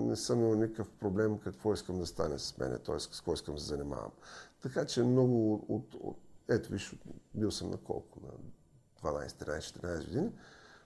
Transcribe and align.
не 0.00 0.16
съм 0.16 0.38
имал 0.40 0.54
никакъв 0.54 0.90
проблем 0.90 1.38
какво 1.38 1.74
искам 1.74 1.98
да 1.98 2.06
стане 2.06 2.38
с 2.38 2.58
мене, 2.58 2.78
т.е. 2.78 3.00
с 3.00 3.06
какво 3.06 3.32
искам 3.32 3.54
да 3.54 3.60
се 3.60 3.66
занимавам. 3.66 4.10
Така 4.62 4.84
че 4.84 5.02
много 5.02 5.54
от, 5.68 5.94
от 5.94 6.18
ето 6.48 6.72
виж, 6.72 6.96
бил 7.34 7.50
съм 7.50 7.70
на 7.70 7.76
колко? 7.76 8.20
На 8.20 8.30
12, 9.10 9.28
13, 9.28 9.58
14 9.58 10.04
години. 10.04 10.32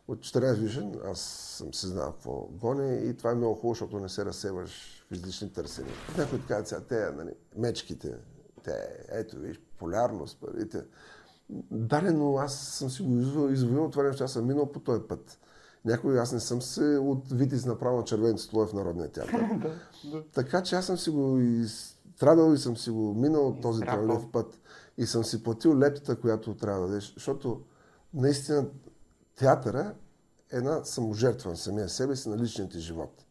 От 0.09 0.19
14 0.19 0.61
години 0.61 0.99
аз 1.05 1.21
съм 1.59 1.75
се 1.75 1.87
знал 1.87 2.13
какво 2.13 2.49
гоня 2.53 2.95
и 2.95 3.17
това 3.17 3.31
е 3.31 3.35
много 3.35 3.55
хубаво, 3.55 3.75
защото 3.75 4.01
не 4.01 4.09
се 4.09 4.25
разсеваш 4.25 5.05
в 5.09 5.13
излишни 5.13 5.53
търсения. 5.53 5.95
Някой 6.19 6.41
казва, 6.49 6.67
сега 6.67 6.81
те, 6.81 7.11
нали, 7.11 7.31
мечките, 7.57 8.15
те, 8.63 9.05
ето 9.09 9.39
виж, 9.39 9.61
полярност, 9.79 10.41
парите. 10.41 10.85
Да, 11.71 12.03
но 12.03 12.37
аз 12.37 12.59
съм 12.59 12.91
си 12.91 13.03
го 13.03 13.49
извоювал 13.49 13.91
това 13.91 14.03
нещо, 14.03 14.25
аз 14.25 14.33
съм 14.33 14.47
минал 14.47 14.73
по 14.73 14.81
този 14.81 15.03
път. 15.09 15.39
Някой, 15.85 16.21
аз 16.21 16.33
не 16.33 16.41
съм 16.41 16.63
се 16.63 16.99
от 16.99 17.33
Витис 17.33 17.67
направил 17.67 17.99
на 17.99 18.05
червените 18.05 18.43
столове 18.43 18.71
в 18.71 18.73
Народния 18.73 19.09
театър. 19.09 19.49
Така 20.35 20.63
че 20.63 20.77
аз 20.77 20.87
съм 20.87 20.99
си 20.99 21.11
го 21.11 21.39
изстрадал 21.39 22.55
и 22.55 22.59
съм 22.59 22.77
си 22.77 22.91
го 22.91 23.15
минал 23.15 23.49
от 23.49 23.61
този 23.61 23.81
трънлив 23.81 24.31
път. 24.33 24.59
И 24.99 25.07
съм 25.07 25.25
си 25.25 25.43
платил 25.43 25.79
лептата, 25.79 26.21
която 26.21 26.55
трябва 26.55 26.81
да 26.81 26.87
дадеш. 26.87 27.15
Защото 27.15 27.61
наистина 28.15 28.67
театъра 29.37 29.95
е 30.53 30.57
една 30.57 30.85
саможертва 30.85 31.51
на 31.51 31.57
самия 31.57 31.89
себе 31.89 32.17
си, 32.17 32.29
на 32.29 32.39
личния 32.39 32.69
ти 32.69 32.81
живот. 32.81 33.25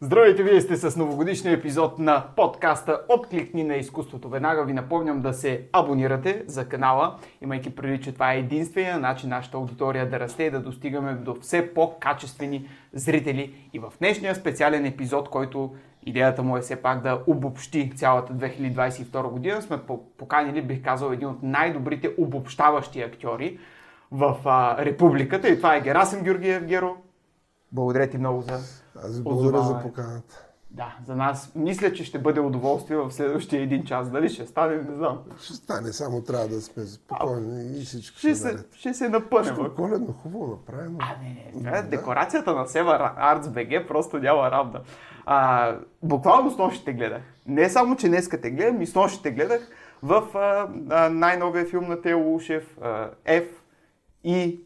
Здравейте, 0.00 0.42
вие 0.42 0.60
сте 0.60 0.76
с 0.76 0.96
новогодишния 0.96 1.54
епизод 1.54 1.98
на 1.98 2.26
подкаста 2.36 3.00
Откликни 3.08 3.64
на 3.64 3.76
изкуството. 3.76 4.28
Веднага 4.28 4.64
ви 4.64 4.72
напомням 4.72 5.20
да 5.20 5.34
се 5.34 5.68
абонирате 5.72 6.44
за 6.46 6.68
канала, 6.68 7.16
имайки 7.42 7.76
преди, 7.76 8.00
че 8.00 8.12
това 8.12 8.32
е 8.32 8.38
единствения 8.38 8.98
начин 8.98 9.30
нашата 9.30 9.56
аудитория 9.56 10.10
да 10.10 10.20
расте 10.20 10.44
и 10.44 10.50
да 10.50 10.60
достигаме 10.60 11.14
до 11.14 11.34
все 11.40 11.74
по-качествени 11.74 12.68
зрители. 12.92 13.54
И 13.72 13.78
в 13.78 13.92
днешния 13.98 14.34
специален 14.34 14.86
епизод, 14.86 15.28
който 15.28 15.74
идеята 16.06 16.42
му 16.42 16.56
е 16.56 16.60
все 16.60 16.82
пак 16.82 17.02
да 17.02 17.22
обобщи 17.26 17.92
цялата 17.96 18.32
2022 18.32 19.30
година, 19.30 19.62
сме 19.62 19.78
поканили, 20.18 20.62
бих 20.62 20.82
казал, 20.82 21.12
един 21.12 21.28
от 21.28 21.42
най-добрите 21.42 22.14
обобщаващи 22.18 23.00
актьори 23.00 23.58
в 24.12 24.36
а, 24.44 24.84
републиката 24.84 25.48
и 25.48 25.56
това 25.56 25.76
е 25.76 25.80
Герасим 25.80 26.22
Георгиев 26.22 26.64
Геро. 26.64 26.96
Благодаря 27.72 28.10
ти 28.10 28.18
много 28.18 28.42
за 28.42 28.58
Аз 29.04 29.16
ви 29.16 29.22
благодаря 29.22 29.62
за 29.62 29.80
поканата. 29.82 30.48
Да, 30.70 30.96
за 31.06 31.16
нас 31.16 31.52
мисля, 31.54 31.92
че 31.92 32.04
ще 32.04 32.18
бъде 32.18 32.40
удоволствие 32.40 32.96
в 32.96 33.12
следващия 33.12 33.62
един 33.62 33.84
час. 33.84 34.10
Дали 34.10 34.28
ще 34.28 34.46
стане, 34.46 34.76
не 34.76 34.94
знам. 34.96 35.18
Ще 35.42 35.52
стане, 35.54 35.92
само 35.92 36.22
трябва 36.22 36.48
да 36.48 36.60
сме 36.60 36.86
спокойни 36.86 37.78
и 37.78 37.84
всичко 37.84 38.18
Ще 38.18 38.28
ще, 38.28 38.34
се, 38.34 38.52
наред. 38.52 38.74
ще 38.74 38.94
се 38.94 39.08
напънем. 39.08 39.54
Всичко 39.54 39.74
коледно 39.76 40.12
хубаво 40.12 40.46
направено. 40.46 40.98
А, 41.00 41.22
не, 41.22 41.52
не, 41.54 41.64
това 41.64 41.78
е 41.78 41.82
декорацията 41.82 42.54
на 42.54 42.66
Сева 42.66 43.12
Arts 43.18 43.42
BG 43.42 43.88
просто 43.88 44.18
няма 44.18 44.50
равна. 44.50 44.80
А, 45.26 45.74
буквално 46.02 46.50
с 46.50 46.58
нощи 46.58 46.84
те 46.84 46.92
гледах. 46.92 47.22
Не 47.46 47.70
само, 47.70 47.96
че 47.96 48.08
днеска 48.08 48.40
те 48.40 48.50
гледам, 48.50 48.82
и 48.82 48.86
с 48.86 48.94
нощи 48.94 49.22
те 49.22 49.30
гледах 49.30 49.68
в 50.02 50.22
а, 50.34 50.68
а, 50.90 51.08
най-новия 51.10 51.66
филм 51.66 51.88
на 51.88 52.00
Тео 52.00 52.34
Ушев, 52.34 52.78
а, 52.82 53.10
F 53.26 53.46
и 54.24 54.60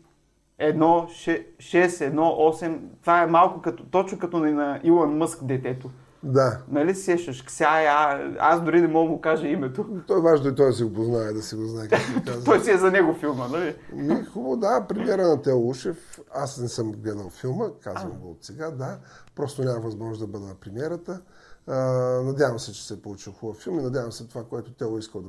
1, 0.60 0.74
6, 0.78 1.46
1, 1.58 2.14
8. 2.14 2.78
Това 3.00 3.22
е 3.22 3.26
малко 3.26 3.62
като, 3.62 3.84
точно 3.84 4.18
като 4.18 4.38
на 4.38 4.80
Илон 4.84 5.16
Мъск 5.16 5.44
детето. 5.44 5.90
Да. 6.22 6.58
Нали 6.68 6.94
се 6.94 7.02
сещаш? 7.02 7.42
Ксяй, 7.42 7.88
а, 7.88 8.32
аз 8.38 8.64
дори 8.64 8.80
не 8.80 8.88
мога 8.88 9.06
да 9.06 9.12
му 9.12 9.20
кажа 9.20 9.46
името. 9.46 9.86
То 10.06 10.18
е 10.18 10.20
важно 10.20 10.50
и 10.50 10.54
той 10.54 10.66
да 10.66 10.72
си 10.72 10.84
го 10.84 10.92
познае, 10.92 11.32
да 11.32 11.42
си 11.42 11.56
го 11.56 11.66
знае. 11.66 11.88
Той 12.44 12.60
си 12.60 12.70
е 12.70 12.78
за 12.78 12.90
него 12.90 13.14
филма, 13.14 13.48
нали? 13.48 13.76
Ми, 13.92 14.24
хубаво, 14.24 14.56
да, 14.56 14.86
премиера 14.88 15.28
на 15.28 15.42
Тео 15.42 15.68
Ушев. 15.68 16.20
Аз 16.34 16.58
не 16.58 16.68
съм 16.68 16.92
гледал 16.92 17.30
филма, 17.30 17.64
казвам 17.80 18.10
го 18.10 18.30
от 18.30 18.44
сега, 18.44 18.70
да. 18.70 18.98
Просто 19.34 19.64
нямах 19.64 19.82
възможност 19.82 20.20
да 20.20 20.26
бъда 20.26 20.46
на 20.46 20.54
премиерата. 20.54 21.20
А, 21.66 21.76
надявам 22.22 22.58
се, 22.58 22.72
че 22.72 22.86
се 22.86 22.94
е 22.94 23.02
получил 23.02 23.32
хубав 23.32 23.56
филм 23.56 23.78
и 23.78 23.82
надявам 23.82 24.12
се 24.12 24.28
това, 24.28 24.44
което 24.44 24.72
Тео 24.72 24.98
искал 24.98 25.20
да, 25.20 25.28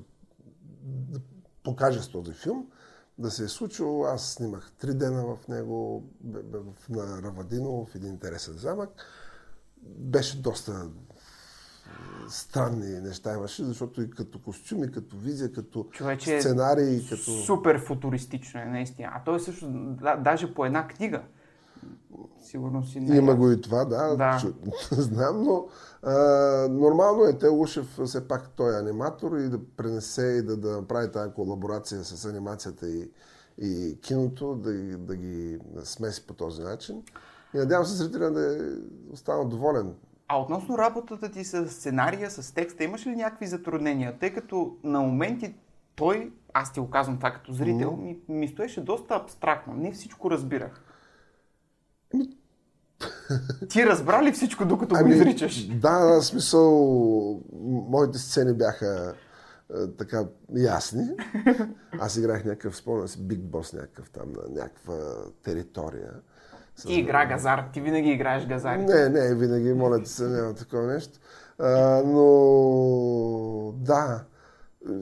да 0.83 1.19
покаже 1.63 2.01
с 2.01 2.09
този 2.09 2.33
филм, 2.33 2.67
да 3.17 3.31
се 3.31 3.43
е 3.43 3.47
случило. 3.47 4.05
Аз 4.05 4.33
снимах 4.33 4.71
три 4.71 4.93
дена 4.93 5.25
в 5.25 5.47
него, 5.47 6.03
на 6.89 7.21
Равадино, 7.21 7.85
в 7.85 7.95
един 7.95 8.09
интересен 8.09 8.53
замък. 8.53 8.89
Беше 9.85 10.41
доста 10.41 10.89
странни 12.29 13.01
неща 13.01 13.33
имаше, 13.33 13.63
защото 13.63 14.01
и 14.01 14.09
като 14.09 14.39
костюми, 14.39 14.91
като 14.91 15.17
визия, 15.17 15.51
като 15.51 15.87
Човече, 15.91 16.41
сценарий, 16.41 17.09
като... 17.09 17.23
Супер 17.23 17.79
футуристично 17.79 18.61
е, 18.61 18.65
наистина. 18.65 19.09
А 19.13 19.23
той 19.23 19.39
също, 19.39 19.69
да, 19.71 20.15
даже 20.15 20.53
по 20.53 20.65
една 20.65 20.87
книга. 20.87 21.23
Сигурно 22.43 22.83
си 22.83 22.99
не. 22.99 23.17
Има 23.17 23.35
го 23.35 23.51
и 23.51 23.61
това, 23.61 23.85
да, 23.85 24.15
Да. 24.15 24.37
Чу, 24.41 24.47
знам, 24.91 25.43
но 25.43 25.67
а, 26.03 26.13
нормално 26.69 27.23
е 27.23 27.37
те 27.37 27.49
Ушев 27.49 27.99
все 28.05 28.27
пак 28.27 28.49
той 28.49 28.75
е 28.75 28.79
аниматор 28.79 29.37
и 29.37 29.49
да 29.49 29.59
пренесе 29.77 30.25
и 30.25 30.41
да, 30.41 30.57
да 30.57 30.71
направи 30.71 31.11
тази 31.11 31.33
колаборация 31.33 32.03
с 32.03 32.25
анимацията 32.25 32.89
и, 32.89 33.11
и 33.57 33.99
киното, 34.01 34.55
да, 34.55 34.97
да 34.97 35.15
ги 35.15 35.59
смеси 35.83 36.27
по 36.27 36.33
този 36.33 36.61
начин. 36.61 37.03
И 37.55 37.57
надявам 37.57 37.85
се 37.85 37.95
зрителя 37.95 38.31
да 38.31 38.57
е 38.57 38.59
останал 39.13 39.45
доволен. 39.45 39.93
А 40.27 40.37
относно 40.37 40.77
работата 40.77 41.31
ти 41.31 41.43
с 41.43 41.69
сценария, 41.69 42.31
с 42.31 42.53
текста, 42.53 42.83
имаш 42.83 43.07
ли 43.07 43.15
някакви 43.15 43.47
затруднения? 43.47 44.17
Тъй 44.19 44.33
като 44.33 44.77
на 44.83 44.99
моменти 44.99 45.55
той, 45.95 46.33
аз 46.53 46.73
ти 46.73 46.79
го 46.79 46.89
казвам 46.89 47.17
това 47.17 47.31
като 47.31 47.53
зрител, 47.53 47.95
ми, 47.95 48.17
ми 48.29 48.47
стоеше 48.47 48.81
доста 48.81 49.15
абстрактно. 49.15 49.73
Не 49.73 49.91
всичко 49.91 50.31
разбирах. 50.31 50.92
Ти 53.69 53.85
разбра 53.85 54.23
ли 54.23 54.31
всичко, 54.31 54.65
докато 54.65 54.95
го 54.95 55.07
изричаш? 55.07 55.67
Да, 55.67 55.99
да, 55.99 56.21
смисъл, 56.21 56.71
моите 57.63 58.17
сцени 58.17 58.53
бяха 58.53 59.13
а, 59.73 59.87
така 59.87 60.23
ясни. 60.55 61.07
Аз 61.99 62.17
играх 62.17 62.45
някакъв, 62.45 62.75
спомням 62.75 63.07
си, 63.07 63.21
Биг 63.21 63.39
Бос 63.39 63.73
някакъв 63.73 64.09
там, 64.09 64.31
на 64.31 64.61
някаква 64.61 64.95
територия. 65.43 66.11
Ти 66.81 66.93
игра 66.93 67.25
газар, 67.25 67.69
ти 67.73 67.81
винаги 67.81 68.09
играеш 68.09 68.47
газари. 68.47 68.85
Не, 68.85 69.09
не, 69.09 69.35
винаги, 69.35 69.73
моля 69.73 70.03
ти 70.03 70.09
се, 70.09 70.23
няма 70.23 70.53
такова 70.53 70.87
нещо. 70.87 71.19
А, 71.59 72.03
но 72.05 73.73
да, 73.77 74.23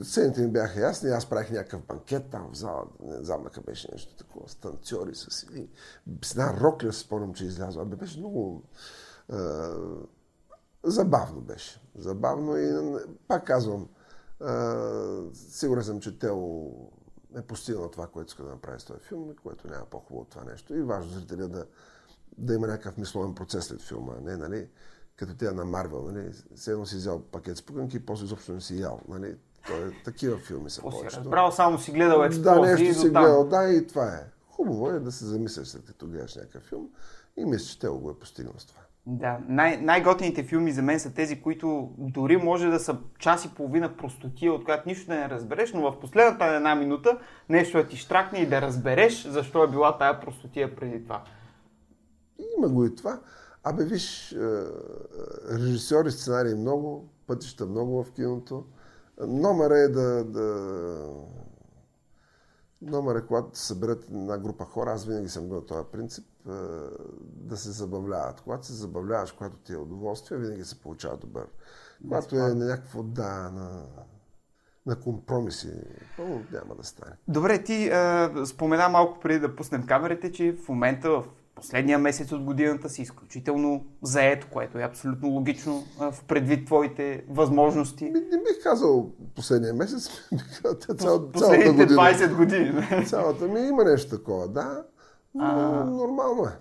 сцените 0.04 0.42
ми 0.42 0.48
бяха 0.48 0.80
ясни. 0.80 1.10
Аз 1.10 1.30
правих 1.30 1.52
някакъв 1.52 1.82
банкет 1.86 2.30
там 2.32 2.50
в 2.52 2.58
зала. 2.58 2.84
Не 3.04 3.24
знам 3.24 3.44
дека 3.44 3.62
беше 3.62 3.90
нещо 3.92 4.16
такова. 4.16 4.50
С 4.50 4.56
танцори, 4.56 5.16
с, 5.16 5.46
и, 5.56 5.70
с 6.24 6.32
една 6.32 6.60
рокля, 6.60 6.94
спомням, 6.94 7.34
че 7.34 7.46
излязла. 7.46 7.84
Абе, 7.84 7.96
беше 7.96 8.20
много... 8.20 8.64
А, 9.30 9.76
забавно 10.84 11.42
беше. 11.42 11.82
Забавно 11.96 12.58
и 12.58 12.98
пак 13.28 13.48
казвам, 13.48 13.90
а, 14.40 14.76
сигурен 15.34 15.84
съм, 15.84 16.00
че 16.00 16.20
Тео 16.20 16.72
е 17.36 17.42
постигнал 17.42 17.90
това, 17.90 18.08
което 18.08 18.28
иска 18.28 18.44
да 18.44 18.50
направи 18.50 18.80
с 18.80 18.86
този 18.86 19.00
филм, 19.00 19.36
което 19.44 19.68
няма 19.68 19.86
по-хубаво 19.86 20.22
от 20.22 20.30
това 20.30 20.44
нещо. 20.44 20.76
И 20.76 20.82
важно 20.82 21.12
зрителя 21.12 21.48
да, 21.48 21.66
да 22.38 22.54
има 22.54 22.68
някакъв 22.68 22.98
мисловен 22.98 23.36
процес 23.36 23.66
след 23.66 23.82
филма, 23.82 24.14
не, 24.22 24.38
нали, 24.38 24.70
като 25.16 25.36
тя 25.36 25.52
на 25.52 25.66
Марвел, 25.66 26.12
нали, 26.12 26.34
все 26.56 26.72
едно 26.72 26.86
си 26.86 26.96
взял 26.96 27.22
пакет 27.22 27.58
с 27.58 27.62
пуканки 27.62 27.98
и 27.98 28.06
после 28.06 28.26
изобщо 28.26 28.54
не 28.54 28.62
си 28.62 28.82
ял, 28.82 29.02
нали, 29.08 29.38
то 29.68 29.74
е, 29.74 29.92
такива 30.06 30.38
филми 30.38 30.70
са 30.70 30.82
повечето. 30.82 31.18
разбрал, 31.20 31.52
само 31.52 31.80
си 31.80 31.92
гледал 31.92 32.20
Да, 32.20 32.26
експлозии 32.26 32.62
нещо 32.62 32.84
и 32.84 32.94
си 32.94 33.10
гледал, 33.10 33.48
да, 33.48 33.70
и 33.70 33.88
това 33.88 34.06
е. 34.06 34.24
Хубаво 34.50 34.90
е 34.90 35.00
да 35.00 35.12
се 35.12 35.26
замислиш 35.26 35.68
след 35.68 35.86
като 35.86 36.08
гледаш 36.08 36.36
някакъв 36.36 36.64
филм 36.64 36.90
и 37.38 37.46
мисля, 37.46 37.66
че 37.66 37.80
Тео 37.80 37.98
го 37.98 38.10
е 38.10 38.20
постигнал 38.20 38.54
с 38.58 38.66
това. 38.66 38.82
Да, 39.06 39.38
най- 39.48 39.82
най-готините 39.82 40.44
филми 40.44 40.72
за 40.72 40.82
мен 40.82 41.00
са 41.00 41.14
тези, 41.14 41.42
които 41.42 41.90
дори 41.98 42.38
може 42.38 42.68
да 42.68 42.80
са 42.80 42.98
час 43.20 43.46
и 43.46 43.50
половина 43.56 43.98
простотия, 43.98 44.54
от 44.54 44.64
която 44.66 44.90
нищо 44.90 45.08
да 45.08 45.16
не 45.16 45.30
разбереш, 45.30 45.74
но 45.74 45.82
в 45.82 46.00
последната 46.00 46.46
една 46.46 46.76
минута 46.76 47.18
нещо 47.50 47.78
да 47.78 47.88
ти 47.88 47.98
штракне 47.98 48.40
и 48.40 48.46
да 48.50 48.62
разбереш 48.62 49.28
защо 49.28 49.64
е 49.64 49.68
била 49.68 49.98
тая 49.98 50.20
простотия 50.20 50.76
преди 50.76 51.04
това. 51.04 51.24
Има 52.58 52.70
го 52.70 52.86
и 52.86 52.96
това. 52.96 53.20
Абе, 53.64 53.84
виж, 53.84 54.32
е, 54.32 54.38
режисьори, 55.52 56.12
сценарии 56.12 56.56
много, 56.56 57.10
пътища 57.28 57.66
много 57.66 58.04
в 58.04 58.12
киното. 58.12 58.66
Номера 59.28 59.78
е 59.78 59.88
да, 59.88 60.24
да... 60.24 61.08
Номер 62.82 63.16
е, 63.16 63.26
когато 63.26 63.60
се 63.60 63.66
съберат 63.66 64.06
една 64.12 64.38
група 64.38 64.66
хора, 64.66 64.92
аз 64.92 65.06
винаги 65.06 65.30
съм 65.30 65.50
бил 65.50 65.62
този 65.62 65.88
принцип, 65.92 66.26
е, 66.48 66.52
да 67.22 67.58
се 67.58 67.72
забавляват. 67.72 68.42
Когато 68.42 68.66
се 68.66 68.74
забавляваш, 68.74 69.32
когато 69.32 69.58
ти 69.58 69.74
е 69.74 69.78
удоволствие, 69.78 70.38
винаги 70.38 70.64
се 70.64 70.82
получава 70.82 71.18
добър. 71.18 71.48
Когато 72.02 72.36
е 72.36 72.40
на 72.40 72.66
някакво, 72.66 73.04
да, 73.04 73.50
на, 73.50 73.86
на 74.86 75.00
компромиси, 75.00 75.74
пълно 76.18 76.44
няма 76.52 76.76
да 76.76 76.84
стане. 76.84 77.16
Добре, 77.28 77.64
ти 77.64 77.90
а, 77.90 78.32
спомена 78.46 78.90
малко 78.90 79.20
преди 79.20 79.40
да 79.40 79.56
пуснем 79.56 79.86
камерите, 79.86 80.32
че 80.32 80.56
в 80.66 80.70
момента 80.70 81.10
в 81.10 81.26
последния 81.62 82.00
месец 82.00 82.32
от 82.32 82.44
годината 82.44 82.90
си 82.90 83.02
изключително 83.02 83.86
заед, 84.02 84.46
което 84.46 84.80
е 84.80 84.84
абсолютно 84.84 85.30
логично 85.30 85.84
в 86.00 86.16
предвид 86.28 86.66
твоите 86.66 87.24
възможности. 87.30 88.04
Не, 88.04 88.20
не 88.20 88.38
бих 88.38 88.64
казал 88.64 89.12
последния 89.36 89.74
месец, 89.74 90.10
бих 90.34 90.62
казал 90.62 90.78
цял, 90.78 91.30
цялата 91.38 91.74
година. 91.74 92.02
20 92.02 92.36
години. 92.36 93.06
Цялата 93.06 93.48
ми 93.48 93.60
има 93.60 93.84
нещо 93.84 94.18
такова, 94.18 94.48
да. 94.48 94.84
Но, 95.36 95.44
а... 95.44 95.86
Нормално 95.86 96.46
е. 96.46 96.58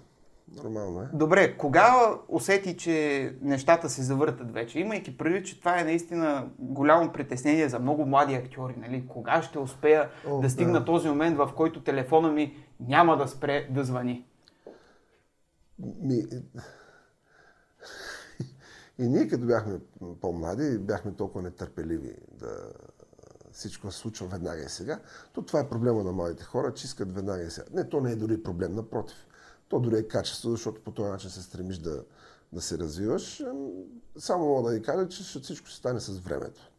Нормално 0.57 1.01
е. 1.01 1.05
Добре, 1.13 1.57
кога 1.57 2.15
усети, 2.29 2.77
че 2.77 3.35
нещата 3.43 3.89
се 3.89 4.03
завъртат 4.03 4.53
вече? 4.53 4.79
Имайки 4.79 5.19
предвид, 5.19 5.47
че 5.47 5.59
това 5.59 5.81
е 5.81 5.85
наистина 5.85 6.49
голямо 6.59 7.13
притеснение 7.13 7.69
за 7.69 7.79
много 7.79 8.07
млади 8.07 8.35
актьори. 8.35 8.75
Нали? 8.77 9.05
Кога 9.09 9.43
ще 9.43 9.59
успея 9.59 10.09
О, 10.29 10.41
да 10.41 10.51
стигна 10.51 10.79
да. 10.79 10.85
този 10.85 11.09
момент, 11.09 11.37
в 11.37 11.51
който 11.57 11.83
телефона 11.83 12.33
ми 12.33 12.57
няма 12.81 13.17
да 13.17 13.29
спре 13.29 13.69
да 13.71 13.85
звъни? 13.85 14.27
Ми... 16.01 16.25
И 18.99 19.09
ние 19.09 19.29
като 19.29 19.47
бяхме 19.47 19.81
по-млади, 20.21 20.79
бяхме 20.79 21.13
толкова 21.13 21.43
нетърпеливи 21.43 22.17
да 22.33 22.73
всичко 23.53 23.91
се 23.91 23.99
случва 23.99 24.27
веднага 24.27 24.63
и 24.63 24.69
сега, 24.69 25.01
то 25.33 25.43
това 25.43 25.61
е 25.61 25.69
проблема 25.69 26.05
на 26.05 26.13
младите 26.13 26.45
хора, 26.45 26.75
че 26.75 26.87
искат 26.87 27.15
веднага 27.15 27.43
и 27.43 27.51
сега. 27.51 27.67
Не, 27.73 27.89
то 27.89 28.01
не 28.01 28.13
е 28.13 28.17
дори 28.17 28.43
проблем, 28.43 28.75
напротив. 28.75 29.27
То 29.69 29.81
дори 29.81 29.99
е 29.99 30.09
качество, 30.09 30.51
защото 30.51 30.81
по 30.81 30.91
този 30.91 31.11
начин 31.11 31.31
се 31.31 31.43
стремиш 31.43 31.79
да, 31.79 32.05
да 32.53 32.61
се 32.61 32.79
развиваш. 32.79 33.43
Само 34.19 34.47
мога 34.47 34.71
да 34.71 34.77
ви 34.77 34.83
кажа, 34.83 35.09
че 35.09 35.23
всичко 35.41 35.67
ще 35.67 35.79
стане 35.79 36.01
с 36.01 36.19
времето. 36.19 36.71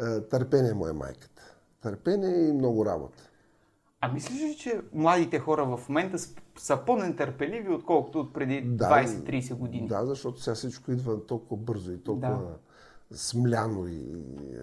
Е, 0.00 0.20
търпение 0.20 0.74
му 0.74 0.86
е 0.86 0.92
майката. 0.92 1.42
Търпение 1.80 2.48
и 2.48 2.52
много 2.52 2.86
работа. 2.86 3.30
А 4.00 4.12
мислиш 4.12 4.42
ли, 4.42 4.56
че 4.56 4.80
младите 4.92 5.38
хора 5.38 5.76
в 5.76 5.88
момента 5.88 6.18
са 6.60 6.76
по-нетърпеливи, 6.86 7.68
отколкото 7.68 8.20
от 8.20 8.34
преди 8.34 8.60
да, 8.60 8.84
20-30 8.84 9.54
години? 9.54 9.88
Да, 9.88 10.06
защото 10.06 10.42
сега 10.42 10.54
всичко 10.54 10.92
идва 10.92 11.26
толкова 11.26 11.62
бързо 11.62 11.92
и 11.92 12.02
толкова 12.02 12.56
да. 13.10 13.18
смляно 13.18 13.86
и, 13.86 13.94
и 13.94 14.56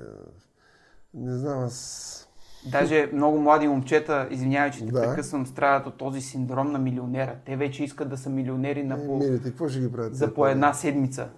не 1.13 1.38
знам, 1.38 1.59
аз 1.59 2.27
Даже 2.71 3.09
много 3.13 3.42
млади 3.42 3.68
момчета, 3.68 4.27
извинявай, 4.31 4.71
че 4.71 4.86
те 4.86 4.92
да. 4.92 5.01
прекъсвам, 5.01 5.47
страдат 5.47 5.88
от 5.88 5.97
този 5.97 6.21
синдром 6.21 6.71
на 6.71 6.80
милионера. 6.80 7.36
Те 7.45 7.56
вече 7.56 7.83
искат 7.83 8.09
да 8.09 8.18
са 8.18 8.30
милионери 8.30 8.83
на 8.83 9.06
по... 9.06 9.18
Милите, 9.18 9.50
какво 9.50 9.69
ще 9.69 9.80
ги 9.80 9.91
правят? 9.91 10.15
За 10.15 10.33
по 10.33 10.48
една 10.48 10.74
седмица. 10.74 11.30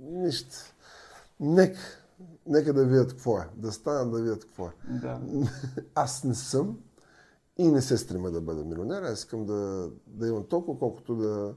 Нищо. 0.00 0.56
Нека, 1.40 1.78
нека 2.46 2.72
да 2.72 2.84
видят 2.84 3.12
какво 3.12 3.38
е. 3.38 3.48
Да 3.56 3.72
станат 3.72 4.12
да 4.12 4.22
видят 4.22 4.44
какво 4.44 4.66
е. 4.66 4.70
Да. 4.88 5.20
Аз 5.94 6.24
не 6.24 6.34
съм 6.34 6.78
и 7.58 7.68
не 7.68 7.82
се 7.82 7.96
стрима 7.96 8.30
да 8.30 8.40
бъда 8.40 8.64
милионер. 8.64 9.02
Аз 9.02 9.18
искам 9.18 9.46
да, 9.46 9.90
да 10.06 10.28
имам 10.28 10.44
толкова, 10.44 10.78
колкото 10.78 11.14
да, 11.16 11.54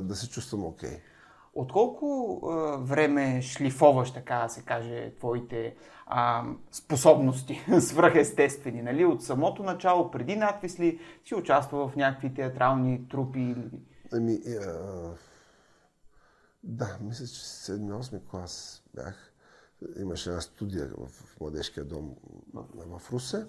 да 0.00 0.16
се 0.16 0.28
чувствам 0.28 0.64
окей. 0.64 0.90
Okay. 0.90 1.00
От 1.54 1.72
колко 1.72 2.40
а, 2.44 2.76
време 2.76 3.42
шлифоваш, 3.42 4.12
така 4.12 4.38
да 4.38 4.48
се 4.48 4.62
каже, 4.62 5.14
твоите 5.18 5.76
а, 6.06 6.44
способности, 6.70 7.64
свръхестествени, 7.80 8.82
нали? 8.82 9.04
От 9.04 9.22
самото 9.22 9.62
начало, 9.62 10.10
преди 10.10 10.36
надпис 10.36 10.80
ли, 10.80 11.00
си 11.24 11.34
участва 11.34 11.88
в 11.88 11.96
някакви 11.96 12.34
театрални 12.34 13.08
трупи? 13.08 13.56
Ами, 14.12 14.32
е, 14.32 14.58
да, 16.62 16.98
мисля, 17.00 17.26
че 17.26 17.42
7-8 17.42 18.20
клас 18.30 18.82
бях. 18.94 19.32
Имаше 20.00 20.28
една 20.28 20.40
студия 20.40 20.90
в, 20.98 21.08
в 21.08 21.40
младежкия 21.40 21.84
дом 21.84 22.14
в, 22.54 22.98
в 22.98 23.12
Русе 23.12 23.46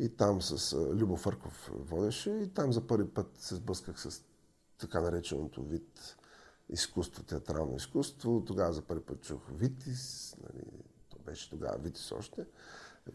и 0.00 0.08
там 0.08 0.42
с 0.42 0.76
Любо 0.76 1.16
Фърков 1.16 1.70
водеше 1.74 2.30
и 2.30 2.48
там 2.48 2.72
за 2.72 2.86
първи 2.86 3.08
път 3.08 3.26
се 3.38 3.54
сблъсках 3.54 4.00
с 4.00 4.22
така 4.78 5.00
нареченото 5.00 5.62
вид 5.62 6.16
изкуство, 6.68 7.22
театрално 7.22 7.76
изкуство. 7.76 8.42
Тогава 8.46 8.72
за 8.72 8.82
първи 8.82 9.02
път 9.02 9.20
чух 9.20 9.40
Витис, 9.50 10.36
нали, 10.42 10.64
то 11.08 11.16
беше 11.26 11.50
тогава 11.50 11.78
Витис 11.78 12.12
още. 12.12 12.46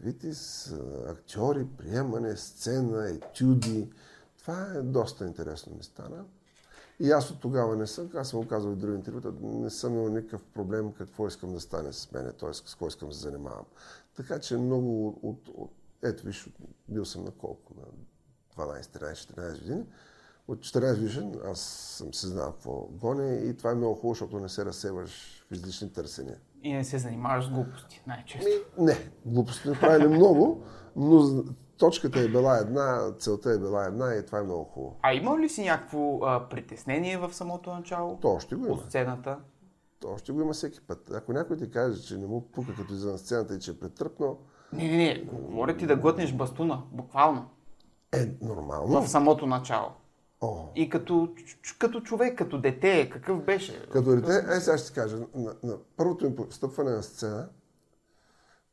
Витис, 0.00 0.72
актьори, 1.08 1.66
приемане, 1.78 2.36
сцена, 2.36 3.10
етюди. 3.10 3.90
Това 4.38 4.62
е 4.62 4.82
доста 4.82 5.26
интересно 5.26 5.76
ми 5.76 5.82
стана. 5.82 6.24
И 7.00 7.10
аз 7.10 7.30
от 7.30 7.40
тогава 7.40 7.76
не 7.76 7.86
съм, 7.86 8.10
аз 8.14 8.28
съм 8.28 8.40
го 8.40 8.48
казал 8.48 8.70
и 8.72 8.76
други 8.76 8.96
интервюта, 8.96 9.32
не 9.42 9.70
съм 9.70 9.94
имал 9.94 10.08
никакъв 10.08 10.44
проблем 10.44 10.92
какво 10.92 11.28
искам 11.28 11.52
да 11.52 11.60
стане 11.60 11.92
с 11.92 12.12
мене, 12.12 12.32
т.е. 12.32 12.54
с 12.54 12.74
кой 12.74 12.88
искам 12.88 13.08
да 13.08 13.14
се 13.14 13.20
занимавам. 13.20 13.64
Така 14.16 14.38
че 14.38 14.56
много 14.56 15.08
от, 15.22 15.48
от 15.48 15.75
ето 16.02 16.26
виж, 16.26 16.48
бил 16.88 17.04
съм 17.04 17.24
на 17.24 17.30
колко? 17.30 17.74
На 17.76 17.84
12, 18.64 18.80
13, 18.82 19.12
14 19.12 19.58
години. 19.62 19.84
От 20.48 20.58
14 20.58 20.94
годишен 20.94 21.34
аз 21.44 21.60
съм 21.98 22.14
се 22.14 22.26
знал 22.26 22.52
какво 22.52 22.72
гоня 22.72 23.34
и 23.34 23.56
това 23.56 23.70
е 23.70 23.74
много 23.74 23.94
хубаво, 23.94 24.14
защото 24.14 24.40
не 24.40 24.48
се 24.48 24.64
разсеваш 24.64 25.44
в 25.48 25.52
излишни 25.52 25.92
търсения. 25.92 26.38
И 26.62 26.72
не 26.72 26.84
се 26.84 26.98
занимаваш 26.98 27.46
с 27.46 27.50
глупости, 27.50 28.02
най-често. 28.06 28.46
Ми, 28.78 28.84
не, 28.84 29.10
глупости 29.26 29.68
не 29.68 29.80
правили 29.80 30.08
много, 30.08 30.64
но 30.96 31.44
точката 31.78 32.20
е 32.20 32.28
била 32.28 32.58
една, 32.58 33.12
целта 33.18 33.50
е 33.50 33.58
била 33.58 33.86
една 33.86 34.14
и 34.14 34.26
това 34.26 34.38
е 34.38 34.42
много 34.42 34.64
хубаво. 34.64 34.96
А 35.02 35.14
има 35.14 35.38
ли 35.38 35.48
си 35.48 35.64
някакво 35.64 36.18
а, 36.24 36.48
притеснение 36.48 37.18
в 37.18 37.34
самото 37.34 37.72
начало? 37.72 38.18
То 38.20 38.28
още 38.28 38.54
го 38.54 38.66
има. 38.66 38.74
От 38.74 38.84
сцената? 38.84 39.38
То 40.00 40.08
още 40.08 40.32
го 40.32 40.40
има 40.40 40.52
всеки 40.52 40.80
път. 40.80 41.10
Ако 41.10 41.32
някой 41.32 41.56
ти 41.56 41.70
каже, 41.70 42.02
че 42.02 42.18
не 42.18 42.26
му 42.26 42.50
пука 42.50 42.74
като 42.76 42.92
излиза 42.92 43.12
на 43.12 43.18
сцената 43.18 43.54
и 43.54 43.60
че 43.60 43.70
е 43.70 43.78
претръпнал... 43.78 44.38
Не, 44.72 44.88
не, 44.88 44.96
не. 44.96 45.24
Говоря 45.32 45.76
ти 45.76 45.86
да 45.86 45.96
глътнеш 45.96 46.32
бастуна, 46.32 46.82
буквално. 46.92 47.50
Е, 48.12 48.28
нормално. 48.42 49.02
В 49.02 49.08
самото 49.08 49.46
начало. 49.46 49.88
О. 50.40 50.68
И 50.74 50.88
като, 50.88 51.28
като 51.78 52.00
човек, 52.00 52.38
като 52.38 52.60
дете, 52.60 53.10
какъв 53.10 53.44
беше? 53.44 53.86
Като 53.92 54.16
дете, 54.16 54.56
е, 54.56 54.60
сега 54.60 54.78
ще 54.78 54.88
ти 54.88 54.94
кажа, 54.94 55.16
на, 55.34 55.54
на 55.62 55.78
първото 55.96 56.24
ми 56.24 56.36
постъпване 56.36 56.90
на 56.90 57.02
сцена, 57.02 57.48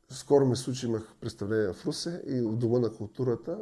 скоро 0.10 0.46
ме 0.46 0.56
случи, 0.56 0.86
имах 0.86 1.16
представление 1.22 1.74
в 1.74 1.86
Русе 1.86 2.22
и 2.28 2.42
в 2.42 2.56
Дома 2.56 2.80
на 2.80 2.94
културата 2.94 3.58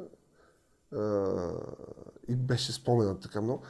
и 2.27 2.35
беше 2.35 2.71
споменат 2.71 3.21
така 3.21 3.41
много. 3.41 3.63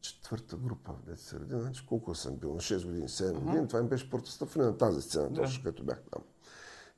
Четвърта 0.00 0.56
група 0.56 0.92
в 0.92 1.02
деца 1.02 1.22
средина, 1.22 1.60
значи 1.60 1.86
колко 1.86 2.14
съм 2.14 2.36
бил, 2.36 2.54
на 2.54 2.60
6 2.60 2.86
години, 2.86 3.08
7 3.08 3.22
uh-huh. 3.22 3.38
години, 3.38 3.68
това 3.68 3.82
ми 3.82 3.88
беше 3.88 4.10
първото 4.10 4.30
стъпване 4.30 4.68
на 4.68 4.76
тази 4.76 5.02
сцена, 5.02 5.30
да. 5.30 5.42
точно 5.42 5.64
като 5.64 5.84
бях 5.84 6.02
там. 6.10 6.22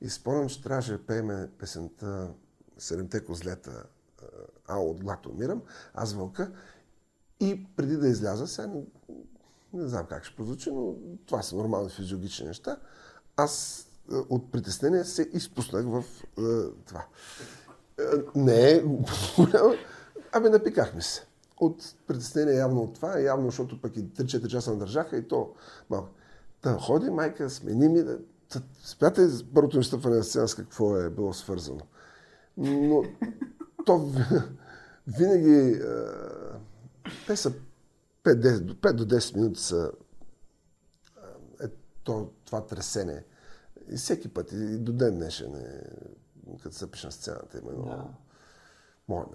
И 0.01 0.09
спомням, 0.09 0.49
че 0.49 0.63
трябваше 0.63 0.91
да 0.91 1.05
пееме 1.05 1.49
песента 1.59 2.33
Седемте 2.77 3.25
козлета 3.25 3.83
а 4.67 4.79
от 4.79 5.03
глад 5.03 5.25
умирам, 5.25 5.61
аз 5.93 6.13
вълка. 6.13 6.51
И 7.39 7.67
преди 7.75 7.97
да 7.97 8.07
изляза, 8.07 8.47
сега 8.47 8.67
не, 8.67 8.83
не 9.73 9.87
знам 9.87 10.05
как 10.05 10.25
ще 10.25 10.35
прозвучи, 10.35 10.71
но 10.71 10.95
това 11.25 11.41
са 11.41 11.55
нормални 11.55 11.89
физиологични 11.89 12.47
неща, 12.47 12.77
аз 13.37 13.85
е, 14.11 14.15
от 14.15 14.51
притеснение 14.51 15.03
се 15.03 15.29
изпуснах 15.33 15.85
в 15.85 16.03
е, 16.23 16.41
това. 16.85 17.05
Е, 17.99 18.03
не. 18.35 18.83
Ами 20.31 20.49
напикахме 20.49 21.01
се. 21.01 21.25
От 21.57 21.95
притеснение 22.07 22.53
явно 22.53 22.81
от 22.81 22.93
това, 22.93 23.19
явно 23.19 23.45
защото 23.45 23.81
пък 23.81 23.97
и 23.97 24.05
3-4 24.05 24.47
часа 24.47 24.71
надържаха 24.71 25.17
и 25.17 25.27
то 25.27 25.53
малко. 25.89 26.09
Та 26.61 26.77
ходи 26.77 27.09
майка, 27.09 27.49
смени 27.49 27.89
ми. 27.89 28.03
Да, 28.03 28.19
спряте 28.83 29.27
първото 29.53 29.77
ми 29.77 29.83
стъпване 29.83 30.17
на 30.17 30.23
сцена 30.23 30.47
с 30.47 30.55
какво 30.55 30.97
е 30.97 31.09
било 31.09 31.33
свързано. 31.33 31.81
Но 32.57 33.03
то 33.85 34.09
винаги 35.07 35.81
те 37.27 37.35
са 37.35 37.53
5, 38.23 38.73
5 38.73 38.93
до 38.93 39.05
10 39.05 39.35
минути 39.35 39.59
са 39.59 39.91
е, 41.63 41.67
то, 42.03 42.29
това 42.45 42.65
тресене. 42.65 43.23
И 43.91 43.95
всеки 43.95 44.33
път, 44.33 44.51
и 44.51 44.77
до 44.77 44.91
ден 44.91 45.15
днешен 45.15 45.55
е, 45.55 45.83
като 46.63 46.75
се 46.75 46.91
пише 46.91 47.07
на 47.07 47.11
сцената, 47.11 47.57
има 47.57 47.71
много... 47.71 47.89
Да. 47.89 48.05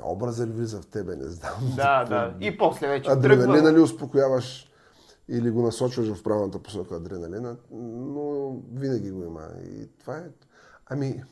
Образа 0.02 0.46
ли 0.46 0.50
влиза 0.50 0.82
в 0.82 0.87
тебе, 0.87 1.16
не 1.16 1.28
знам. 1.28 1.73
Да, 1.76 2.04
да. 2.04 2.35
И 2.40 2.58
после 2.58 2.88
вече 2.88 3.11
Адреналина 3.11 3.73
ли 3.73 3.80
успокояваш 3.80 4.70
или 5.28 5.50
го 5.50 5.62
насочваш 5.62 6.14
в 6.14 6.23
правилната 6.23 6.59
посока 6.59 6.97
адреналина, 6.97 7.56
но 7.73 8.56
винаги 8.73 9.11
го 9.11 9.25
има. 9.25 9.49
И 9.64 9.88
това 10.00 10.16
е... 10.16 10.25
Ами, 10.87 11.23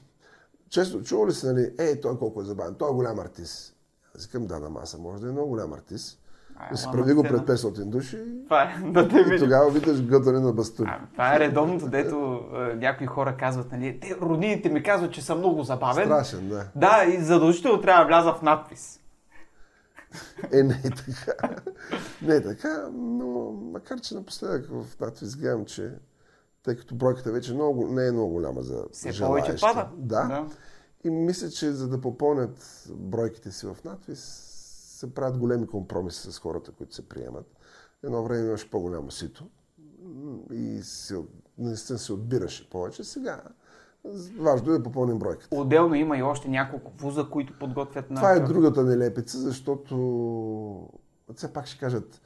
често 0.69 1.03
чува 1.03 1.27
ли 1.27 1.33
се, 1.33 1.53
нали, 1.53 1.71
ей, 1.79 2.01
той 2.01 2.19
колко 2.19 2.41
е 2.41 2.45
забавен, 2.45 2.75
той 2.75 2.91
е 2.91 2.95
голям 2.95 3.19
артист. 3.19 3.77
Аз 4.17 4.27
викам, 4.27 4.47
да, 4.47 4.59
на 4.61 4.71
маса 4.71 4.99
може 4.99 5.23
да 5.23 5.29
е 5.29 5.33
много 5.33 5.49
голям 5.49 5.73
артист. 5.73 6.21
Да 6.71 6.77
се 6.77 6.89
прави 6.93 7.15
го 7.15 7.23
пред 7.23 7.41
500 7.41 7.85
души 7.85 8.19
това 8.45 8.63
е, 8.63 8.91
да 8.91 9.09
те 9.09 9.17
и 9.35 9.39
тогава 9.39 9.71
видиш 9.71 10.03
гътане 10.03 10.41
на 10.41 10.53
бастуни. 10.53 10.91
Това 11.13 11.37
е 11.37 11.41
редовното, 11.41 11.89
дето 11.89 12.41
е, 12.55 12.77
някои 12.77 13.07
хора 13.07 13.37
казват, 13.37 13.73
нали, 13.73 14.01
те 14.01 14.17
роднините 14.21 14.69
ми 14.69 14.83
казват, 14.83 15.13
че 15.13 15.23
съм 15.23 15.39
много 15.39 15.63
забавен. 15.63 16.05
Страшен, 16.05 16.49
да. 16.49 16.67
Да, 16.77 17.05
и 17.05 17.21
задължително 17.21 17.81
трябва 17.81 18.05
да 18.05 18.09
вляза 18.09 18.33
в 18.33 18.43
надпис. 18.43 19.01
Е, 20.53 20.63
не 20.63 20.81
е 20.85 20.91
така. 20.91 21.57
Не 22.23 22.35
е 22.35 22.43
така, 22.43 22.89
но 22.93 23.53
макар, 23.53 24.01
че 24.01 24.15
напоследък 24.15 24.67
в 24.71 25.01
надпис 25.01 25.37
гледам, 25.37 25.65
че 25.65 25.93
тъй 26.63 26.77
като 26.77 26.95
бройката 26.95 27.33
вече 27.33 27.55
много, 27.55 27.89
не 27.89 28.07
е 28.07 28.13
много 28.13 28.33
голяма 28.33 28.63
за 28.63 28.85
Все 28.93 29.13
желаещи. 29.13 29.47
повече 29.49 29.61
пада. 29.61 29.89
Да. 29.97 30.25
да. 30.29 30.47
И 31.05 31.11
мисля, 31.11 31.51
че 31.51 31.73
за 31.73 31.89
да 31.89 32.01
попълнят 32.01 32.85
бройките 32.91 33.53
си 33.53 33.67
в 33.67 33.77
надпис, 33.85 34.21
се 34.99 35.15
правят 35.15 35.39
големи 35.39 35.67
компромиси 35.67 36.33
с 36.33 36.39
хората, 36.39 36.73
които 36.73 36.95
се 36.95 37.09
приемат. 37.09 37.47
Едно 38.03 38.23
време 38.23 38.47
имаш 38.49 38.71
по-голямо 38.71 39.11
сито 39.11 39.49
и 40.53 40.81
се, 40.83 41.23
наистина 41.59 41.99
се 41.99 42.13
отбираше 42.13 42.71
повече. 42.71 43.05
Сега 43.05 43.43
важно 44.39 44.73
е 44.73 44.79
да 44.79 44.83
попълним 44.83 45.19
бройката. 45.19 45.57
Отделно 45.57 45.95
има 45.95 46.19
и 46.19 46.23
още 46.23 46.49
няколко 46.49 46.93
вуза, 46.99 47.27
които 47.31 47.59
подготвят 47.59 48.11
на... 48.11 48.17
Това 48.17 48.33
е 48.33 48.41
другата 48.41 48.85
нелепица, 48.85 49.39
защото 49.39 50.89
все 51.35 51.53
пак 51.53 51.67
ще 51.67 51.81
кажат, 51.81 52.21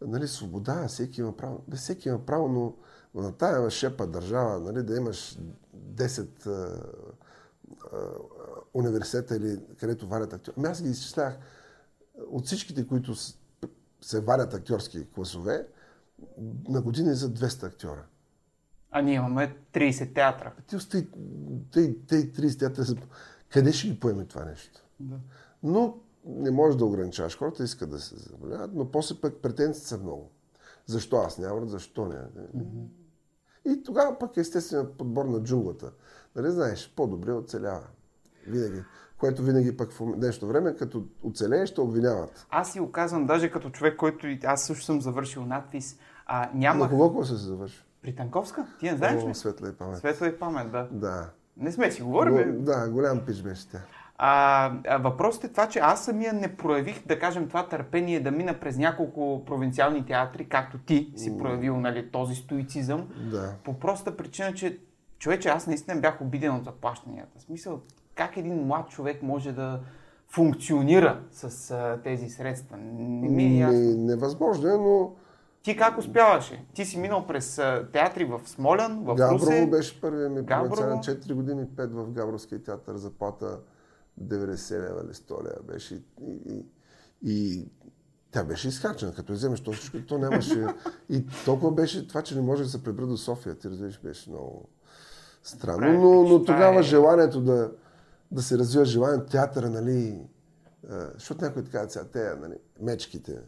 нали, 0.00 0.28
свобода, 0.28 0.88
всеки 0.88 1.20
има 1.20 1.36
право. 1.36 1.62
Бе, 1.68 1.76
всеки 1.76 2.08
има 2.08 2.18
право, 2.18 2.48
но 2.48 2.74
на 3.22 3.32
тая 3.32 3.70
шепа 3.70 4.06
държава, 4.06 4.60
нали, 4.60 4.82
да 4.82 4.96
имаш 4.96 5.38
10 5.76 6.46
а, 6.46 6.50
а, 7.92 7.98
университета 8.74 9.36
или 9.36 9.60
където 9.76 10.08
варят 10.08 10.32
актьори. 10.32 10.54
Ами 10.58 10.68
аз 10.68 10.82
ги 10.82 10.90
изчислях 10.90 11.38
от 12.30 12.46
всичките, 12.46 12.86
които 12.86 13.14
се 14.00 14.20
варят 14.20 14.54
актьорски 14.54 15.06
класове, 15.14 15.66
на 16.68 16.82
години 16.82 17.14
за 17.14 17.30
200 17.30 17.66
актьора. 17.66 18.04
А 18.96 19.02
ние 19.02 19.14
имаме 19.14 19.56
30 19.72 20.14
театра. 20.14 20.52
Ти 20.66 20.76
остави 20.76 21.08
те, 21.72 21.94
те 22.06 22.32
30 22.32 22.58
театра. 22.58 22.84
Къде 23.52 23.72
ще 23.72 23.88
ги 23.88 24.00
поеме 24.00 24.24
това 24.24 24.44
нещо? 24.44 24.80
Да. 25.00 25.16
Но 25.62 25.98
не 26.26 26.50
можеш 26.50 26.78
да 26.78 26.84
ограничаваш. 26.84 27.38
Хората 27.38 27.64
искат 27.64 27.90
да 27.90 27.98
се 27.98 28.16
заболяват, 28.16 28.70
но 28.74 28.90
после 28.90 29.14
пък 29.20 29.42
претенции 29.42 29.84
са 29.84 29.98
много. 29.98 30.30
Защо 30.86 31.16
аз 31.16 31.38
няма? 31.38 31.66
Защо 31.66 32.06
не? 32.06 32.14
Mm-hmm. 32.14 32.86
И 33.64 33.82
тогава 33.82 34.18
пък 34.18 34.36
естествено 34.36 34.92
подбор 34.98 35.24
на 35.24 35.42
джунглата. 35.42 35.92
Нали 36.36 36.50
знаеш, 36.50 36.92
по-добре 36.96 37.32
оцелява. 37.32 37.86
Винаги. 38.46 38.82
Което 39.18 39.42
винаги 39.42 39.76
пък 39.76 39.92
в 39.92 40.16
днешно 40.16 40.48
време, 40.48 40.76
като 40.76 41.04
оцелееш, 41.22 41.70
ще 41.70 41.80
обвиняват. 41.80 42.46
Аз 42.50 42.72
си 42.72 42.80
оказвам, 42.80 43.26
даже 43.26 43.50
като 43.50 43.70
човек, 43.70 43.96
който 43.96 44.26
аз 44.44 44.64
също 44.64 44.84
съм 44.84 45.00
завършил 45.00 45.46
надпис, 45.46 45.98
а, 46.26 46.50
няма... 46.54 46.84
На 46.84 46.90
кого 46.90 47.08
какво 47.08 47.24
се 47.24 47.34
завърши? 47.34 47.84
При 48.04 48.14
Танковска? 48.14 48.66
Ти 48.80 48.90
не 48.90 48.96
знаеш 48.96 49.24
ли? 49.24 49.34
Светла 49.34 49.68
и 49.68 49.72
памет. 49.72 49.98
Светла 49.98 50.28
и 50.28 50.38
памет, 50.38 50.70
да. 50.70 50.88
Да. 50.90 51.30
Не 51.56 51.72
сме 51.72 51.90
си 51.90 52.02
говорили. 52.02 52.44
Го, 52.44 52.62
да, 52.62 52.88
голям 52.90 53.20
пич 53.20 53.42
беше 53.42 53.68
тя. 53.68 53.78
А, 54.18 54.72
а 54.88 54.98
въпросът 54.98 55.44
е 55.44 55.48
това, 55.48 55.68
че 55.68 55.78
аз 55.78 56.04
самия 56.04 56.32
не 56.32 56.56
проявих, 56.56 57.06
да 57.06 57.18
кажем, 57.18 57.48
това 57.48 57.68
търпение 57.68 58.20
да 58.20 58.30
мина 58.30 58.60
през 58.60 58.76
няколко 58.76 59.44
провинциални 59.46 60.06
театри, 60.06 60.48
както 60.48 60.78
ти 60.78 61.12
си 61.16 61.38
проявил 61.38 61.76
нали, 61.76 62.10
този 62.10 62.34
стоицизъм. 62.34 63.08
Да. 63.30 63.54
По 63.64 63.78
проста 63.78 64.16
причина, 64.16 64.54
че 64.54 64.78
човече, 65.18 65.48
аз 65.48 65.66
наистина 65.66 66.00
бях 66.00 66.20
обиден 66.20 66.54
от 66.54 66.64
заплащанията. 66.64 67.38
В 67.38 67.42
смисъл, 67.42 67.80
как 68.14 68.36
един 68.36 68.66
млад 68.66 68.88
човек 68.88 69.22
може 69.22 69.52
да 69.52 69.80
функционира 70.28 71.20
с 71.30 71.70
а, 71.70 72.00
тези 72.04 72.28
средства? 72.28 72.76
Не 72.76 73.28
ми 73.28 73.44
е 73.44 73.58
ясно. 73.58 73.78
Не, 73.78 73.94
невъзможно 73.96 74.68
е, 74.68 74.76
но 74.76 75.12
ти 75.64 75.76
как 75.76 75.98
успяваше? 75.98 76.66
Ти 76.74 76.84
си 76.84 76.98
минал 76.98 77.26
през 77.26 77.56
театри 77.92 78.24
в 78.24 78.40
Смолян, 78.46 79.04
в 79.04 79.14
Габрово 79.14 79.46
Русе. 79.46 79.66
беше 79.70 80.00
първият 80.00 80.32
ми 80.32 80.46
провинциален 80.46 80.98
4 80.98 81.34
години, 81.34 81.66
5 81.66 81.86
в 81.86 82.10
Габровския 82.10 82.62
театър, 82.62 82.96
заплата 82.96 83.58
90 84.22 84.72
лева 84.72 85.02
или 85.04 85.14
100 85.14 85.44
лева 85.44 85.62
беше. 85.72 85.94
И, 85.94 86.02
и, 86.46 86.66
и 87.22 87.68
тя 88.30 88.44
беше 88.44 88.68
изхарчена. 88.68 89.14
Като 89.14 89.32
вземеш 89.32 89.60
то 89.60 89.72
всичко, 89.72 89.98
то 90.08 90.18
нямаше... 90.18 90.66
И 91.08 91.26
толкова 91.44 91.72
беше 91.72 92.08
това, 92.08 92.22
че 92.22 92.34
не 92.34 92.40
може 92.40 92.62
да 92.62 92.68
се 92.68 92.82
пребра 92.82 93.06
до 93.06 93.16
София. 93.16 93.54
Ти 93.54 93.70
разбираш, 93.70 94.00
беше 94.00 94.30
много 94.30 94.68
странно. 95.42 96.00
Но, 96.00 96.28
но 96.28 96.44
тогава 96.44 96.80
е... 96.80 96.82
желанието 96.82 97.40
да, 97.40 97.70
да 98.30 98.42
се 98.42 98.58
развива 98.58 98.84
желанието, 98.84 99.26
театъра, 99.26 99.70
нали... 99.70 100.28
Защото 101.14 101.44
някой 101.44 101.64
така 101.64 101.88
сега, 101.88 102.04
те, 102.04 102.34
нали, 102.40 102.54
мечките, 102.80 103.38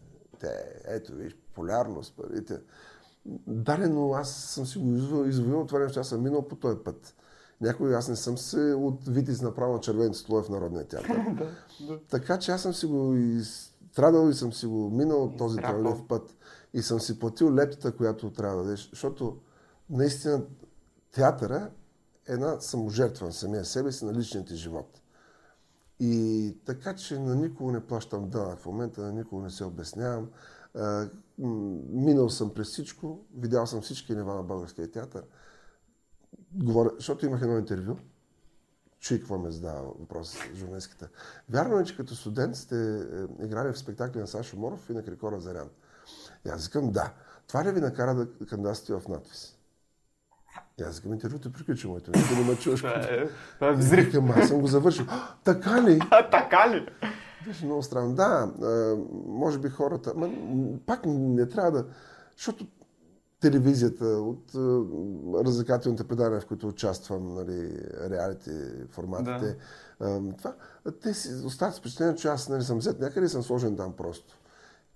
те, 0.40 0.48
ето, 0.84 1.14
виж, 1.14 1.36
популярност, 1.56 2.16
парите. 2.16 2.60
Дали, 3.46 3.88
но 3.88 4.12
аз 4.12 4.34
съм 4.34 4.66
си 4.66 4.78
го 4.78 5.24
извоювал 5.24 5.66
това 5.66 5.78
нещо, 5.78 6.00
аз 6.00 6.08
съм 6.08 6.22
минал 6.22 6.48
по 6.48 6.56
този 6.56 6.78
път. 6.84 7.14
Някой, 7.60 7.96
аз 7.96 8.08
не 8.08 8.16
съм 8.16 8.38
се 8.38 8.74
от 8.74 9.08
Витис 9.08 9.42
направил 9.42 9.74
на 9.74 9.80
червените 9.80 10.18
слоя 10.18 10.42
в 10.42 10.48
Народния 10.48 10.88
театър. 10.88 11.20
Така 12.10 12.38
че 12.38 12.52
аз 12.52 12.62
съм 12.62 12.74
си 12.74 12.86
го 12.86 13.14
изстрадал 13.14 14.28
и 14.30 14.34
съм 14.34 14.52
си 14.52 14.66
го 14.66 14.90
минал 14.90 15.24
от 15.24 15.36
този 15.36 15.56
тръглив 15.56 16.06
път. 16.08 16.36
И 16.74 16.82
съм 16.82 17.00
си 17.00 17.18
платил 17.18 17.54
лептата, 17.54 17.96
която 17.96 18.32
трябва 18.32 18.56
да 18.56 18.62
дадеш. 18.62 18.90
Защото 18.90 19.36
наистина 19.90 20.42
театъра 21.12 21.70
е 22.28 22.32
една 22.32 22.60
саможертва 22.60 23.26
на 23.26 23.32
самия 23.32 23.64
себе 23.64 23.92
си, 23.92 24.04
на 24.04 24.14
личния 24.14 24.44
ти 24.44 24.56
живот. 24.56 25.00
И 26.00 26.56
така, 26.64 26.94
че 26.94 27.18
на 27.18 27.34
никого 27.34 27.70
не 27.70 27.86
плащам 27.86 28.28
данък 28.28 28.58
в 28.58 28.66
момента, 28.66 29.00
на 29.00 29.12
никого 29.12 29.42
не 29.42 29.50
се 29.50 29.64
обяснявам. 29.64 30.28
Минал 31.38 32.28
съм 32.28 32.54
през 32.54 32.68
всичко, 32.68 33.24
видял 33.36 33.66
съм 33.66 33.80
всички 33.80 34.14
нива 34.14 34.34
на 34.34 34.42
българския 34.42 34.90
театър. 34.90 35.22
Говоря, 36.52 36.90
защото 36.96 37.26
имах 37.26 37.42
едно 37.42 37.58
интервю, 37.58 37.96
чуй 39.00 39.18
какво 39.18 39.38
ме 39.38 39.50
задава 39.50 39.82
въпрос 39.82 40.38
журналистката. 40.54 41.08
Вярно 41.50 41.78
е, 41.78 41.84
че 41.84 41.96
като 41.96 42.14
студент 42.14 42.56
сте 42.56 42.98
е, 42.98 43.44
играли 43.44 43.72
в 43.72 43.78
спектакли 43.78 44.20
на 44.20 44.26
Сашо 44.26 44.56
Моров 44.56 44.90
и 44.90 44.92
на 44.92 45.02
Крикора 45.02 45.40
Зарян. 45.40 45.68
И 46.46 46.48
аз 46.48 46.66
викам, 46.66 46.90
да. 46.90 47.12
Това 47.48 47.64
ли 47.64 47.72
ви 47.72 47.80
накара 47.80 48.14
да 48.14 48.46
кандидатствате 48.46 49.04
в 49.04 49.08
надпис? 49.08 49.56
И 50.80 50.82
аз 50.82 50.96
викам, 50.96 51.12
интервюто 51.12 51.52
приключи 51.52 51.86
моето. 51.86 52.10
Не 52.10 52.44
ме 52.44 52.56
чуваш. 52.56 52.80
Това 52.80 53.68
е 53.68 53.72
взрив. 53.72 54.14
Аз 54.36 54.48
съм 54.48 54.60
го 54.60 54.66
завършил. 54.66 55.06
Така 55.44 55.82
ли? 55.82 55.98
така 56.30 56.70
ли? 56.70 56.88
Беше 57.46 57.64
много 57.64 57.82
странно. 57.82 58.14
Да, 58.14 58.52
може 59.26 59.58
би 59.58 59.68
хората... 59.68 60.12
Ма, 60.16 60.30
пак 60.86 61.00
не 61.06 61.48
трябва 61.48 61.70
да... 61.70 61.86
Защото 62.36 62.66
телевизията, 63.40 64.06
от 64.06 64.54
развлекателните 65.44 66.04
предания, 66.04 66.40
в 66.40 66.46
които 66.46 66.68
участвам, 66.68 67.34
нали, 67.34 67.78
реалити 68.10 68.50
форматите, 68.90 69.56
да. 70.00 70.22
това, 70.38 70.54
те 71.02 71.14
си 71.14 71.34
остават 71.44 71.76
впечатление, 71.76 72.16
че 72.16 72.28
аз 72.28 72.48
нали, 72.48 72.62
съм 72.62 72.78
взет 72.78 73.00
някъде 73.00 73.26
и 73.26 73.28
съм 73.28 73.42
сложен 73.42 73.76
там 73.76 73.92
просто. 73.92 74.38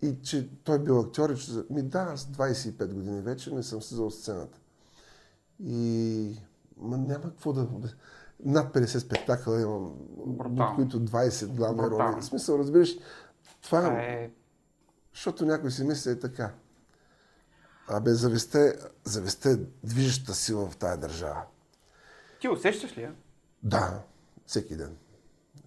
И 0.02 0.16
че 0.22 0.50
той 0.64 0.78
бил 0.78 1.00
актьор 1.00 1.30
и 1.30 1.36
че... 1.36 1.52
Ми 1.70 1.82
да, 1.82 1.98
аз 1.98 2.26
25 2.26 2.92
години 2.92 3.20
вече 3.20 3.54
не 3.54 3.62
съм 3.62 3.82
слизал 3.82 4.10
сцената. 4.10 4.58
И... 5.64 6.36
Ма 6.76 6.98
няма 6.98 7.22
какво 7.22 7.52
да 7.52 7.68
над 8.44 8.74
50 8.74 8.98
спектакъла 8.98 9.60
имам, 9.60 9.94
от 10.18 10.74
които 10.74 11.00
20 11.00 11.46
главни 11.46 11.82
роли. 11.82 12.20
В 12.20 12.24
смисъл, 12.24 12.58
разбираш, 12.58 12.96
това 13.62 13.88
е... 13.88 14.30
Защото 15.14 15.46
някой 15.46 15.70
си 15.70 15.84
мисли 15.84 16.10
е 16.10 16.18
така. 16.18 16.52
Абе, 17.88 18.10
завесте, 18.10 18.74
завесте 19.04 19.60
движеща 19.84 20.34
сила 20.34 20.70
в 20.70 20.76
тая 20.76 20.96
държава. 20.96 21.42
Ти 22.40 22.48
усещаш 22.48 22.98
ли 22.98 23.02
я? 23.02 23.14
Да, 23.62 24.02
всеки 24.46 24.76
ден. 24.76 24.96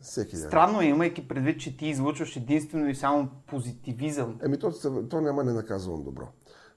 Всеки 0.01 0.35
ден. 0.35 0.47
Странно 0.47 0.81
е, 0.81 0.85
имайки 0.85 1.27
предвид, 1.27 1.59
че 1.61 1.77
ти 1.77 1.87
излучваш 1.87 2.35
единствено 2.35 2.89
и 2.89 2.95
само 2.95 3.29
позитивизъм. 3.47 4.39
Еми, 4.43 4.59
то, 4.59 4.71
то 5.09 5.21
няма 5.21 5.43
не 5.43 5.53
наказвам 5.53 6.03
добро. 6.03 6.27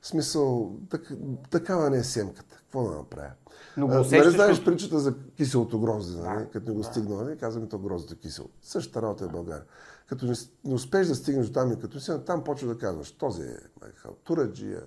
В 0.00 0.06
смисъл, 0.06 0.76
так, 0.90 1.12
такава 1.50 1.90
не 1.90 1.96
е 1.96 2.04
семката. 2.04 2.56
Какво 2.56 2.82
да 2.82 2.96
направя? 2.96 3.30
Но 3.76 3.86
го 3.86 3.94
нали 3.94 4.30
знаеш 4.30 4.64
притчата 4.64 4.98
за 4.98 5.14
киселото 5.36 5.80
грозде, 5.80 6.22
нали? 6.22 6.38
Да, 6.38 6.50
като 6.50 6.68
не 6.68 6.74
го 6.74 6.80
да. 6.80 6.86
стигна, 6.86 7.16
нали? 7.16 7.38
казваме 7.38 7.68
то 7.68 7.78
гроздето 7.78 8.20
кисело. 8.20 8.48
Същата 8.62 9.02
работа 9.02 9.24
е 9.24 9.28
в 9.28 9.32
България. 9.32 9.64
Като 10.06 10.26
не, 10.26 10.34
не 10.64 10.74
успееш 10.74 11.06
да 11.06 11.14
стигнеш 11.14 11.46
до 11.46 11.52
там 11.52 11.72
и 11.72 11.78
като 11.80 12.00
си, 12.00 12.12
там 12.26 12.44
почва 12.44 12.68
да 12.68 12.78
казваш, 12.78 13.12
този 13.12 13.42
е 13.42 13.56
халтураджия, 13.94 14.82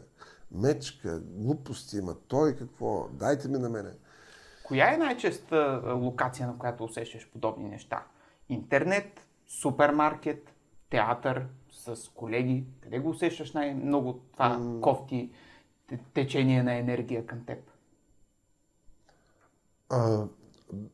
мечка, 0.51 1.19
глупости 1.19 1.97
има, 1.97 2.15
той 2.27 2.55
какво, 2.55 3.07
дайте 3.13 3.47
ми 3.47 3.57
на 3.57 3.69
мене. 3.69 3.89
Коя 4.63 4.93
е 4.93 4.97
най-честа 4.97 5.81
локация, 5.85 6.47
на 6.47 6.57
която 6.57 6.83
усещаш 6.83 7.29
подобни 7.31 7.69
неща? 7.69 8.03
Интернет, 8.49 9.21
супермаркет, 9.47 10.49
театър, 10.89 11.45
с 11.95 12.09
колеги? 12.09 12.65
Къде 12.81 12.99
го 12.99 13.09
усещаш 13.09 13.51
най-много 13.53 14.13
това 14.33 14.57
mm. 14.59 14.79
кофти 14.79 15.31
течение 16.13 16.63
на 16.63 16.73
енергия 16.73 17.25
към 17.25 17.45
теб? 17.45 17.59
А, 19.89 20.25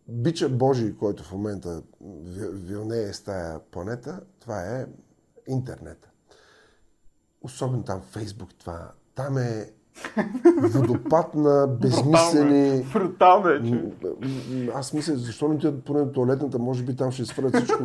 бича 0.07 0.49
Божий, 0.49 0.95
който 0.95 1.23
в 1.23 1.31
момента 1.31 1.83
вилнее 2.53 3.13
с 3.13 3.23
тая 3.23 3.59
планета, 3.59 4.21
това 4.39 4.79
е 4.79 4.85
интернет. 5.47 6.09
Особено 7.41 7.83
там 7.83 8.01
Фейсбук, 8.01 8.53
това. 8.53 8.91
Там 9.15 9.37
е 9.37 9.71
водопад 10.61 11.35
на 11.35 11.67
безмислени... 11.67 12.85
Брутално 12.93 13.49
е, 13.49 13.63
че. 13.63 13.83
Аз 14.75 14.93
мисля, 14.93 15.15
защо 15.15 15.47
не 15.47 15.55
отидат 15.55 15.83
поне 15.83 16.05
до 16.05 16.11
туалетната, 16.11 16.59
може 16.59 16.83
би 16.83 16.95
там 16.95 17.11
ще 17.11 17.25
свърят 17.25 17.55
всичко. 17.55 17.83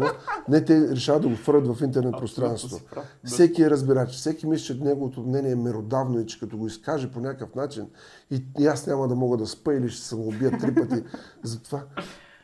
Не, 0.48 0.64
те 0.64 0.88
решават 0.90 1.22
да 1.22 1.28
го 1.28 1.36
фърят 1.36 1.76
в 1.76 1.82
интернет 1.84 2.14
пространството. 2.18 2.84
Всеки 3.24 3.62
е 3.62 3.70
разбирач, 3.70 4.10
всеки 4.10 4.46
мисли, 4.46 4.64
че 4.64 4.84
неговото 4.84 5.20
мнение 5.22 5.52
е 5.52 5.56
меродавно 5.56 6.20
и 6.20 6.26
че 6.26 6.40
като 6.40 6.56
го 6.56 6.66
изкаже 6.66 7.10
по 7.10 7.20
някакъв 7.20 7.54
начин 7.54 7.86
и, 8.30 8.44
и 8.60 8.66
аз 8.66 8.86
няма 8.86 9.08
да 9.08 9.14
мога 9.14 9.36
да 9.36 9.46
спа 9.46 9.74
или 9.74 9.88
ще 9.88 10.02
се 10.02 10.14
го 10.14 10.28
убия 10.28 10.58
три 10.58 10.74
пъти. 10.74 11.02
Затова. 11.42 11.82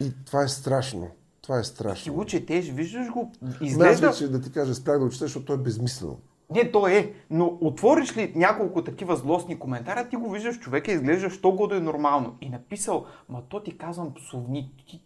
И 0.00 0.12
това 0.26 0.42
е 0.42 0.48
страшно. 0.48 1.08
Това 1.42 1.58
е 1.58 1.62
Ти 1.62 1.68
страшно. 1.68 2.14
го 2.14 2.24
четеш, 2.24 2.70
виждаш 2.70 3.10
го, 3.10 3.32
Ами 3.42 3.54
Аз 3.54 3.68
изглежда... 3.68 4.08
вече 4.08 4.28
да 4.28 4.40
ти 4.40 4.52
кажа, 4.52 4.74
спрях 4.74 4.98
да 4.98 5.04
го 5.04 5.10
чета, 5.10 5.24
защото 5.24 5.46
то 5.46 5.52
е 5.52 5.56
безмислено. 5.58 6.16
Не, 6.50 6.72
то 6.72 6.86
е, 6.86 7.12
но 7.30 7.58
отвориш 7.60 8.16
ли 8.16 8.32
няколко 8.36 8.84
такива 8.84 9.16
злостни 9.16 9.58
коментара, 9.58 10.08
ти 10.08 10.16
го 10.16 10.30
виждаш, 10.30 10.58
човека 10.58 10.92
изглежда, 10.92 11.30
що 11.30 11.52
го 11.52 11.66
да 11.66 11.76
е 11.76 11.80
нормално. 11.80 12.36
И 12.40 12.50
написал, 12.50 13.06
ма 13.28 13.42
то 13.48 13.62
ти 13.62 13.78
казвам 13.78 14.14
псовни, 14.14 14.72
ти... 14.88 15.02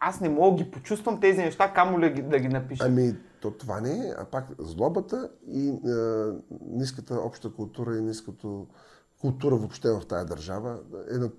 аз 0.00 0.20
не 0.20 0.28
мога 0.28 0.56
да 0.56 0.64
ги 0.64 0.70
почувствам 0.70 1.20
тези 1.20 1.38
неща, 1.38 1.72
камо 1.72 2.00
ли 2.00 2.10
ги- 2.12 2.22
да 2.22 2.38
ги 2.38 2.48
напиша. 2.48 2.84
Ами, 2.86 3.14
то 3.42 3.50
това 3.50 3.80
не 3.80 3.92
е, 3.92 4.12
а 4.18 4.24
пак 4.24 4.46
злобата 4.58 5.30
и 5.48 5.68
е, 5.68 5.72
ниската 6.70 7.14
обща 7.14 7.52
култура 7.52 7.96
и 7.96 8.02
ниската 8.02 8.48
култура 9.20 9.56
въобще 9.56 9.88
в 9.88 10.06
тази 10.08 10.26
държава 10.26 10.78
е 11.14 11.18
на, 11.18 11.30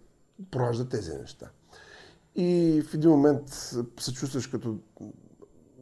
поражда 0.51 0.89
тези 0.89 1.11
неща. 1.17 1.49
И 2.35 2.81
в 2.89 2.93
един 2.93 3.09
момент 3.09 3.49
се 3.99 4.13
чувстваш 4.13 4.47
като 4.47 4.75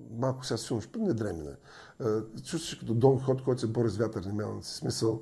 малко 0.09 0.45
сега 0.45 0.57
силно 0.57 0.81
ще 0.81 0.99
не 0.99 1.13
дремина. 1.13 1.55
Чувстваш 2.43 2.75
като 2.75 2.93
Дон 2.93 3.19
Хот, 3.19 3.43
който 3.43 3.61
се 3.61 3.67
бори 3.67 3.89
с 3.89 3.97
вятърни 3.97 4.33
мелници. 4.33 4.75
Смисъл, 4.75 5.21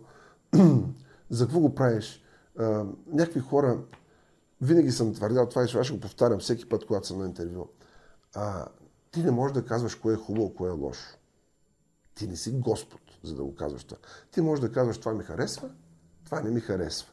за 1.30 1.46
какво 1.46 1.60
го 1.60 1.76
правиш? 1.76 2.24
Някакви 3.08 3.40
хора, 3.40 3.80
винаги 4.62 4.92
съм 4.92 5.14
твърдял 5.14 5.50
това 5.50 5.64
и 5.64 5.68
ще 5.68 5.94
го 5.94 6.00
повтарям 6.00 6.40
всеки 6.40 6.70
път, 6.70 6.86
когато 6.86 7.08
съм 7.08 7.20
на 7.20 7.26
интервю. 7.26 7.68
А, 8.36 8.66
ти 9.12 9.24
не 9.24 9.32
можеш 9.32 9.54
да 9.54 9.66
казваш 9.66 9.96
кое 9.96 10.14
е 10.14 10.18
хубаво, 10.18 10.56
кое 10.56 10.70
е 10.70 10.74
лошо. 10.74 11.18
Ти 12.16 12.28
не 12.28 12.36
си 12.36 12.52
Господ, 12.52 13.02
за 13.24 13.36
да 13.36 13.44
го 13.44 13.56
казваш 13.56 13.84
това. 13.84 13.98
Ти 14.32 14.42
можеш 14.42 14.62
да 14.62 14.72
казваш 14.72 14.98
това 14.98 15.14
ми 15.14 15.24
харесва, 15.24 15.70
това 16.26 16.42
не 16.42 16.50
ми 16.50 16.60
харесва. 16.60 17.12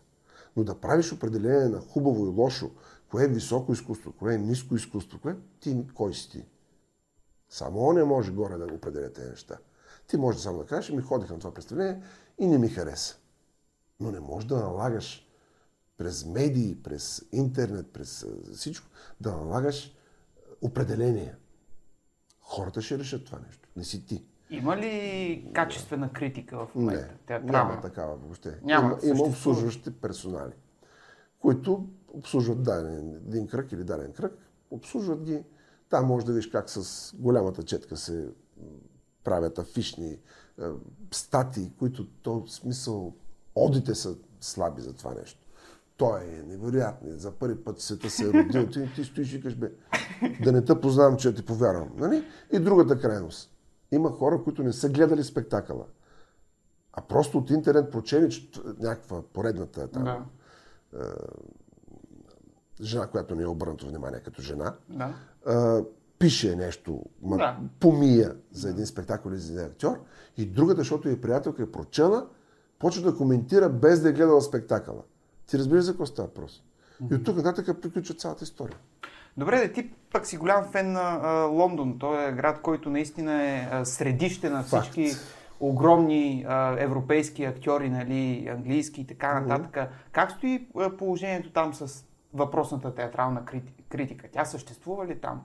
Но 0.57 0.65
да 0.65 0.81
правиш 0.81 1.13
определение 1.13 1.69
на 1.69 1.81
хубаво 1.81 2.27
и 2.27 2.29
лошо, 2.29 2.71
кое 3.11 3.25
е 3.25 3.29
високо 3.29 3.73
изкуство, 3.73 4.13
кое 4.13 4.35
е 4.35 4.39
ниско 4.39 4.77
изкуство, 4.77 5.19
кое 5.21 5.37
ти, 5.61 5.87
кой 5.95 6.15
си 6.15 6.31
ти? 6.31 6.45
Само 7.49 7.81
он 7.81 7.95
не 7.95 8.05
може 8.05 8.33
горе 8.33 8.57
да 8.57 8.67
го 8.67 8.75
определя 8.75 9.13
тези 9.13 9.31
неща. 9.31 9.59
Ти 10.07 10.17
можеш 10.17 10.41
само 10.41 10.59
да 10.59 10.67
кажеш, 10.67 10.91
ми 10.91 11.03
ходих 11.03 11.31
на 11.31 11.39
това 11.39 11.55
представление 11.55 12.03
и 12.39 12.47
не 12.47 12.59
ми 12.59 12.69
хареса. 12.69 13.17
Но 14.01 14.11
не 14.11 14.21
можеш 14.21 14.49
да 14.49 14.57
налагаш 14.57 15.29
през 15.97 16.27
медии, 16.27 16.83
през 16.83 17.23
интернет, 17.33 17.93
през 17.93 18.27
всичко, 18.55 18.87
да 19.21 19.31
налагаш 19.33 19.95
определение. 20.63 21.35
Хората 22.41 22.83
ще 22.83 22.99
решат 22.99 23.25
това 23.25 23.39
нещо. 23.47 23.69
Не 23.77 23.85
си 23.85 24.07
ти. 24.07 24.25
Има 24.51 24.77
ли 24.77 25.51
качествена 25.55 26.13
критика 26.13 26.59
в 26.59 26.75
Не, 26.75 26.81
момента? 26.81 27.15
театрална? 27.27 27.53
няма 27.69 27.81
такава 27.81 28.17
въобще. 28.17 28.59
Няма, 28.63 28.99
има, 29.03 29.15
има 29.15 29.25
обслужващи 29.25 30.01
персонали, 30.01 30.53
които 31.39 31.89
обслужват 32.09 32.63
даден 32.63 33.23
един 33.27 33.47
кръг 33.47 33.73
или 33.73 33.85
даден 33.85 34.13
кръг, 34.13 34.39
обслужват 34.71 35.23
ги. 35.25 35.45
Там 35.95 36.07
може 36.07 36.27
да 36.27 36.33
видиш 36.33 36.51
как 36.51 36.71
с 36.71 37.13
голямата 37.17 37.63
четка 37.63 37.97
се 37.97 38.29
правят 39.25 39.59
афишни 39.59 40.07
е, 40.09 40.19
статии, 41.11 41.73
които 41.79 42.07
то 42.23 42.41
в 42.41 42.53
смисъл 42.53 43.15
одите 43.55 43.95
са 43.95 44.17
слаби 44.41 44.83
за 44.83 44.93
това 44.93 45.15
нещо. 45.15 45.47
Той 45.97 46.21
е 46.21 46.43
невероятен. 46.47 47.19
За 47.19 47.33
първи 47.33 47.65
път 47.65 47.81
света 47.81 48.11
се 48.11 48.25
е 48.25 48.33
родил. 48.33 48.71
Ти, 48.71 48.95
ти 48.95 49.05
стоиш 49.05 49.33
и 49.33 49.43
кажеш, 49.43 49.59
бе, 49.59 49.73
да 50.43 50.53
не 50.53 50.65
те 50.65 50.81
познавам, 50.81 51.17
че 51.17 51.35
ти 51.35 51.47
повярвам. 51.47 51.91
Нали? 51.97 52.25
И 52.53 52.59
другата 52.59 53.01
крайност. 53.01 53.51
Има 53.93 54.11
хора, 54.11 54.43
които 54.45 54.63
не 54.63 54.73
са 54.73 54.89
гледали 54.89 55.25
спектакъла. 55.25 55.85
А 56.93 57.03
просто 57.03 57.39
от 57.39 57.51
интернет 57.51 57.91
прочели, 57.91 58.31
че 58.31 58.51
някаква 58.79 59.23
поредната 59.23 59.89
там, 59.89 60.05
Да, 60.05 60.25
жена, 62.81 63.07
която 63.07 63.35
не 63.35 63.43
е 63.43 63.47
обърнато 63.47 63.87
внимание 63.87 64.21
като 64.21 64.43
жена, 64.43 64.75
да. 64.89 65.15
А, 65.47 65.83
пише 66.19 66.57
нещо, 66.57 67.03
ма, 67.23 67.37
Да. 67.37 67.57
помия 67.81 68.37
за 68.53 68.71
един 68.71 68.87
спектакъл 68.87 69.31
или 69.31 69.39
за 69.39 69.53
един 69.53 69.65
актьор, 69.65 70.01
и 70.37 70.47
другата, 70.47 70.81
защото 70.81 71.09
е 71.09 71.21
приятелка, 71.21 71.63
е 71.63 71.71
прочела, 71.73 72.27
почва 72.79 73.11
да 73.11 73.17
коментира 73.17 73.69
без 73.69 74.01
да 74.01 74.09
е 74.09 74.13
гледала 74.13 74.41
спектакъла. 74.41 75.03
Ти 75.47 75.59
разбираш 75.59 75.85
за 75.85 75.93
какво 75.93 76.07
става 76.07 76.29
въпрос? 76.29 76.63
И 77.11 77.15
от 77.15 77.25
тук 77.25 77.37
нататък 77.37 77.81
приключва 77.83 78.15
цялата 78.15 78.45
история. 78.45 78.77
Добре, 79.37 79.67
да 79.67 79.73
ти 79.73 79.91
пък 80.13 80.27
си 80.27 80.37
голям 80.37 80.65
фен 80.73 80.93
на 80.93 81.21
а, 81.23 81.45
Лондон. 81.45 81.99
Той 81.99 82.29
е 82.29 82.33
град, 82.33 82.61
който 82.63 82.91
наистина 82.91 83.43
е 83.43 83.69
а, 83.71 83.85
средище 83.85 84.51
на 84.51 84.63
всички 84.63 85.11
огромни 85.61 86.45
а, 86.49 86.77
европейски 86.79 87.45
актьори, 87.45 87.91
нали, 87.91 88.49
английски 88.53 89.01
и 89.01 89.07
така 89.07 89.41
нататък. 89.41 89.91
Как 90.13 90.31
стои 90.31 90.69
положението 90.99 91.51
там 91.51 91.75
с 91.75 92.05
въпросната 92.35 92.95
театрална 92.95 93.45
крити- 93.45 93.83
критика? 93.89 94.29
Тя 94.33 94.45
съществува 94.45 95.07
ли 95.07 95.21
там? 95.21 95.43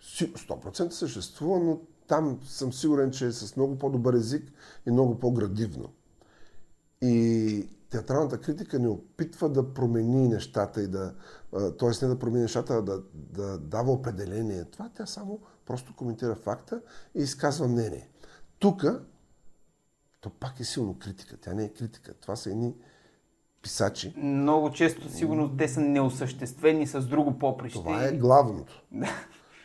Си- 0.00 0.34
100% 0.34 0.90
съществува, 0.90 1.60
но 1.60 1.80
там 2.08 2.40
съм 2.44 2.72
сигурен, 2.72 3.10
че 3.10 3.26
е 3.26 3.32
с 3.32 3.56
много 3.56 3.78
по-добър 3.78 4.14
език 4.14 4.52
и 4.86 4.90
много 4.90 5.18
по-градивно. 5.18 5.92
И 7.02 7.68
театралната 7.90 8.40
критика 8.40 8.78
не 8.78 8.88
опитва 8.88 9.48
да 9.48 9.74
промени 9.74 10.28
нещата 10.28 10.82
и 10.82 10.86
да, 10.88 11.14
т.е. 11.50 12.04
не 12.04 12.08
да 12.08 12.18
промени 12.18 12.42
нещата, 12.42 12.74
а 12.74 12.82
да, 12.82 13.02
да 13.14 13.58
дава 13.58 13.92
определение. 13.92 14.64
Това 14.64 14.90
тя 14.94 15.06
само 15.06 15.40
просто 15.66 15.96
коментира 15.96 16.34
факта 16.34 16.82
и 17.14 17.22
изказва 17.22 17.68
мнение. 17.68 18.10
Тук, 18.58 18.84
то 20.20 20.30
пак 20.30 20.60
е 20.60 20.64
силно 20.64 20.98
критика. 20.98 21.36
Тя 21.36 21.54
не 21.54 21.64
е 21.64 21.72
критика. 21.72 22.14
Това 22.14 22.36
са 22.36 22.50
едни 22.50 22.74
писачи. 23.66 24.14
Много 24.16 24.70
често, 24.70 25.08
сигурно, 25.08 25.56
те 25.56 25.68
са 25.68 25.80
неосъществени 25.80 26.86
с 26.86 27.00
друго 27.06 27.38
поприще. 27.38 27.78
Това 27.78 28.04
е 28.04 28.12
главното. 28.12 28.82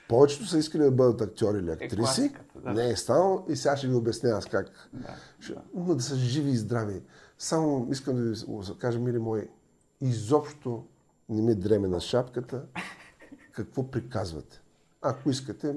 Повечето 0.09 0.45
са 0.45 0.57
искали 0.57 0.83
да 0.83 0.91
бъдат 0.91 1.21
актьори 1.21 1.57
или 1.59 1.71
актриси. 1.71 1.95
класиката, 1.95 2.59
да. 2.61 2.73
Не 2.73 2.89
е 2.89 2.95
станало 2.95 3.45
и 3.49 3.55
сега 3.55 3.77
ще 3.77 3.87
ви 3.87 3.95
обясня 3.95 4.29
аз 4.29 4.45
как. 4.45 4.89
Да, 4.93 5.15
Ще, 5.39 5.53
но 5.75 5.95
да 5.95 6.03
са 6.03 6.15
живи 6.15 6.51
и 6.51 6.57
здрави. 6.57 7.01
Само 7.37 7.87
искам 7.91 8.15
да 8.15 8.21
ви 8.21 8.35
кажа, 8.79 8.99
мили 8.99 9.19
мои, 9.19 9.47
изобщо 10.01 10.85
не 11.29 11.41
ми 11.41 11.55
дреме 11.55 11.87
на 11.87 11.99
шапката. 11.99 12.63
Какво 13.51 13.91
приказвате? 13.91 14.61
Ако 15.01 15.29
искате, 15.29 15.75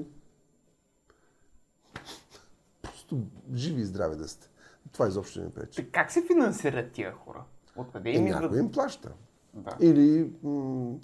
просто 2.81 3.19
живи 3.53 3.81
и 3.81 3.85
здрави 3.85 4.15
да 4.15 4.27
сте. 4.27 4.49
Това 4.91 5.07
изобщо 5.07 5.41
не 5.41 5.49
пречи. 5.49 5.91
Как 5.91 6.11
се 6.11 6.23
финансират 6.27 6.91
тия 6.91 7.11
хора? 7.11 7.43
Откъде 7.75 8.09
им 8.09 8.23
някой 8.25 8.45
идват? 8.45 8.59
им 8.59 8.71
плаща. 8.71 9.11
Да. 9.53 9.77
Или 9.81 10.31
м- 10.43 10.95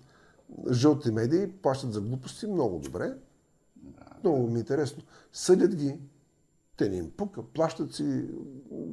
жълти 0.71 1.11
медии 1.11 1.47
плащат 1.51 1.93
за 1.93 2.01
глупости 2.01 2.47
много 2.47 2.79
добре. 2.79 3.13
Много 4.23 4.47
ми 4.47 4.55
е 4.55 4.59
интересно. 4.59 5.03
Съдят 5.33 5.75
ги, 5.75 5.99
те 6.77 6.89
не 6.89 6.95
им 6.95 7.11
пука, 7.11 7.43
плащат 7.43 7.93
си 7.93 8.25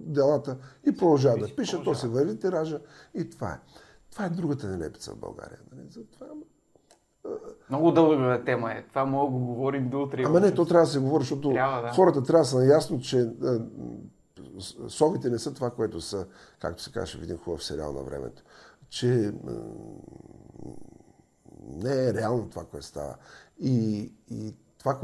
делата 0.07 0.57
и 0.87 0.93
продължават 0.93 1.41
да 1.41 1.57
пишат, 1.57 1.85
то 1.85 1.95
се 1.95 2.09
върви 2.09 2.39
тиража 2.39 2.81
и 3.15 3.31
това 3.31 3.51
е. 3.51 3.59
Това 4.11 4.25
е 4.25 4.31
другата 4.31 4.69
нелепица 4.69 5.13
в 5.13 5.17
България. 5.17 5.59
Нали? 5.73 5.87
Затова, 5.89 6.27
Много 7.71 7.91
дълга 7.93 8.45
тема 8.45 8.73
е. 8.73 8.85
Това 8.89 9.05
мога 9.05 9.33
да 9.33 9.39
го 9.39 9.47
говорим 9.47 9.89
до 9.89 10.03
утре. 10.03 10.23
ама 10.27 10.41
не, 10.41 10.55
то 10.55 10.65
трябва 10.65 10.87
да 10.87 10.93
се 10.93 10.99
говори, 10.99 11.23
защото 11.23 11.51
Трябва, 11.51 11.83
да. 11.83 11.89
хората 11.89 12.23
трябва 12.23 12.43
да 12.43 12.49
са 12.49 12.59
наясно, 12.59 13.01
че 13.01 13.31
совите 14.89 15.31
не 15.31 15.39
са 15.39 15.55
това, 15.55 15.71
което 15.71 16.01
са, 16.01 16.27
както 16.59 16.83
се 16.83 16.93
каже 16.93 17.19
в 17.19 17.23
един 17.23 17.37
хубав 17.37 17.65
сериал 17.65 17.93
на 17.93 18.03
времето. 18.03 18.43
Че 18.89 19.33
не 21.63 22.09
е 22.09 22.15
реално 22.15 22.51
това, 22.51 22.65
което 22.65 22.87
става. 22.87 23.17
И, 23.61 24.13
и 24.31 24.55
това, 24.79 24.99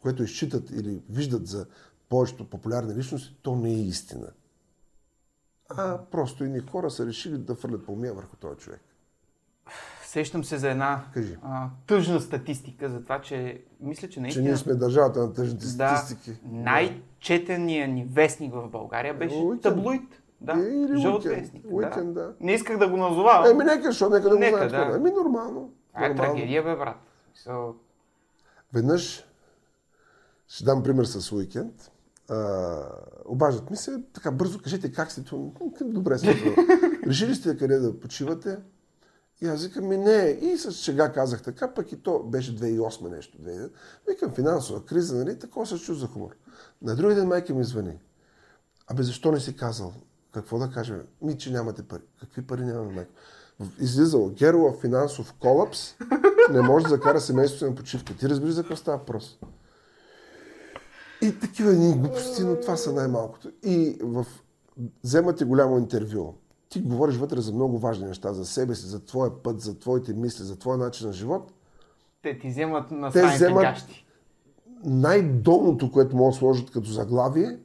което 0.00 0.22
изчитат 0.22 0.70
или 0.70 1.02
виждат 1.10 1.46
за 1.46 1.66
повечето 2.08 2.50
популярни 2.50 2.94
личности, 2.94 3.38
то 3.42 3.56
не 3.56 3.70
е 3.70 3.82
истина. 3.82 4.30
А 5.68 5.98
просто 6.10 6.44
едни 6.44 6.60
хора 6.60 6.90
са 6.90 7.06
решили 7.06 7.38
да 7.38 7.54
фърлят 7.54 7.86
помия 7.86 8.14
върху 8.14 8.36
този 8.36 8.58
човек. 8.58 8.80
Сещам 10.08 10.44
се 10.44 10.58
за 10.58 10.70
една 10.70 11.04
Кажи. 11.14 11.36
а, 11.42 11.68
тъжна 11.86 12.20
статистика 12.20 12.88
за 12.88 13.02
това, 13.02 13.20
че 13.20 13.62
мисля, 13.80 14.08
че 14.08 14.12
Че 14.12 14.20
наистина... 14.20 14.44
ние 14.44 14.56
сме 14.56 14.74
държавата 14.74 15.20
на 15.20 15.32
тъжните 15.32 15.64
да, 15.66 15.70
статистики. 15.70 16.40
най-четения 16.44 17.88
ни 17.88 18.08
вестник 18.12 18.54
в 18.54 18.68
България 18.68 19.14
беше 19.14 19.34
Уикенд. 19.36 19.62
таблоид. 19.62 20.22
Да, 20.40 20.52
Или 20.52 20.98
жълт 20.98 21.24
уикенд. 21.24 21.40
вестник. 21.40 21.64
Уикенд, 21.70 22.14
да. 22.14 22.32
Не 22.40 22.52
исках 22.52 22.78
да 22.78 22.88
го 22.88 22.96
назовавам. 22.96 23.50
Еми, 23.50 23.64
нека, 23.64 23.82
защото 23.82 24.14
нека 24.14 24.28
да 24.28 24.34
го 24.34 24.40
Нека, 24.40 24.68
знаят 24.68 24.90
да. 24.92 24.96
Еми, 24.96 25.10
нормално. 25.10 25.72
Това 25.94 26.06
е 26.06 26.14
трагедия, 26.14 26.62
бе, 26.64 26.76
брат. 26.76 26.96
So, 27.46 27.72
Веднъж, 28.74 29.24
ще 30.48 30.64
дам 30.64 30.82
пример 30.82 31.04
с 31.04 31.32
уикенд, 31.32 31.90
а, 32.30 32.76
обаждат 33.24 33.70
ми 33.70 33.76
се, 33.76 34.02
така 34.12 34.30
бързо 34.30 34.58
кажете 34.58 34.92
как 34.92 35.12
сте, 35.12 35.22
добре 35.80 36.18
сте. 36.18 36.56
Решили 37.06 37.34
сте 37.34 37.56
къде 37.56 37.78
да 37.78 38.00
почивате? 38.00 38.58
И 39.42 39.46
аз 39.46 39.64
викам, 39.64 39.86
ми 39.86 39.96
не, 39.96 40.38
и 40.40 40.58
с 40.58 40.72
шега 40.72 41.12
казах 41.12 41.42
така, 41.42 41.74
пък 41.74 41.92
и 41.92 42.02
то 42.02 42.18
беше 42.22 42.58
2008 42.58 43.08
нещо. 43.08 43.38
2009. 43.38 43.70
Викам, 44.08 44.34
финансова 44.34 44.84
криза, 44.84 45.16
нали, 45.16 45.38
такова 45.38 45.66
се 45.66 45.78
чу 45.78 45.94
за 45.94 46.06
хумор. 46.06 46.30
На 46.82 46.96
другия 46.96 47.16
ден 47.16 47.28
майка 47.28 47.54
ми 47.54 47.64
звъни. 47.64 47.98
Абе, 48.86 49.02
защо 49.02 49.32
не 49.32 49.40
си 49.40 49.56
казал? 49.56 49.92
Какво 50.34 50.58
да 50.58 50.70
кажем? 50.70 51.02
Ми, 51.22 51.38
че 51.38 51.52
нямате 51.52 51.82
пари. 51.82 52.02
Какви 52.20 52.46
пари 52.46 52.64
нямаме, 52.64 52.92
майка? 52.92 53.10
Излизал 53.80 54.30
Герла 54.30 54.74
финансов 54.80 55.34
колапс 55.40 55.94
не 56.50 56.62
може 56.62 56.84
да 56.84 56.88
закара 56.88 57.20
семейството 57.20 57.64
на 57.64 57.74
почивка. 57.74 58.16
Ти 58.16 58.28
разбираш 58.28 58.54
за 58.54 58.62
какво 58.62 58.76
става 58.76 58.98
въпрос. 58.98 59.38
И 61.22 61.38
такива 61.40 61.72
ни 61.72 61.98
глупости, 61.98 62.42
но 62.42 62.60
това 62.60 62.76
са 62.76 62.92
най-малкото. 62.92 63.52
И 63.62 63.98
в... 64.02 64.26
вземате 65.04 65.44
голямо 65.44 65.78
интервю. 65.78 66.34
Ти 66.68 66.80
говориш 66.80 67.16
вътре 67.16 67.40
за 67.40 67.52
много 67.52 67.78
важни 67.78 68.06
неща, 68.06 68.32
за 68.32 68.46
себе 68.46 68.74
си, 68.74 68.86
за 68.86 69.04
твоя 69.04 69.42
път, 69.42 69.60
за 69.60 69.78
твоите 69.78 70.12
мисли, 70.12 70.44
за 70.44 70.58
твоя 70.58 70.78
начин 70.78 71.06
на 71.06 71.12
живот. 71.12 71.52
Те 72.22 72.38
ти 72.38 72.48
вземат 72.48 72.90
на 72.90 73.10
Те 73.10 73.22
вземат- 73.22 73.62
гащи. 73.62 74.06
най-долното, 74.84 75.92
което 75.92 76.16
могат 76.16 76.32
да 76.32 76.38
сложат 76.38 76.70
като 76.70 76.90
заглавие, 76.90 77.58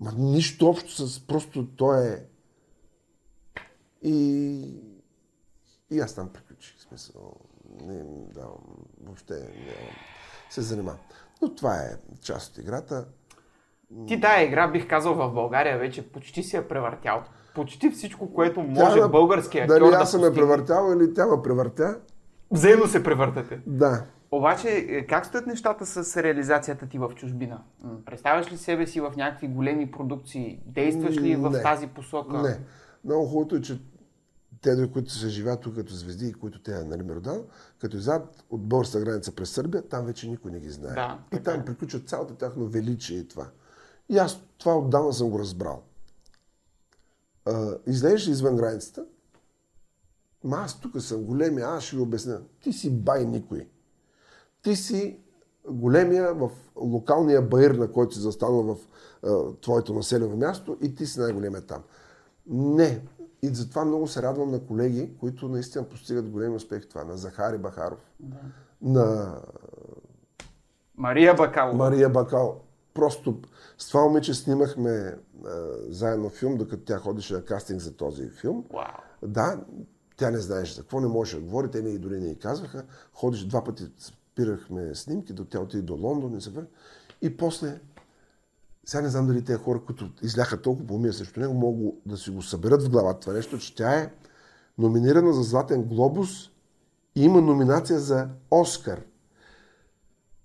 ма 0.00 0.12
нищо 0.12 0.68
общо 0.68 1.08
с 1.08 1.20
просто 1.20 1.66
то 1.66 1.94
е... 1.94 2.26
И, 4.02 4.60
и 5.90 6.00
аз 6.00 6.14
там 6.14 6.28
приключих. 6.28 6.76
В 6.78 6.82
смисъл, 6.82 7.32
не 7.80 7.94
им 7.94 8.06
давам, 8.26 8.58
въобще 9.04 9.34
не 9.34 9.76
се 10.50 10.60
занимавам. 10.62 11.00
Но 11.42 11.54
това 11.54 11.76
е 11.76 11.88
част 12.20 12.52
от 12.52 12.58
играта. 12.58 13.06
Ти 14.08 14.20
тая 14.20 14.46
игра, 14.46 14.68
бих 14.68 14.88
казал, 14.88 15.14
в 15.14 15.34
България 15.34 15.78
вече 15.78 16.12
почти 16.12 16.42
си 16.42 16.56
я 16.56 16.68
превъртял. 16.68 17.22
Почти 17.54 17.90
всичко, 17.90 18.34
което 18.34 18.60
може 18.60 19.00
Тя 19.00 19.08
българския 19.08 19.64
актьор 19.64 19.78
Дали 19.78 19.90
да 19.90 19.96
аз 19.96 20.10
съм 20.10 20.24
я 20.24 20.34
превъртял 20.34 20.92
или 20.96 21.14
тя 21.14 21.26
ме 21.26 21.42
превъртя? 21.42 21.96
Взаимно 22.50 22.86
се 22.86 23.02
превъртате. 23.02 23.60
Да. 23.66 24.04
Обаче, 24.30 24.68
е, 24.68 25.06
как 25.06 25.26
стоят 25.26 25.46
нещата 25.46 25.86
с 25.86 26.22
реализацията 26.22 26.86
ти 26.86 26.98
в 26.98 27.10
чужбина? 27.14 27.62
Представяш 28.06 28.52
ли 28.52 28.56
себе 28.56 28.86
си 28.86 29.00
в 29.00 29.12
някакви 29.16 29.48
големи 29.48 29.90
продукции? 29.90 30.60
Действаш 30.66 31.16
ли 31.16 31.36
в 31.36 31.50
Не. 31.50 31.62
тази 31.62 31.86
посока? 31.86 32.42
Не. 32.42 32.58
Много 33.04 33.26
хубавото 33.26 33.56
е, 33.56 33.60
че 33.60 33.78
те, 34.62 34.90
които 34.92 35.12
се 35.12 35.28
живеят 35.28 35.60
тук 35.60 35.74
като 35.74 35.94
звезди 35.94 36.26
и 36.26 36.32
които 36.32 36.62
те 36.62 36.84
нали, 36.84 37.02
Миродал, 37.02 37.44
като 37.80 37.96
излязат 37.96 38.44
от 38.50 38.68
българска 38.68 39.00
граница 39.00 39.34
през 39.34 39.50
Сърбия, 39.50 39.82
там 39.88 40.06
вече 40.06 40.28
никой 40.28 40.50
не 40.50 40.60
ги 40.60 40.70
знае. 40.70 40.94
Да, 40.94 41.18
и 41.26 41.30
така 41.30 41.50
там 41.50 41.60
е. 41.60 41.64
приключва 41.64 42.00
цялото 42.00 42.34
тяхно 42.34 42.66
величие 42.66 43.18
и 43.18 43.28
това. 43.28 43.46
И 44.08 44.18
аз 44.18 44.40
това 44.58 44.78
отдавна 44.78 45.12
съм 45.12 45.30
го 45.30 45.38
разбрал. 45.38 45.82
А, 47.44 47.74
излезеш 47.86 48.28
ли 48.28 48.30
извън 48.30 48.56
границата, 48.56 49.04
ма 50.44 50.56
аз 50.56 50.80
тук 50.80 51.00
съм 51.00 51.22
големия, 51.22 51.66
аз 51.66 51.84
ще 51.84 51.96
ви 51.96 52.02
обясня. 52.02 52.40
Ти 52.62 52.72
си 52.72 52.90
бай 52.90 53.24
никой. 53.24 53.68
Ти 54.62 54.76
си 54.76 55.20
големия 55.70 56.34
в 56.34 56.50
локалния 56.76 57.42
баир, 57.42 57.70
на 57.70 57.92
който 57.92 58.14
си 58.14 58.20
застанал 58.20 58.62
в 58.62 58.76
а, 59.22 59.54
твоето 59.60 59.94
населено 59.94 60.36
място 60.36 60.78
и 60.80 60.94
ти 60.94 61.06
си 61.06 61.20
най-големия 61.20 61.66
там. 61.66 61.82
Не. 62.46 63.06
И 63.42 63.48
затова 63.48 63.84
много 63.84 64.06
се 64.06 64.22
радвам 64.22 64.50
на 64.50 64.66
колеги, 64.66 65.16
които 65.20 65.48
наистина 65.48 65.84
постигат 65.84 66.28
големи 66.28 66.56
успехи 66.56 66.86
в 66.86 66.88
това. 66.88 67.04
На 67.04 67.16
Захари 67.16 67.58
Бахаров, 67.58 67.98
на 68.82 69.36
Мария 70.96 71.34
Бакалова. 71.34 71.76
Мария 71.78 72.08
Бакал. 72.08 72.60
Просто 72.94 73.40
с 73.78 73.88
това 73.88 74.02
момиче 74.02 74.34
снимахме 74.34 74.90
а, 74.90 75.16
заедно 75.88 76.28
филм, 76.28 76.56
докато 76.56 76.84
тя 76.84 76.98
ходеше 76.98 77.34
на 77.34 77.44
кастинг 77.44 77.80
за 77.80 77.92
този 77.92 78.28
филм. 78.28 78.64
Вау. 78.72 78.84
Да, 79.22 79.60
тя 80.16 80.30
не 80.30 80.38
знаеше 80.38 80.74
за 80.74 80.80
какво, 80.82 81.00
не 81.00 81.06
можеше 81.06 81.36
да 81.36 81.42
говори, 81.42 81.70
те 81.70 81.82
не 81.82 81.90
и 81.90 81.98
дори 81.98 82.20
не 82.20 82.30
й 82.30 82.38
казваха. 82.38 82.84
Ходеше 83.12 83.48
два 83.48 83.64
пъти, 83.64 83.84
спирахме 83.98 84.94
снимки, 84.94 85.32
до 85.32 85.44
тя 85.44 85.60
отиде 85.60 85.82
до 85.82 85.94
Лондон 85.94 86.36
и 86.36 86.40
се 86.40 86.50
върна. 86.50 86.68
И 87.22 87.36
после, 87.36 87.80
сега 88.84 89.02
не 89.02 89.08
знам 89.08 89.26
дали 89.26 89.44
тези 89.44 89.58
хора, 89.58 89.80
които 89.86 90.10
изляха 90.22 90.62
толкова 90.62 90.86
помия 90.86 91.12
срещу 91.12 91.40
него, 91.40 91.54
могат 91.54 91.94
да 92.06 92.16
си 92.16 92.30
го 92.30 92.42
съберат 92.42 92.82
в 92.82 92.90
главата 92.90 93.20
това 93.20 93.32
нещо, 93.32 93.58
че 93.58 93.74
тя 93.74 93.94
е 93.94 94.12
номинирана 94.78 95.32
за 95.32 95.42
Златен 95.42 95.82
глобус 95.82 96.50
и 97.14 97.24
има 97.24 97.40
номинация 97.40 97.98
за 97.98 98.28
Оскар. 98.50 99.02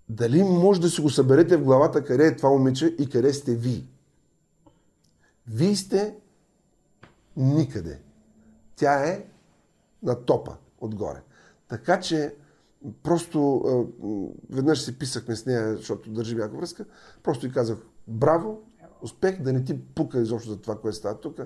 Дали 0.09 0.43
може 0.43 0.81
да 0.81 0.89
си 0.89 1.01
го 1.01 1.09
съберете 1.09 1.57
в 1.57 1.63
главата 1.63 2.03
къде 2.03 2.27
е 2.27 2.35
това 2.35 2.49
момиче 2.49 2.95
и 2.99 3.09
къде 3.09 3.33
сте 3.33 3.55
ви? 3.55 3.87
Вие 5.47 5.75
сте 5.75 6.15
никъде. 7.37 7.99
Тя 8.75 9.09
е 9.09 9.25
на 10.03 10.25
топа 10.25 10.57
отгоре. 10.79 11.21
Така 11.67 11.99
че 11.99 12.35
просто 13.03 13.63
веднъж 14.49 14.81
си 14.81 14.99
писахме 14.99 15.35
с 15.35 15.45
нея, 15.45 15.75
защото 15.75 16.11
държим 16.11 16.37
някаква 16.37 16.59
връзка, 16.59 16.85
просто 17.23 17.45
и 17.45 17.51
казах 17.51 17.77
браво, 18.07 18.61
успех, 19.01 19.41
да 19.41 19.53
не 19.53 19.63
ти 19.63 19.85
пука 19.85 20.21
изобщо 20.21 20.49
за 20.49 20.61
това, 20.61 20.79
което 20.79 20.97
става 20.97 21.19
тук. 21.19 21.39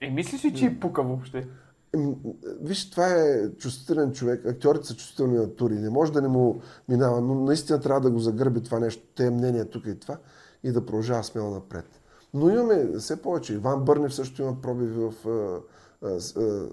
Е, 0.00 0.10
мислиш 0.10 0.44
ли, 0.44 0.54
че 0.54 0.66
и 0.66 0.80
пука 0.80 1.02
въобще? 1.02 1.48
М, 1.96 2.14
Виж, 2.60 2.90
това 2.90 3.06
е 3.06 3.50
чувствителен 3.50 4.12
човек. 4.12 4.46
Актьорите 4.46 4.86
са 4.86 4.96
чувствителни 4.96 5.38
натури. 5.38 5.74
Не 5.74 5.90
може 5.90 6.12
да 6.12 6.22
не 6.22 6.28
му 6.28 6.60
минава, 6.88 7.20
но 7.20 7.34
наистина 7.34 7.80
трябва 7.80 8.00
да 8.00 8.10
го 8.10 8.18
загърби 8.18 8.62
това 8.62 8.78
нещо, 8.80 9.02
те 9.16 9.30
мнения 9.30 9.64
тук 9.64 9.86
и 9.86 9.98
това 9.98 10.16
и 10.64 10.72
да 10.72 10.86
продължава 10.86 11.24
смело 11.24 11.50
напред. 11.50 11.86
Но 12.34 12.48
имаме 12.50 12.98
все 12.98 13.22
повече. 13.22 13.54
Иван 13.54 13.84
Бърнев 13.84 14.14
също 14.14 14.42
има 14.42 14.60
пробиви 14.60 14.94
в 14.94 15.28
а, 15.28 15.60
а, 16.08 16.18
а, 16.36 16.68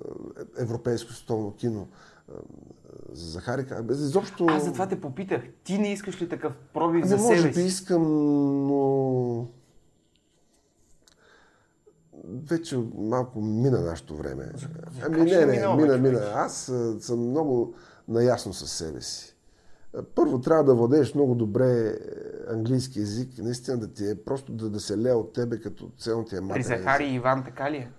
европейско 0.58 1.14
световно 1.14 1.56
кино. 1.56 1.88
А, 2.30 2.34
За 3.14 3.32
Захарика. 3.32 3.84
Без 3.84 4.00
изобщо... 4.00 4.46
Аз 4.50 4.66
затова 4.66 4.88
те 4.88 5.02
попитах. 5.02 5.42
Ти 5.64 5.78
не 5.78 5.94
искаш 5.94 6.22
ли 6.22 6.30
такъв 6.30 6.54
пробив 6.74 7.06
за 7.06 7.16
Не 7.16 7.22
може 7.22 7.38
себе 7.42 7.48
би 7.50 7.56
си? 7.56 7.62
искам, 7.68 8.04
но 8.68 9.48
вече 12.50 12.78
малко 12.96 13.42
мина 13.42 13.82
нашето 13.82 14.16
време. 14.16 14.52
Ами 15.06 15.18
как 15.18 15.28
не, 15.28 15.46
не, 15.46 15.46
мина, 15.46 15.88
човек? 15.88 16.02
мина. 16.02 16.32
Аз 16.36 16.72
съм 17.00 17.20
много 17.30 17.74
наясно 18.08 18.54
със 18.54 18.72
себе 18.72 19.02
си. 19.02 19.36
Първо 20.16 20.42
трябва 20.42 20.64
да 20.64 20.76
владееш 20.76 21.16
много 21.16 21.36
добре 21.36 21.88
е, 21.88 21.94
английски 22.54 23.00
язик, 23.00 23.30
наистина 23.38 23.78
да 23.78 23.88
ти 23.88 24.10
е 24.10 24.16
просто 24.16 24.52
да, 24.52 24.70
да 24.70 24.80
се 24.80 24.98
лее 24.98 25.14
от 25.14 25.34
тебе 25.34 25.60
като 25.60 25.90
цяло 25.98 26.26
ти 26.26 26.36
е 26.36 26.40
При 26.40 26.46
матерен 26.46 26.64
Захари 26.64 27.06
и 27.06 27.14
Иван 27.16 27.44
така 27.44 27.72
ли 27.72 27.78
е? 27.78 27.92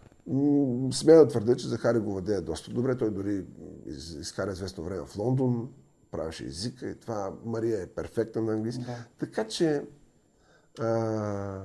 Смея 0.92 1.18
да 1.18 1.28
твърдя, 1.28 1.56
че 1.56 1.68
Захари 1.68 1.98
го 1.98 2.12
владее 2.12 2.40
доста 2.40 2.70
добре. 2.70 2.96
Той 2.96 3.10
дори 3.10 3.44
из- 3.86 4.14
изкара 4.20 4.52
известно 4.52 4.84
време 4.84 5.02
в 5.06 5.18
Лондон, 5.18 5.68
правеше 6.10 6.44
езика 6.44 6.86
и 6.88 6.94
това. 7.00 7.32
Мария 7.44 7.82
е 7.82 7.86
перфектна 7.86 8.42
на 8.42 8.52
английски. 8.52 8.84
Да. 8.84 8.96
Така 9.18 9.44
че 9.44 9.84
а, 10.80 11.62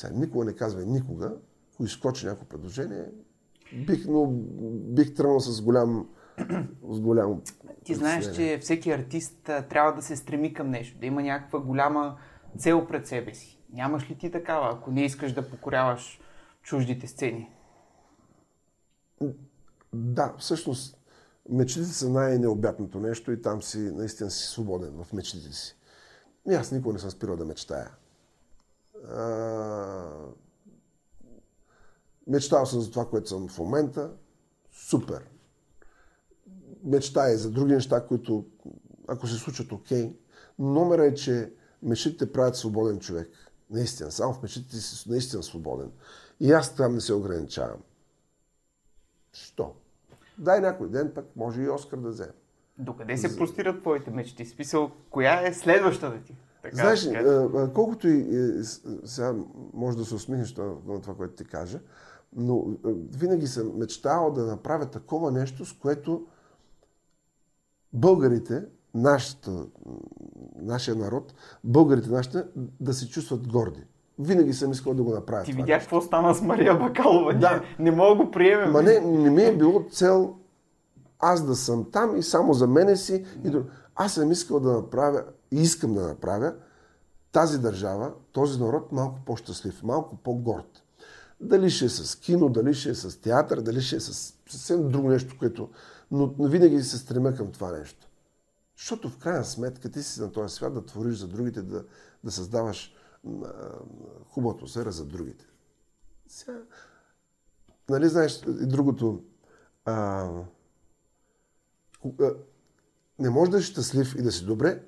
сега, 0.00 0.14
никога 0.14 0.44
не 0.44 0.52
казвай 0.52 0.86
никога, 0.86 1.32
ако 1.74 1.84
изкочи 1.84 2.26
някакво 2.26 2.46
предложение, 2.46 3.04
бих, 3.86 4.06
но 4.06 4.26
бих 4.94 5.14
тръгнал 5.14 5.40
с 5.40 5.62
голям, 5.62 6.08
с 6.90 7.00
голям 7.00 7.42
Ти 7.84 7.94
знаеш, 7.94 8.32
че 8.34 8.58
всеки 8.62 8.90
артист 8.90 9.42
трябва 9.44 9.92
да 9.92 10.02
се 10.02 10.16
стреми 10.16 10.54
към 10.54 10.70
нещо, 10.70 10.98
да 10.98 11.06
има 11.06 11.22
някаква 11.22 11.60
голяма 11.60 12.18
цел 12.58 12.86
пред 12.86 13.06
себе 13.06 13.34
си. 13.34 13.58
Нямаш 13.72 14.10
ли 14.10 14.18
ти 14.18 14.30
такава, 14.30 14.72
ако 14.72 14.90
не 14.90 15.04
искаш 15.04 15.32
да 15.32 15.50
покоряваш 15.50 16.20
чуждите 16.62 17.06
сцени? 17.06 17.50
Да, 19.92 20.34
всъщност 20.38 20.98
мечтите 21.50 21.86
са 21.86 22.10
най-необятното 22.10 23.00
нещо 23.00 23.32
и 23.32 23.42
там 23.42 23.62
си 23.62 23.78
наистина 23.78 24.30
си 24.30 24.46
свободен 24.46 25.04
в 25.04 25.12
мечтите 25.12 25.52
си. 25.52 25.76
И 26.50 26.54
аз 26.54 26.72
никога 26.72 26.92
не 26.92 26.98
съм 26.98 27.10
спирал 27.10 27.36
да 27.36 27.44
мечтая. 27.44 27.90
А... 29.08 30.10
Мечтал 32.26 32.66
съм 32.66 32.80
за 32.80 32.90
това, 32.90 33.08
което 33.08 33.28
съм 33.28 33.48
в 33.48 33.58
момента. 33.58 34.10
Супер. 34.72 35.24
Мечтая 36.84 37.34
и 37.34 37.36
за 37.36 37.50
други 37.50 37.72
неща, 37.72 38.06
които 38.06 38.44
ако 39.08 39.26
се 39.26 39.38
случат, 39.38 39.72
окей. 39.72 40.16
Номера 40.58 41.06
е, 41.06 41.14
че 41.14 41.52
мечтите 41.82 42.32
правят 42.32 42.56
свободен 42.56 43.00
човек. 43.00 43.30
Наистина. 43.70 44.10
Само 44.10 44.34
в 44.34 44.42
мечтите 44.42 44.76
си 44.76 45.10
наистина 45.10 45.42
свободен. 45.42 45.90
И 46.40 46.52
аз 46.52 46.74
там 46.74 46.94
не 46.94 47.00
се 47.00 47.14
ограничавам. 47.14 47.80
Що? 49.32 49.74
Дай 50.38 50.60
някой 50.60 50.88
ден, 50.88 51.12
пък 51.14 51.26
може 51.36 51.62
и 51.62 51.68
Оскар 51.68 51.98
да 51.98 52.08
вземе. 52.08 52.32
Докъде 52.78 53.16
се 53.16 53.36
простират 53.36 53.80
твоите 53.80 54.10
мечти? 54.10 54.46
Смисъл, 54.46 54.90
коя 55.10 55.46
е 55.46 55.54
следващата 55.54 56.22
ти? 56.24 56.34
Така, 56.62 56.76
Знаеш, 56.76 57.02
да 57.02 57.10
ли, 57.10 57.14
кажа. 57.14 57.28
а, 57.28 57.62
а, 57.62 57.72
колкото 57.72 58.08
и 58.08 58.24
сега 59.04 59.34
може 59.74 59.96
да 59.96 60.04
се 60.04 60.14
усмихнеш 60.14 60.56
на, 60.56 61.00
това, 61.00 61.14
което 61.14 61.34
ти 61.34 61.44
кажа, 61.44 61.80
но 62.36 62.64
винаги 63.18 63.46
съм 63.46 63.72
мечтал 63.76 64.32
да 64.32 64.46
направя 64.46 64.86
такова 64.86 65.30
нещо, 65.30 65.64
с 65.64 65.72
което 65.72 66.26
българите, 67.92 68.64
нашата, 68.94 69.66
нашия 70.56 70.94
народ, 70.94 71.34
българите 71.64 72.10
нашите, 72.10 72.44
да 72.80 72.94
се 72.94 73.08
чувстват 73.08 73.48
горди. 73.48 73.84
Винаги 74.18 74.52
съм 74.52 74.70
искал 74.70 74.94
да 74.94 75.02
го 75.02 75.14
направя. 75.14 75.44
Ти 75.44 75.50
това 75.50 75.64
видя 75.64 75.78
какво 75.78 76.00
стана 76.00 76.34
с 76.34 76.42
Мария 76.42 76.78
Бакалова? 76.78 77.34
Да. 77.34 77.62
Не, 77.78 77.90
не 77.90 77.96
мога 77.96 78.16
да 78.16 78.24
го 78.24 78.30
приемем. 78.30 78.70
Ма 78.72 78.82
не, 78.82 79.00
не 79.00 79.30
ми 79.30 79.42
е 79.42 79.56
било 79.56 79.84
цел 79.90 80.34
аз 81.20 81.46
да 81.46 81.56
съм 81.56 81.90
там 81.92 82.16
и 82.16 82.22
само 82.22 82.52
за 82.52 82.66
мене 82.66 82.96
си. 82.96 83.24
И 83.44 83.50
друг. 83.50 83.66
Аз 83.94 84.14
съм 84.14 84.32
искал 84.32 84.60
да 84.60 84.72
направя 84.72 85.24
и 85.50 85.60
искам 85.60 85.94
да 85.94 86.08
направя 86.08 86.54
тази 87.32 87.58
държава, 87.58 88.12
този 88.32 88.60
народ 88.60 88.92
малко 88.92 89.20
по-щастлив, 89.26 89.82
малко 89.82 90.16
по-горд. 90.16 90.82
Дали 91.40 91.70
ще 91.70 91.84
е 91.84 91.88
с 91.88 92.16
кино, 92.16 92.48
дали 92.48 92.74
ще 92.74 92.90
е 92.90 92.94
с 92.94 93.20
театър, 93.20 93.60
дали 93.60 93.82
ще 93.82 93.96
е 93.96 94.00
с 94.00 94.34
съвсем 94.50 94.88
друго 94.88 95.08
нещо, 95.08 95.36
което 95.38 95.70
Но 96.10 96.34
винаги 96.38 96.82
се 96.82 96.98
стремя 96.98 97.34
към 97.34 97.52
това 97.52 97.72
нещо. 97.72 98.08
Защото 98.76 99.08
в 99.08 99.18
крайна 99.18 99.44
сметка 99.44 99.90
ти 99.90 100.02
си 100.02 100.20
на 100.20 100.32
този 100.32 100.54
свят 100.54 100.74
да 100.74 100.86
твориш 100.86 101.18
за 101.18 101.28
другите, 101.28 101.62
да, 101.62 101.84
да 102.24 102.30
създаваш 102.30 102.94
хубава 104.28 104.54
атмосфера 104.54 104.92
за 104.92 105.04
другите. 105.04 105.46
Сега, 106.28 106.58
нали 107.88 108.08
знаеш 108.08 108.42
и 108.46 108.66
другото, 108.66 109.24
а, 109.84 110.28
не 113.18 113.30
можеш 113.30 113.52
да 113.52 113.60
си 113.60 113.66
щастлив 113.66 114.14
и 114.18 114.22
да 114.22 114.32
си 114.32 114.44
добре, 114.44 114.82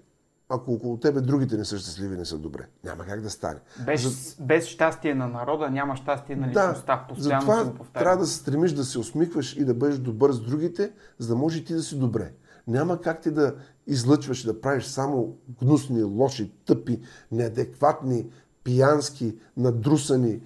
ако 0.54 0.72
около 0.72 0.96
тебе 0.96 1.20
другите 1.20 1.56
не 1.56 1.64
са 1.64 1.78
щастливи 1.78 2.16
не 2.16 2.24
са 2.24 2.38
добре. 2.38 2.66
Няма 2.84 3.04
как 3.04 3.20
да 3.20 3.30
стане. 3.30 3.60
Без, 3.86 4.02
За... 4.02 4.44
без 4.44 4.66
щастие 4.66 5.14
на 5.14 5.28
народа 5.28 5.70
няма 5.70 5.96
щастие 5.96 6.36
на 6.36 6.48
личността. 6.48 6.96
Да, 6.96 7.14
Постоянно 7.14 7.40
затова 7.40 7.72
трябва 7.92 8.16
да 8.16 8.26
се 8.26 8.36
стремиш 8.36 8.72
да 8.72 8.84
се 8.84 8.98
усмихваш 8.98 9.56
и 9.56 9.64
да 9.64 9.74
бъдеш 9.74 9.98
добър 9.98 10.32
с 10.32 10.40
другите, 10.40 10.92
за 11.18 11.28
да 11.28 11.36
може 11.36 11.58
и 11.58 11.64
ти 11.64 11.74
да 11.74 11.82
си 11.82 11.98
добре. 11.98 12.32
Няма 12.66 13.00
как 13.00 13.20
ти 13.20 13.30
да 13.30 13.54
излъчваш 13.86 14.44
и 14.44 14.46
да 14.46 14.60
правиш 14.60 14.84
само 14.84 15.36
гнусни, 15.60 16.02
лоши, 16.02 16.52
тъпи, 16.66 17.00
неадекватни, 17.32 18.26
пиянски, 18.64 19.38
надрусани, 19.56 20.40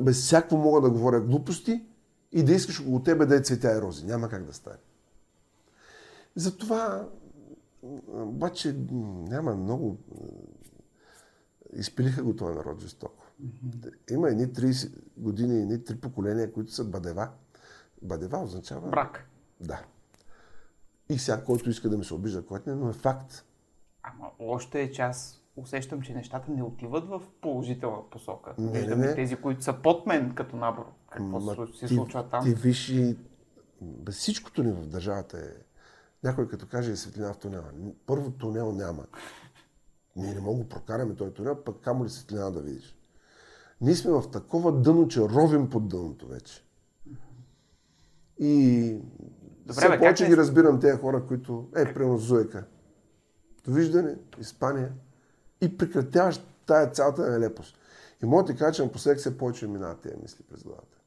без 0.00 0.16
всяко 0.16 0.56
мога 0.56 0.80
да 0.80 0.90
говоря 0.90 1.20
глупости 1.20 1.84
и 2.32 2.42
да 2.42 2.52
искаш 2.52 2.80
около 2.80 3.02
тебе 3.02 3.26
да 3.26 3.36
е 3.36 3.40
цветя 3.40 3.76
и 3.76 3.80
рози. 3.80 4.06
Няма 4.06 4.28
как 4.28 4.44
да 4.44 4.52
стане. 4.52 4.76
Затова 6.36 7.06
обаче 8.08 8.76
няма 9.28 9.56
много... 9.56 9.98
Изпилиха 11.72 12.22
го 12.22 12.36
този 12.36 12.54
народ 12.54 12.80
жестоко. 12.80 13.24
Mm-hmm. 13.44 14.12
Има 14.12 14.28
едни 14.28 14.46
30 14.46 14.92
години, 15.16 15.62
едни 15.62 15.84
три 15.84 16.00
поколения, 16.00 16.52
които 16.52 16.72
са 16.72 16.84
бадева. 16.84 17.30
Бадева 18.02 18.38
означава... 18.38 18.90
Брак. 18.90 19.28
Да. 19.60 19.84
И 21.08 21.18
сега, 21.18 21.44
който 21.44 21.70
иска 21.70 21.88
да 21.88 21.98
ми 21.98 22.04
се 22.04 22.14
обижда, 22.14 22.46
който 22.46 22.70
не, 22.70 22.76
но 22.76 22.88
е 22.88 22.92
факт. 22.92 23.44
Ама 24.02 24.30
още 24.38 24.82
е 24.82 24.92
час 24.92 25.42
усещам, 25.56 26.02
че 26.02 26.14
нещата 26.14 26.50
не 26.50 26.62
отиват 26.62 27.08
в 27.08 27.22
положителна 27.40 28.10
посока. 28.10 28.54
Не, 28.58 28.80
Виждам 28.80 29.00
не, 29.00 29.06
не. 29.06 29.14
тези, 29.14 29.36
които 29.36 29.64
са 29.64 29.72
под 29.82 30.06
мен 30.06 30.34
като 30.34 30.56
набор. 30.56 30.92
Какво 31.10 31.40
Ма, 31.40 31.66
се 31.74 31.88
случва 31.88 32.28
там? 32.28 32.44
Ти 32.44 32.54
виж 32.54 32.88
и 32.88 33.16
всичкото 34.10 34.62
ни 34.62 34.72
в 34.72 34.86
държавата 34.86 35.38
е... 35.38 35.61
Някой 36.22 36.48
като 36.48 36.66
каже 36.66 36.96
светлина 36.96 37.32
в 37.32 37.38
тунела. 37.38 37.70
Първо 38.06 38.30
тунел 38.30 38.72
няма. 38.72 39.06
Ние 40.16 40.34
не 40.34 40.40
мога 40.40 40.62
да 40.62 40.68
прокараме 40.68 41.14
този 41.14 41.34
тунел, 41.34 41.64
пък 41.64 41.80
камо 41.80 42.04
ли 42.04 42.10
светлина 42.10 42.50
да 42.50 42.60
видиш. 42.60 42.96
Ние 43.80 43.94
сме 43.94 44.12
в 44.12 44.30
такова 44.30 44.72
дъно, 44.72 45.08
че 45.08 45.20
ровим 45.20 45.70
под 45.70 45.88
дъното 45.88 46.28
вече. 46.28 46.64
И 48.38 48.96
Добре, 49.66 49.72
все 49.72 49.98
повече 49.98 50.26
ги 50.26 50.36
разбирам 50.36 50.80
тези 50.80 50.98
хора, 50.98 51.26
които... 51.26 51.68
Е, 51.76 51.94
примерно 51.94 52.18
Зуека. 52.18 52.64
Довиждане, 53.64 54.16
Испания. 54.38 54.92
И 55.60 55.78
прекратяваш 55.78 56.40
тая 56.66 56.90
цялата 56.90 57.30
нелепост. 57.30 57.78
И 58.22 58.26
мога 58.26 58.42
да 58.42 58.52
ти 58.52 58.58
кажа, 58.58 58.72
че 58.72 58.84
напоследък 58.84 59.18
все 59.18 59.38
повече 59.38 59.66
минават 59.66 60.00
тези 60.00 60.16
мисли 60.22 60.44
през 60.50 60.62
главата. 60.62 60.98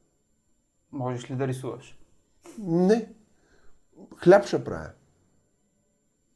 Можеш 0.92 1.30
ли 1.30 1.36
да 1.36 1.48
рисуваш? 1.48 1.98
Не. 2.58 3.12
Хляб 4.16 4.46
ще 4.46 4.64
правя. 4.64 4.90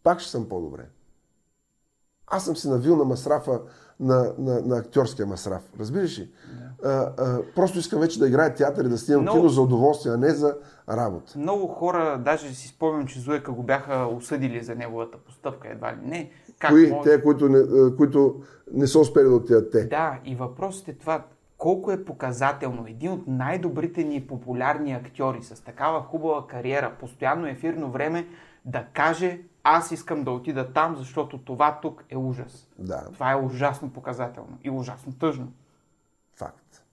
Пак 0.03 0.21
ще 0.21 0.31
съм 0.31 0.49
по-добре. 0.49 0.83
Аз 2.27 2.45
съм 2.45 2.57
си 2.57 2.69
навил 2.69 2.97
на 2.97 3.05
масрафа, 3.05 3.61
на, 4.01 4.35
на, 4.39 4.61
на 4.61 4.77
актьорския 4.77 5.27
масраф. 5.27 5.63
Разбираш 5.81 6.19
ли? 6.19 6.23
Yeah. 6.23 6.85
А, 6.85 7.13
а, 7.19 7.43
просто 7.55 7.79
искам 7.79 8.01
вече 8.01 8.19
да 8.19 8.29
играя 8.29 8.55
театър 8.55 8.85
и 8.85 8.89
да 8.89 8.99
снимам 8.99 9.23
много, 9.23 9.39
кино 9.39 9.49
за 9.49 9.63
удоволствие, 9.63 10.13
а 10.13 10.17
не 10.17 10.31
за 10.31 10.57
работа. 10.89 11.39
Много 11.39 11.67
хора, 11.67 12.21
даже 12.25 12.55
си 12.55 12.69
спомням, 12.69 13.07
че 13.07 13.21
Зуека 13.21 13.53
го 13.53 13.63
бяха 13.63 14.09
осъдили 14.17 14.63
за 14.63 14.75
неговата 14.75 15.19
постъпка, 15.19 15.69
едва 15.69 15.93
ли 15.93 15.99
не. 16.03 16.31
Как 16.59 16.71
Кои? 16.71 16.91
Може... 16.91 17.11
Те, 17.11 17.23
които 17.23 17.49
не, 17.49 17.97
които 17.97 18.43
не 18.73 18.87
са 18.87 18.99
успели 18.99 19.25
да 19.25 19.35
отидат 19.35 19.73
те. 19.73 19.85
Да, 19.85 20.19
и 20.25 20.37
въпросът 20.37 20.89
е 20.89 20.93
това, 20.93 21.25
колко 21.59 21.91
е 21.93 22.05
показателно 22.05 22.87
един 22.87 23.13
от 23.13 23.27
най-добрите 23.27 24.05
ни 24.05 24.27
популярни 24.27 24.93
актьори 24.93 25.43
с 25.43 25.65
такава 25.65 26.03
хубава 26.03 26.47
кариера, 26.47 26.93
постоянно 27.01 27.47
ефирно 27.47 27.91
време, 27.91 28.27
да 28.65 28.85
каже 28.93 29.41
аз 29.65 29.91
искам 29.91 30.25
да 30.25 30.31
отида 30.31 30.73
там, 30.73 30.97
защото 30.97 31.45
това 31.45 31.79
тук 31.83 32.05
е 32.09 32.17
ужас. 32.17 32.69
Да. 32.79 33.09
Това 33.13 33.33
е 33.33 33.37
ужасно 33.37 33.93
показателно 33.93 34.59
и 34.63 34.71
ужасно 34.71 35.13
тъжно. 35.13 35.53
Факт. 36.35 36.85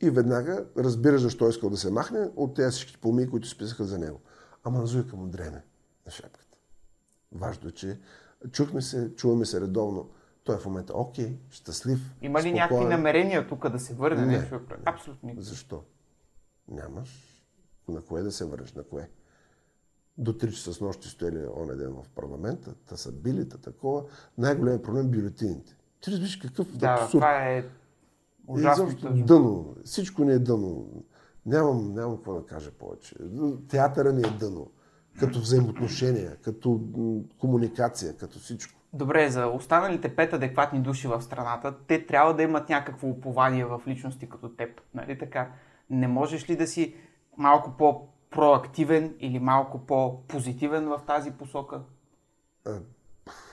И 0.00 0.10
веднага 0.10 0.64
разбира 0.76 1.18
защо 1.18 1.46
е 1.46 1.48
искал 1.48 1.70
да 1.70 1.76
се 1.76 1.90
махне 1.90 2.30
от 2.36 2.54
тези 2.54 2.70
всички 2.70 2.98
помии, 2.98 3.30
които 3.30 3.48
списаха 3.48 3.84
за 3.84 3.98
него. 3.98 4.20
Ама 4.64 4.78
назуйка 4.78 5.16
му 5.16 5.26
дреме 5.26 5.64
на 6.06 6.12
шапката. 6.12 6.56
Важно 7.32 7.68
е, 7.68 7.72
че 7.72 8.00
чухме 8.50 8.82
се, 8.82 9.14
чуваме 9.14 9.44
се 9.44 9.60
редовно. 9.60 10.10
Той 10.44 10.56
е 10.56 10.58
в 10.58 10.66
момента 10.66 10.92
окей, 10.96 11.38
щастлив. 11.50 12.14
Има 12.22 12.38
ли 12.38 12.42
спокоен. 12.42 12.54
някакви 12.54 12.84
намерения 12.84 13.48
тук 13.48 13.68
да 13.68 13.78
се 13.78 13.94
върне? 13.94 14.26
Не, 14.26 14.38
нещо? 14.38 14.60
Абсолютно. 14.84 15.34
Защо? 15.38 15.84
Нямаш. 16.68 17.44
На 17.88 18.00
кое 18.00 18.22
да 18.22 18.32
се 18.32 18.44
върнеш? 18.44 18.72
На 18.72 18.82
кое? 18.82 19.08
До 20.18 20.32
3 20.32 20.50
часа 20.50 20.74
с 20.74 20.80
нощи 20.80 21.08
стояли 21.08 21.46
оня 21.56 21.76
ден 21.76 21.92
в 21.92 22.08
парламента, 22.14 22.74
та 22.74 22.96
са 22.96 23.12
били, 23.12 23.48
та 23.48 23.58
такова. 23.58 24.02
Най-големият 24.38 24.82
проблем 24.82 25.06
е 25.06 25.08
бюлетините. 25.08 25.76
Ти 26.00 26.10
разбираш 26.10 26.36
какъв 26.36 26.76
да, 26.76 26.86
абсурд. 26.86 27.10
това 27.10 27.48
е 27.48 27.64
ужасно. 28.46 28.88
И 29.14 29.22
дъно. 29.22 29.74
Всичко 29.84 30.24
ни 30.24 30.32
е 30.32 30.38
дъно. 30.38 30.86
Нямам, 31.46 31.94
нямам 31.94 32.16
какво 32.16 32.34
да 32.34 32.46
кажа 32.46 32.70
повече. 32.70 33.14
Театъра 33.68 34.12
ни 34.12 34.22
е 34.22 34.30
дъно. 34.40 34.70
Като 35.20 35.40
взаимоотношения, 35.40 36.36
като 36.36 36.80
комуникация, 37.38 38.16
като 38.16 38.38
всичко. 38.38 38.80
Добре, 38.92 39.30
за 39.30 39.46
останалите 39.46 40.16
пет 40.16 40.32
адекватни 40.32 40.80
души 40.80 41.08
в 41.08 41.22
страната, 41.22 41.74
те 41.86 42.06
трябва 42.06 42.36
да 42.36 42.42
имат 42.42 42.68
някакво 42.68 43.08
упование 43.08 43.64
в 43.64 43.80
личности 43.86 44.28
като 44.28 44.48
теб. 44.48 44.80
Нали 44.94 45.18
така? 45.18 45.52
Не 45.90 46.08
можеш 46.08 46.50
ли 46.50 46.56
да 46.56 46.66
си 46.66 46.94
малко 47.36 47.76
по 47.78 48.08
проактивен 48.32 49.14
или 49.20 49.38
малко 49.38 49.78
по-позитивен 49.78 50.88
в 50.88 51.00
тази 51.06 51.30
посока? 51.30 51.80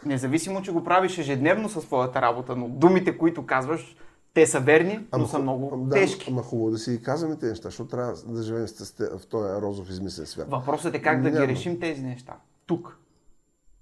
Независимо, 0.06 0.62
че 0.62 0.72
го 0.72 0.84
правиш 0.84 1.18
ежедневно 1.18 1.70
със 1.70 1.84
своята 1.84 2.22
работа, 2.22 2.56
но 2.56 2.68
думите, 2.68 3.18
които 3.18 3.46
казваш, 3.46 3.96
те 4.34 4.48
са 4.48 4.60
верни, 4.60 4.98
но 4.98 5.06
ама, 5.12 5.28
са 5.28 5.40
много 5.40 5.78
да, 5.78 5.96
тежки. 5.96 6.32
Ама 6.32 6.44
хубаво 6.44 6.72
да 6.72 6.78
си 6.78 7.02
казваме 7.04 7.36
тези 7.36 7.50
неща, 7.50 7.68
защото 7.68 7.90
трябва 7.90 8.14
да 8.26 8.44
живеем 8.44 8.68
в 9.00 9.28
този 9.30 9.62
розов 9.62 9.90
измислен 9.90 10.26
свят. 10.26 10.48
Въпросът 10.50 10.96
е 10.96 11.02
как 11.02 11.22
да 11.22 11.32
Няма. 11.32 11.46
ги 11.46 11.52
решим 11.52 11.80
тези 11.80 12.02
неща. 12.02 12.36
Тук. 12.66 12.98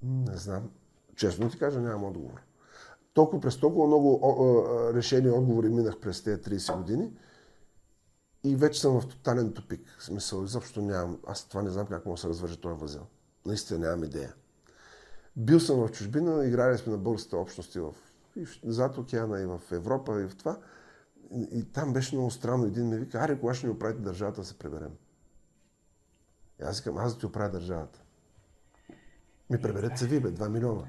Не 0.04 0.38
знам. 0.38 0.64
Честно 1.16 1.50
ти 1.50 1.60
кажа, 1.60 1.80
нямам 1.80 2.04
отговор. 2.04 2.42
Толкова 3.14 3.42
през 3.42 3.58
толкова 3.58 3.88
много 3.88 4.22
решени 4.94 5.30
отговори 5.30 5.70
минах 5.70 6.00
през 6.00 6.24
тези 6.24 6.42
30 6.42 6.78
години, 6.78 7.10
и 8.48 8.56
вече 8.56 8.82
съм 8.82 9.02
в 9.02 9.08
тотален 9.08 9.54
тупик. 9.54 9.82
В 10.00 10.04
смисъл, 10.04 10.44
изобщо 10.44 10.82
нямам. 10.82 11.20
Аз 11.28 11.48
това 11.48 11.62
не 11.62 11.70
знам 11.70 11.88
как 11.88 12.06
мога 12.06 12.16
да 12.16 12.22
се 12.22 12.28
развържа 12.28 12.58
този 12.58 12.80
възел. 12.80 13.06
Наистина 13.46 13.80
нямам 13.80 14.04
идея. 14.04 14.34
Бил 15.36 15.60
съм 15.60 15.88
в 15.88 15.92
чужбина, 15.92 16.46
играли 16.46 16.78
сме 16.78 16.92
на 16.92 16.98
българските 16.98 17.36
общности 17.36 17.80
в, 17.80 17.94
и 18.36 18.46
в, 18.46 18.60
зад 18.64 18.98
океана, 18.98 19.42
и 19.42 19.46
в 19.46 19.62
Европа, 19.72 20.22
и 20.22 20.28
в 20.28 20.36
това. 20.36 20.60
И, 21.32 21.48
и 21.52 21.64
там 21.64 21.94
беше 21.94 22.16
много 22.16 22.32
странно. 22.32 22.66
Един 22.66 22.88
ми 22.90 22.98
вика, 22.98 23.18
аре, 23.18 23.40
кога 23.40 23.54
ще 23.54 23.68
ни 23.68 23.74
оправите 23.74 24.02
държавата 24.02 24.42
да 24.42 24.48
се 24.48 24.60
преберем? 24.60 24.92
И 26.62 26.64
аз 26.64 26.80
викам, 26.80 26.98
аз 26.98 27.14
да 27.14 27.20
ти 27.20 27.26
оправя 27.26 27.50
държавата. 27.50 28.02
Ми 29.50 29.62
преберете 29.62 29.98
се 29.98 30.08
ви, 30.08 30.20
бе, 30.20 30.32
2 30.32 30.50
милиона. 30.50 30.84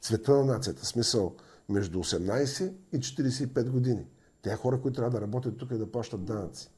Цвета 0.00 0.32
на 0.32 0.44
нацията, 0.44 0.86
смисъл 0.86 1.36
между 1.68 1.98
18 1.98 2.72
и 2.92 3.00
45 3.00 3.70
години. 3.70 4.06
Те 4.42 4.56
хора, 4.56 4.80
които 4.80 4.96
трябва 4.96 5.10
да 5.10 5.20
работят 5.20 5.58
тук 5.58 5.70
и 5.70 5.78
да 5.78 5.92
плащат 5.92 6.24
данъци. 6.24 6.70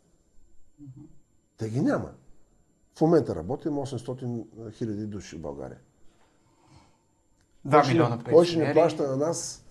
Те 1.57 1.69
ги 1.69 1.81
няма. 1.81 2.11
В 2.95 3.01
момента 3.01 3.35
работим 3.35 3.73
800 3.73 4.73
хиляди 4.73 5.07
души 5.07 5.37
в 5.37 5.41
България. 5.41 5.79
Да, 7.65 7.85
милиона 7.89 8.19
пенсии. 8.19 8.33
Кой 8.33 8.45
ще 8.45 8.67
ни 8.67 8.73
плаща 8.73 9.09
на 9.09 9.17
нас 9.17 9.67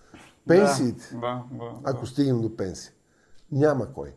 пенсиите, 0.48 1.14
да, 1.14 1.44
да, 1.50 1.64
да, 1.64 1.72
ако 1.84 2.06
стигнем 2.06 2.40
до 2.40 2.56
пенсия? 2.56 2.92
Няма 3.52 3.92
кой. 3.92 4.14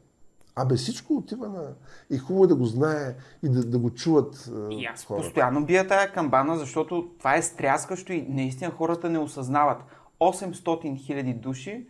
Абе 0.56 0.76
всичко 0.76 1.14
отива 1.14 1.50
на... 1.50 1.74
И 2.10 2.18
хубаво 2.18 2.44
е 2.44 2.48
да 2.48 2.56
го 2.56 2.66
знае 2.66 3.16
и 3.44 3.50
да, 3.50 3.64
да 3.66 3.80
го 3.80 3.90
чуват 3.90 4.52
И 4.72 4.86
аз 4.86 5.06
хората. 5.06 5.24
постоянно 5.24 5.66
бия 5.66 5.88
тая 5.88 6.14
камбана, 6.14 6.58
защото 6.58 7.12
това 7.18 7.36
е 7.36 7.42
стряскащо 7.42 8.14
и 8.14 8.22
наистина 8.22 8.72
хората 8.72 9.10
не 9.10 9.20
осъзнават. 9.20 9.84
800 10.20 10.98
хиляди 10.98 11.34
души 11.34 11.88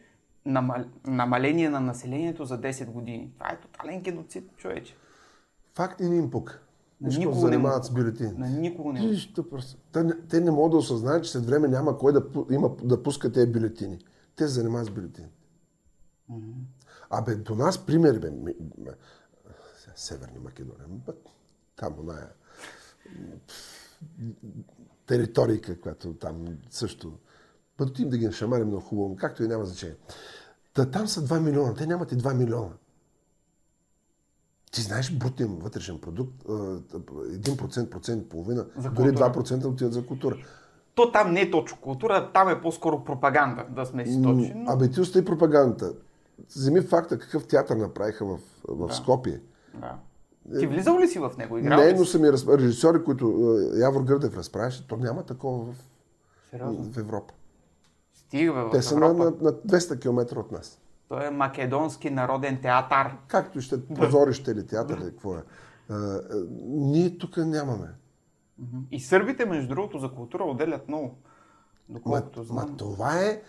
намаление 1.07 1.69
на 1.69 1.79
населението 1.79 2.45
за 2.45 2.61
10 2.61 2.91
години. 2.91 3.31
Това 3.33 3.49
е 3.49 3.59
тотален 3.59 4.01
геноцид, 4.01 4.57
човече. 4.57 4.95
Факт 5.73 6.01
и 6.01 6.09
не 6.09 6.15
им 6.15 6.31
пук. 6.31 6.61
Нищо 7.01 7.33
занимават 7.33 7.85
с 7.85 7.91
бюлетини. 7.91 8.31
На 8.37 8.49
никого 8.49 8.93
не 8.93 9.17
те, 9.91 10.01
те 10.29 10.41
не 10.41 10.51
могат 10.51 10.71
да 10.71 10.77
осъзнаят, 10.77 11.23
че 11.23 11.31
след 11.31 11.45
време 11.45 11.67
няма 11.67 11.97
кой 11.97 12.13
да, 12.13 12.23
има, 12.51 12.75
да 12.83 13.03
пуска 13.03 13.31
тези 13.31 13.51
бюлетини. 13.51 13.99
Те 14.35 14.43
се 14.43 14.53
занимават 14.53 14.87
с 14.87 14.89
бюлетини. 14.89 15.27
Mm-hmm. 16.31 16.53
Абе, 17.09 17.35
до 17.35 17.55
нас 17.55 17.85
примери, 17.85 18.19
бе, 18.19 18.31
ми, 18.31 18.53
ми, 18.77 18.87
Северна 19.95 20.39
Македония, 20.43 20.87
там 21.75 21.95
оная 21.99 22.29
територийка, 25.05 25.79
която 25.81 26.13
там 26.13 26.45
също. 26.69 27.17
Бъдотим 27.77 28.09
да 28.09 28.17
ги 28.17 28.25
нашамарим 28.25 28.67
много 28.67 28.83
хубаво, 28.83 29.15
както 29.15 29.43
и 29.43 29.47
няма 29.47 29.65
значение. 29.65 29.95
Та 30.73 30.85
там 30.85 31.07
са 31.07 31.21
2 31.21 31.39
милиона, 31.39 31.73
те 31.73 31.87
нямат 31.87 32.11
и 32.11 32.17
2 32.17 32.33
милиона. 32.33 32.71
Ти 34.71 34.81
знаеш 34.81 35.11
брутен 35.11 35.55
вътрешен 35.61 35.99
продукт, 35.99 36.43
1%, 36.43 37.89
процент, 37.89 38.29
половина, 38.29 38.65
За 38.77 38.89
дори 38.89 39.09
култура. 39.09 39.33
2% 39.33 39.65
отиват 39.65 39.93
за 39.93 40.05
култура. 40.05 40.37
То 40.95 41.11
там 41.11 41.31
не 41.31 41.41
е 41.41 41.51
точно 41.51 41.77
култура, 41.81 42.31
там 42.33 42.49
е 42.49 42.61
по-скоро 42.61 43.03
пропаганда, 43.03 43.65
да 43.69 43.85
сме 43.85 44.05
си 44.05 44.23
точни. 44.23 44.53
Но... 44.55 44.71
Абе 44.71 44.89
ти 44.89 45.01
остави 45.01 45.25
пропагандата. 45.25 45.93
Вземи 46.55 46.81
факта 46.81 47.19
какъв 47.19 47.47
театър 47.47 47.75
направиха 47.75 48.25
в, 48.25 48.39
в 48.67 48.87
Да. 48.87 48.93
Скопие. 48.93 49.41
Да. 49.73 49.95
Ти 50.59 50.67
влизал 50.67 50.99
ли 50.99 51.07
си 51.07 51.19
в 51.19 51.31
него? 51.37 51.57
Играл 51.57 51.79
Не, 51.79 51.93
но 51.93 52.05
са 52.05 52.19
ми 52.19 52.31
разп... 52.31 52.49
режисьори, 52.49 53.03
които 53.03 53.57
е, 53.75 53.79
Явор 53.79 54.01
Гърдев 54.01 54.37
разправяше, 54.37 54.87
то 54.87 54.97
няма 54.97 55.23
такова 55.23 55.65
в, 55.65 55.75
Сериозно? 56.51 56.83
в 56.83 56.97
Европа. 56.97 57.33
Бе, 58.35 58.51
в 58.51 58.69
Те 58.71 58.81
са 58.81 58.99
на, 58.99 59.13
на, 59.13 59.25
на 59.25 59.53
200 59.53 60.01
км 60.01 60.39
от 60.39 60.51
нас. 60.51 60.81
Той 61.09 61.27
е 61.27 61.29
македонски 61.29 62.09
народен 62.09 62.61
театър. 62.61 63.11
Както 63.27 63.61
ще 63.61 63.85
позорище 63.85 64.51
или 64.51 64.67
театър 64.67 64.97
или 64.97 65.05
какво 65.05 65.35
е. 65.35 65.43
А, 65.89 65.95
а, 65.95 66.21
ние 66.65 67.17
тук 67.17 67.37
нямаме. 67.37 67.87
И 68.91 68.99
сърбите, 68.99 69.45
между 69.45 69.67
другото, 69.67 69.99
за 69.99 70.11
култура 70.11 70.43
отделят 70.43 70.87
много. 70.87 71.17
Ма, 71.89 71.95
Доколкото 71.95 72.43
знам. 72.43 72.69
ма 72.69 72.77
това 72.77 73.21
е... 73.21 73.41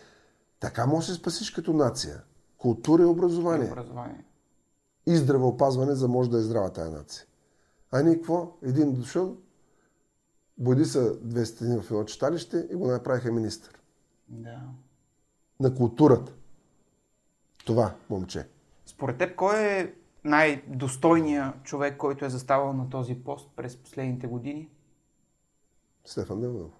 Така 0.60 0.86
може 0.86 1.06
да 1.06 1.12
се 1.12 1.18
спасиш 1.18 1.50
като 1.50 1.72
нация. 1.72 2.22
Култура 2.58 3.02
и 3.02 3.06
образование. 3.06 3.70
Образование. 3.72 4.24
И 5.06 5.16
здравеопазване, 5.16 5.94
за 5.94 6.08
може 6.08 6.30
да 6.30 6.38
е 6.38 6.40
здрава 6.40 6.70
тая 6.70 6.90
нация. 6.90 7.26
А 7.92 8.02
ние 8.02 8.14
какво? 8.14 8.56
Един 8.62 8.94
дошъл, 8.94 9.36
бойди 10.58 10.84
са 10.84 11.16
две 11.20 11.44
стени 11.44 11.80
в 11.80 11.90
едно 11.90 12.04
читалище 12.04 12.68
и 12.70 12.74
го 12.74 12.86
направиха 12.86 13.32
министър. 13.32 13.75
Да. 14.28 14.60
На 15.60 15.74
културата. 15.74 16.32
Това, 17.64 17.94
момче. 18.10 18.48
Според 18.86 19.18
теб, 19.18 19.36
кой 19.36 19.60
е 19.60 19.94
най-достойният 20.24 21.62
човек, 21.62 21.96
който 21.96 22.24
е 22.24 22.30
заставал 22.30 22.72
на 22.72 22.90
този 22.90 23.14
пост 23.14 23.50
през 23.56 23.76
последните 23.76 24.26
години? 24.26 24.68
Стефан 26.04 26.40
Данилов. 26.40 26.72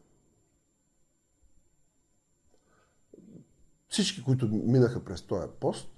Всички, 3.89 4.25
които 4.25 4.49
минаха 4.49 5.05
през 5.05 5.23
този 5.23 5.49
пост, 5.61 5.89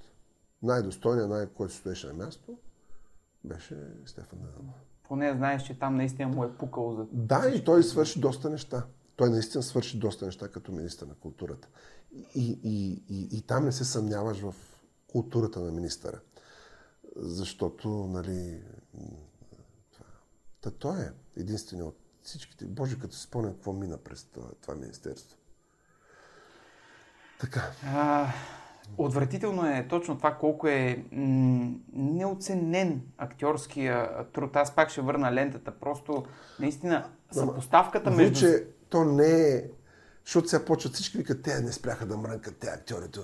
най-достойният, 0.63 1.31
най- 1.31 1.47
който 1.47 1.75
стоеше 1.75 2.07
на 2.07 2.13
място, 2.13 2.59
беше 3.45 3.77
Стефан 4.07 4.39
Данилов. 4.39 4.75
Поне 5.03 5.33
знаеш, 5.33 5.63
че 5.63 5.79
там 5.79 5.97
наистина 5.97 6.29
му 6.29 6.45
е 6.45 6.57
пукал 6.57 6.95
за... 6.95 7.07
Да, 7.13 7.53
и 7.55 7.65
той 7.65 7.83
свърши 7.83 8.21
доста 8.21 8.51
неща. 8.51 8.87
Той 9.19 9.31
наистина 9.31 9.63
свърши 9.63 9.99
доста 9.99 10.27
неща 10.27 10.49
като 10.49 10.73
министър 10.73 11.07
на 11.07 11.15
културата. 11.15 11.69
И, 12.35 12.59
и, 12.65 13.03
и, 13.09 13.39
и 13.39 13.43
там 13.43 13.65
не 13.65 13.73
се 13.73 13.85
съмняваш 13.85 14.41
в 14.41 14.55
културата 15.07 15.61
на 15.61 15.71
министъра. 15.71 16.21
Защото, 17.17 17.89
нали, 17.89 18.63
това, 19.93 20.07
та 20.61 20.71
той 20.71 21.01
е 21.01 21.11
единственият 21.37 21.89
от 21.89 21.99
всичките. 22.23 22.65
Боже, 22.65 22.99
като 22.99 23.15
си 23.15 23.23
спомням 23.23 23.53
какво 23.53 23.73
мина 23.73 23.99
през 23.99 24.25
това, 24.25 24.49
това 24.63 24.75
министерство. 24.75 25.39
Така. 27.41 27.71
А, 27.85 28.33
отвратително 28.99 29.67
е 29.67 29.87
точно 29.89 30.17
това 30.17 30.35
колко 30.35 30.67
е 30.69 31.05
м- 31.13 31.75
неоценен 31.93 33.03
актьорския 33.17 34.27
труд. 34.33 34.57
Аз 34.57 34.75
пак 34.75 34.91
ще 34.91 35.01
върна 35.01 35.33
лентата. 35.33 35.79
Просто 35.81 36.27
наистина 36.61 37.11
съпоставката 37.31 38.11
между... 38.11 38.47
Вече 38.47 38.78
то 38.91 39.05
не 39.05 39.55
е... 39.55 39.65
Защото 40.25 40.49
сега 40.49 40.65
почват 40.65 40.95
всички 40.95 41.19
викат, 41.19 41.43
те 41.43 41.61
не 41.61 41.73
спряха 41.73 42.07
да 42.07 42.17
мрънкат, 42.17 42.57
те 42.57 42.67
актьорите. 42.67 43.21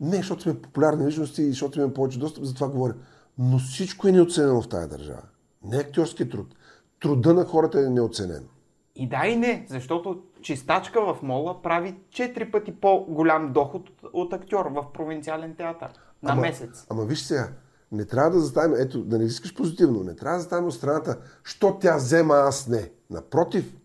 Не, 0.00 0.16
защото 0.16 0.42
сме 0.42 0.62
популярни 0.62 1.06
личности 1.06 1.42
и 1.42 1.48
защото 1.48 1.78
имаме 1.78 1.94
повече 1.94 2.18
достъп, 2.18 2.44
за 2.44 2.54
това 2.54 2.68
говоря. 2.68 2.94
Но 3.38 3.58
всичко 3.58 4.08
е 4.08 4.12
неоценено 4.12 4.62
в 4.62 4.68
тази 4.68 4.88
държава. 4.88 5.22
Не 5.64 5.76
актьорски 5.76 6.28
труд. 6.28 6.54
Труда 7.00 7.34
на 7.34 7.44
хората 7.44 7.80
е 7.80 7.90
неоценен. 7.90 8.48
И 8.96 9.08
да 9.08 9.26
и 9.26 9.36
не, 9.36 9.66
защото 9.70 10.22
чистачка 10.42 11.14
в 11.14 11.22
мола 11.22 11.62
прави 11.62 12.00
4 12.10 12.50
пъти 12.50 12.72
по-голям 12.72 13.52
доход 13.52 13.88
от, 13.88 14.10
от 14.12 14.32
актьор 14.32 14.66
в 14.66 14.86
провинциален 14.94 15.54
театър 15.54 15.88
на 16.22 16.32
ама, 16.32 16.40
месец. 16.40 16.86
Ама 16.90 17.04
виж 17.04 17.22
сега, 17.22 17.48
не 17.92 18.04
трябва 18.04 18.30
да 18.30 18.40
заставим, 18.40 18.76
ето, 18.78 19.04
да 19.04 19.18
не 19.18 19.24
искаш 19.24 19.54
позитивно, 19.54 20.02
не 20.04 20.16
трябва 20.16 20.36
да 20.36 20.40
заставим 20.40 20.66
от 20.66 20.74
страната, 20.74 21.18
що 21.44 21.78
тя 21.80 21.96
взема, 21.96 22.34
аз 22.34 22.68
не. 22.68 22.90
Напротив, 23.10 23.76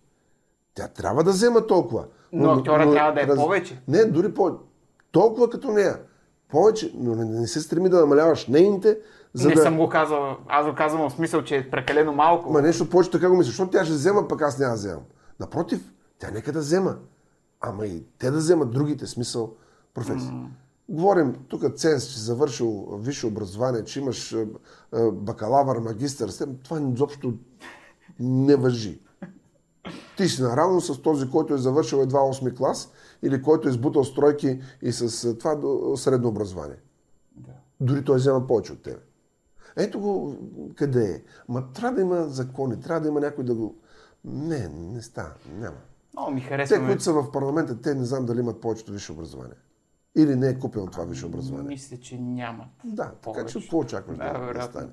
тя 0.77 0.87
трябва 0.87 1.23
да 1.23 1.31
взема 1.31 1.67
толкова. 1.67 2.05
Но 2.31 2.51
актьора 2.51 2.91
трябва 2.91 3.13
да 3.13 3.21
е 3.21 3.35
повече. 3.35 3.81
Не, 3.87 4.05
дори 4.05 4.33
по 4.33 4.51
Толкова 5.11 5.49
като 5.49 5.71
нея. 5.71 5.99
Повече, 6.49 6.91
но 6.95 7.15
не, 7.15 7.25
не 7.25 7.47
се 7.47 7.61
стреми 7.61 7.89
да 7.89 7.99
намаляваш 7.99 8.47
нейните, 8.47 8.97
за 9.33 9.49
не 9.49 9.55
да... 9.55 9.61
съм 9.61 9.77
го 9.77 9.89
казал, 9.89 10.37
аз 10.47 10.67
го 10.67 10.75
казвам 10.75 11.09
в 11.09 11.13
смисъл, 11.13 11.41
че 11.41 11.55
е 11.55 11.69
прекалено 11.69 12.13
малко. 12.13 12.51
Ма 12.51 12.61
нещо 12.61 12.89
повече 12.89 13.11
така 13.11 13.29
го 13.29 13.37
мисля, 13.37 13.49
защото 13.49 13.71
тя 13.71 13.85
ще 13.85 13.93
взема, 13.93 14.27
пък 14.27 14.41
аз 14.41 14.59
няма 14.59 14.71
да 14.71 14.77
вземам. 14.77 15.03
Напротив, 15.39 15.93
тя 16.19 16.31
нека 16.31 16.51
да 16.51 16.59
взема. 16.59 16.95
Ама 17.61 17.85
и 17.85 18.03
те 18.19 18.31
да 18.31 18.37
вземат 18.37 18.71
другите, 18.71 19.07
смисъл, 19.07 19.53
професии. 19.93 20.29
Mm. 20.29 20.47
Говорим, 20.89 21.35
тук 21.47 21.75
ценз, 21.75 22.07
че 22.07 22.19
завършил 22.19 22.87
висше 22.99 23.27
образование, 23.27 23.83
че 23.83 23.99
имаш 23.99 24.35
бакалавър, 25.11 25.77
магистър, 25.77 26.29
това 26.63 26.81
изобщо 26.81 27.33
не 28.19 28.55
въжи. 28.55 28.99
Ти 30.17 30.27
си 30.27 30.41
наравно 30.41 30.81
с 30.81 31.01
този, 31.01 31.29
който 31.29 31.53
е 31.53 31.57
завършил 31.57 31.97
едва 31.97 32.19
8 32.19 32.57
клас 32.57 32.91
или 33.23 33.41
който 33.41 33.67
е 33.67 33.71
избутал 33.71 34.03
стройки 34.03 34.61
и 34.81 34.91
с 34.91 35.07
това 35.37 35.55
до- 35.55 35.95
средно 35.95 36.29
образование. 36.29 36.77
Да. 37.35 37.51
Дори 37.79 38.03
той 38.03 38.15
взема 38.15 38.47
повече 38.47 38.73
от 38.73 38.83
тебе. 38.83 38.99
Ето 39.75 39.99
го 39.99 40.35
къде 40.75 41.05
е. 41.05 41.21
Ма 41.49 41.71
трябва 41.73 41.95
да 41.95 42.01
има 42.01 42.23
закони, 42.23 42.79
трябва 42.79 43.01
да 43.01 43.07
има 43.07 43.19
някой 43.19 43.43
да 43.43 43.55
го... 43.55 43.75
Не, 44.25 44.67
не 44.69 45.01
става, 45.01 45.29
няма. 45.49 45.77
Много 46.13 46.31
ми 46.31 46.41
Те, 46.41 46.47
харесва. 46.47 46.85
които 46.85 47.03
са 47.03 47.13
в 47.13 47.31
парламента, 47.31 47.81
те 47.81 47.95
не 47.95 48.05
знам 48.05 48.25
дали 48.25 48.39
имат 48.39 48.61
повечето 48.61 48.91
висше 48.91 49.11
образование. 49.11 49.55
Или 50.15 50.35
не 50.35 50.49
е 50.49 50.59
купил 50.59 50.85
това 50.85 51.03
висше 51.03 51.25
образование. 51.25 51.67
Мисля, 51.67 51.97
че 51.97 52.17
нямат. 52.17 52.67
Да, 52.83 53.03
така 53.03 53.15
повече. 53.15 53.53
че 53.53 53.59
какво 53.59 53.77
очакваш 53.77 54.17
Да, 54.17 54.33
да, 54.39 54.53
да 54.53 54.61
стане? 54.61 54.87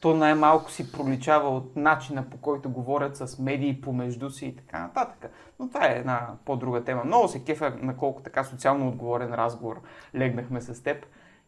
То 0.00 0.14
най-малко 0.14 0.70
си 0.70 0.92
проличава 0.92 1.48
от 1.48 1.76
начина 1.76 2.24
по 2.30 2.36
който 2.36 2.70
говорят 2.70 3.16
с 3.16 3.38
медии 3.38 3.80
помежду 3.80 4.30
си 4.30 4.46
и 4.46 4.56
така 4.56 4.80
нататък. 4.80 5.30
Но 5.60 5.68
това 5.68 5.86
е 5.86 5.98
една 5.98 6.26
по-друга 6.44 6.84
тема. 6.84 7.04
Много 7.04 7.28
се 7.28 7.44
кефа 7.44 7.72
на 7.82 7.96
колко 7.96 8.22
така 8.22 8.44
социално 8.44 8.88
отговорен 8.88 9.34
разговор 9.34 9.80
легнахме 10.14 10.60
с 10.60 10.82
теб. 10.82 10.96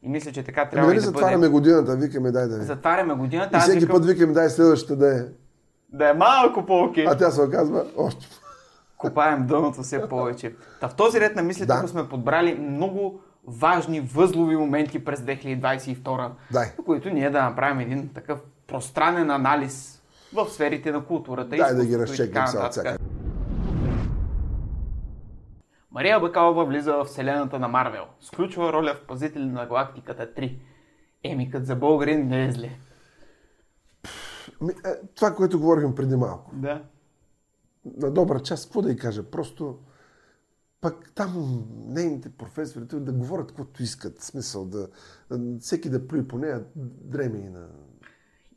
И 0.02 0.08
мисля, 0.08 0.32
че 0.32 0.42
така 0.42 0.68
трябва 0.68 0.88
нали 0.88 0.96
и 0.96 1.00
да 1.00 1.06
затваряме 1.06 1.36
бъде. 1.40 1.48
годината, 1.48 1.96
викаме 1.96 2.30
дай 2.30 2.48
да 2.48 2.58
ви. 2.58 2.64
Затваряме 2.64 3.14
годината. 3.14 3.56
И 3.56 3.60
всеки 3.60 3.78
викам, 3.78 3.96
път 3.96 4.06
викаме 4.06 4.32
дай 4.32 4.48
следващата 4.48 4.96
да 4.96 5.18
е. 5.18 5.22
да 5.92 6.10
е 6.10 6.14
малко 6.14 6.66
по-окей. 6.66 7.06
А 7.08 7.16
тя 7.16 7.30
се 7.30 7.42
оказва 7.42 7.84
още. 7.96 8.26
Копаем 8.98 9.46
дъното 9.46 9.82
все 9.82 10.08
повече. 10.08 10.54
Та 10.80 10.88
в 10.88 10.94
този 10.94 11.20
ред 11.20 11.36
на 11.36 11.42
мисли 11.42 11.66
Да. 11.66 11.88
сме 11.88 12.08
подбрали 12.08 12.54
много 12.54 13.20
важни 13.46 14.00
възлови 14.00 14.57
моменти 14.57 15.05
през 15.05 15.20
2022, 15.20 16.31
Дай. 16.52 16.76
по 16.76 16.85
които 16.85 17.11
ние 17.11 17.31
да 17.31 17.42
направим 17.42 17.81
един 17.81 18.09
такъв 18.09 18.40
пространен 18.66 19.31
анализ 19.31 20.02
в 20.35 20.48
сферите 20.48 20.92
на 20.92 21.05
културата. 21.05 21.57
Дай 21.57 21.74
да 21.74 21.87
ги 21.87 21.92
и 21.92 21.98
разчекнем 21.98 22.46
сега. 22.70 22.96
Мария 25.90 26.20
Бакалова 26.20 26.64
влиза 26.64 26.92
в 26.92 27.05
вселената 27.05 27.59
на 27.59 27.68
Марвел. 27.68 28.05
Сключва 28.20 28.72
роля 28.72 28.94
в 28.94 29.07
Пазители 29.07 29.44
на 29.44 29.66
галактиката 29.66 30.28
3. 30.37 30.59
Еми, 31.24 31.50
като 31.50 31.64
за 31.64 31.76
българин 31.76 32.28
не 32.28 32.44
е 32.44 32.52
зле. 32.52 32.70
Е, 34.85 34.90
Това, 35.14 35.35
което 35.35 35.61
говорихме 35.61 35.94
преди 35.94 36.16
малко. 36.16 36.50
Да. 36.55 36.83
На 37.96 38.11
добра 38.11 38.40
част, 38.40 38.64
какво 38.64 38.83
да 38.83 38.90
й 38.90 38.96
кажа? 38.96 39.22
Просто 39.22 39.78
пък 40.82 41.12
там 41.14 41.62
нейните 41.86 42.28
професори 42.28 42.84
да 42.92 43.12
говорят 43.12 43.46
каквото 43.48 43.82
искат. 43.82 44.22
Смисъл 44.22 44.64
да 44.64 44.88
всеки 45.60 45.90
да 45.90 46.08
плюи 46.08 46.28
по 46.28 46.38
нея, 46.38 46.64
дреми 46.76 47.48
на... 47.48 47.68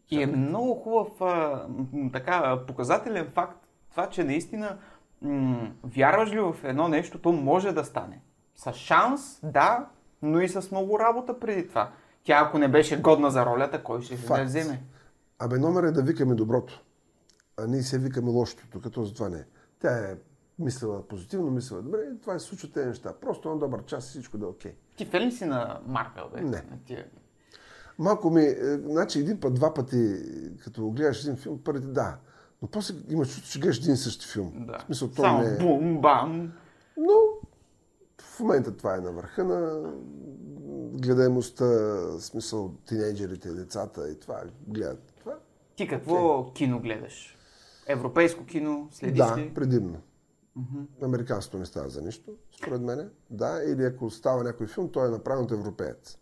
И 0.10 0.22
е 0.22 0.28
много 0.28 0.76
хубав 0.76 1.22
а, 1.22 1.68
така, 2.14 2.66
показателен 2.68 3.28
факт 3.34 3.68
това, 3.92 4.10
че 4.10 4.24
наистина 4.24 4.78
м- 5.22 5.72
вярваш 5.84 6.32
ли 6.32 6.40
в 6.40 6.56
едно 6.64 6.88
нещо, 6.88 7.22
то 7.22 7.32
може 7.32 7.72
да 7.72 7.84
стане. 7.86 8.22
С 8.56 8.74
шанс, 8.74 9.40
да, 9.44 9.90
но 10.22 10.40
и 10.40 10.50
с 10.50 10.72
много 10.72 11.00
работа 11.00 11.40
преди 11.40 11.68
това. 11.68 11.92
Тя 12.24 12.44
ако 12.48 12.58
не 12.58 12.68
беше 12.68 13.02
годна 13.02 13.32
за 13.32 13.46
ролята, 13.46 13.84
кой 13.84 14.02
ще 14.02 14.18
ще 14.18 14.22
да 14.22 14.28
Факт. 14.28 14.46
вземе? 14.46 14.84
Абе, 15.40 15.58
номер 15.58 15.84
е 15.84 15.92
да 15.92 16.02
викаме 16.02 16.36
доброто, 16.36 16.84
а 17.58 17.68
ние 17.68 17.82
се 17.82 18.00
викаме 18.00 18.30
лошото, 18.30 18.68
тук 18.72 18.94
това 18.94 19.30
не 19.30 19.38
е. 19.38 19.44
Тя 19.82 19.98
е 19.98 20.16
мислила 20.60 21.08
позитивно, 21.08 21.52
мислила 21.52 21.82
добре, 21.82 22.00
това 22.22 22.40
се 22.40 22.46
случват 22.46 22.74
тези 22.74 22.88
неща. 22.88 23.14
Просто 23.14 23.50
на 23.50 23.58
добър 23.58 23.86
час 23.86 24.06
и 24.06 24.10
всичко 24.10 24.38
да 24.38 24.46
е 24.46 24.50
окей. 24.50 24.74
Ти 24.96 25.06
фен 25.06 25.24
ли 25.24 25.32
си 25.32 25.46
на 25.46 25.80
Марвел, 25.88 26.30
бе? 26.34 26.42
Не. 26.42 26.64
Тия- 26.86 27.06
Малко 28.00 28.30
ми, 28.30 28.42
е, 28.42 28.56
значи 28.78 29.20
един 29.20 29.40
път, 29.40 29.54
два 29.54 29.74
пъти, 29.74 30.16
като 30.64 30.90
гледаш 30.90 31.24
един 31.24 31.36
филм, 31.36 31.60
първите 31.64 31.88
да, 31.88 32.18
Но 32.62 32.68
после 32.68 32.96
имаш 33.10 33.28
чувство, 33.28 33.52
че 33.52 33.60
гледаш 33.60 33.78
един 33.78 33.94
и 33.94 33.98
същи 33.98 34.28
филм. 34.28 34.54
Да. 34.58 34.80
В 34.80 34.82
смисъл, 34.82 35.08
то 35.08 35.16
Само 35.16 35.40
не 35.40 35.48
е... 35.48 35.58
бум, 35.58 36.02
бам. 36.02 36.54
Но 36.98 37.14
в 38.20 38.40
момента 38.40 38.78
това 38.78 38.96
е 38.96 39.02
на 39.02 39.12
върха 39.12 39.44
на 39.44 39.92
гледаемостта, 40.94 41.66
смисъл 42.20 42.74
тинейджерите, 42.88 43.50
децата 43.50 44.10
и 44.10 44.20
това 44.20 44.42
гледат. 44.68 45.14
Това. 45.20 45.34
Ти 45.76 45.88
какво 45.88 46.52
кино 46.54 46.80
гледаш? 46.80 47.38
Европейско 47.88 48.46
кино? 48.46 48.88
Следиш 48.92 49.18
Да, 49.18 49.38
ли? 49.38 49.54
предимно. 49.54 49.98
Американството 51.02 51.58
не 51.58 51.66
става 51.66 51.90
за 51.90 52.02
нищо, 52.02 52.38
според 52.58 52.82
мен. 52.82 53.12
Да, 53.30 53.62
или 53.64 53.84
ако 53.84 54.10
става 54.10 54.44
някой 54.44 54.68
филм, 54.68 54.92
той 54.92 55.08
е 55.08 55.12
направен 55.12 55.44
от 55.44 55.52
европеец 55.52 56.18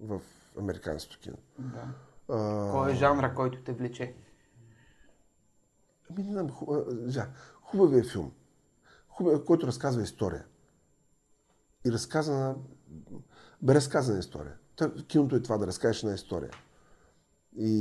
в 0.00 0.20
американското 0.58 1.18
кино. 1.18 1.36
Да. 1.58 1.94
А, 2.28 2.70
Кой 2.72 2.92
е 2.92 2.94
жанра, 2.94 3.34
който 3.34 3.62
те 3.62 3.72
влече? 3.72 4.14
Ами, 6.10 6.22
не 6.22 6.32
знам, 6.32 6.50
хубавия 7.62 8.04
филм, 8.04 8.32
хубав, 9.08 9.44
който 9.44 9.66
разказва 9.66 10.02
история. 10.02 10.44
И 11.86 11.92
разказана, 11.92 12.56
бе 13.62 13.74
разказана 13.74 14.18
история. 14.18 14.54
Та, 14.76 14.94
киното 14.94 15.36
е 15.36 15.42
това, 15.42 15.58
да 15.58 15.66
разкажеш 15.66 16.02
една 16.02 16.14
история. 16.14 16.50
И, 17.56 17.72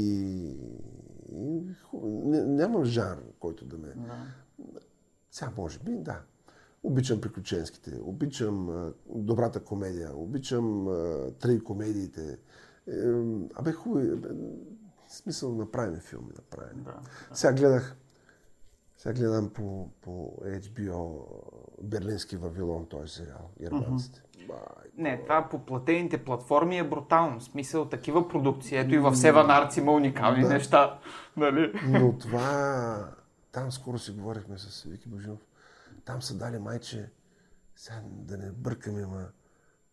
и 1.31 1.73
хубав, 1.83 2.09
нямам 2.45 2.85
жанр, 2.85 3.17
който 3.39 3.65
да 3.65 3.77
ме... 3.77 3.87
Да. 3.87 4.27
Сега, 5.31 5.51
може 5.57 5.79
би, 5.79 5.91
да. 5.91 6.19
Обичам 6.83 7.21
приключенските, 7.21 7.99
обичам 8.01 8.69
а, 8.69 8.93
добрата 9.05 9.59
комедия, 9.63 10.09
обичам 10.15 10.87
а, 10.87 11.31
трагикомедиите. 11.39 12.37
Е, 12.87 12.93
абе, 13.55 13.71
хубави, 13.71 14.11
абе, 14.11 14.27
в 15.07 15.13
смисъл, 15.13 15.55
направим 15.55 15.99
филми, 15.99 16.31
направим. 16.35 16.83
Да. 16.83 16.93
Сега 17.33 17.53
гледах, 17.53 17.95
сега 18.97 19.13
гледам 19.13 19.49
по, 19.49 19.89
по 20.01 20.33
HBO 20.45 21.25
Берлински 21.83 22.37
Вавилон, 22.37 22.85
този 22.85 23.13
сериал, 23.13 23.49
германците. 23.61 24.21
Бай, 24.47 24.57
Не, 24.97 25.21
това 25.23 25.47
по 25.51 25.59
платените 25.59 26.17
платформи 26.25 26.77
е 26.77 26.83
брутално. 26.89 27.39
В 27.39 27.43
смисъл 27.43 27.85
такива 27.85 28.27
продукции. 28.27 28.77
Ето 28.77 28.95
и 28.95 28.97
в 28.99 29.15
Севан 29.15 29.47
Arts 29.47 29.77
има 29.77 29.91
уникални 29.91 30.41
Да. 30.43 30.49
неща. 30.49 30.99
Нали? 31.37 31.73
Но 31.87 32.17
това, 32.17 32.97
там 33.51 33.71
скоро 33.71 33.99
си 33.99 34.11
говорихме 34.11 34.57
с 34.57 34.83
Вики 34.83 35.09
Божинов, 35.09 35.39
там 36.05 36.21
са 36.21 36.37
дали 36.37 36.59
майче, 36.59 37.09
сега 37.75 38.01
да 38.05 38.37
не 38.37 38.51
бъркаме, 38.51 39.05
ма 39.05 39.25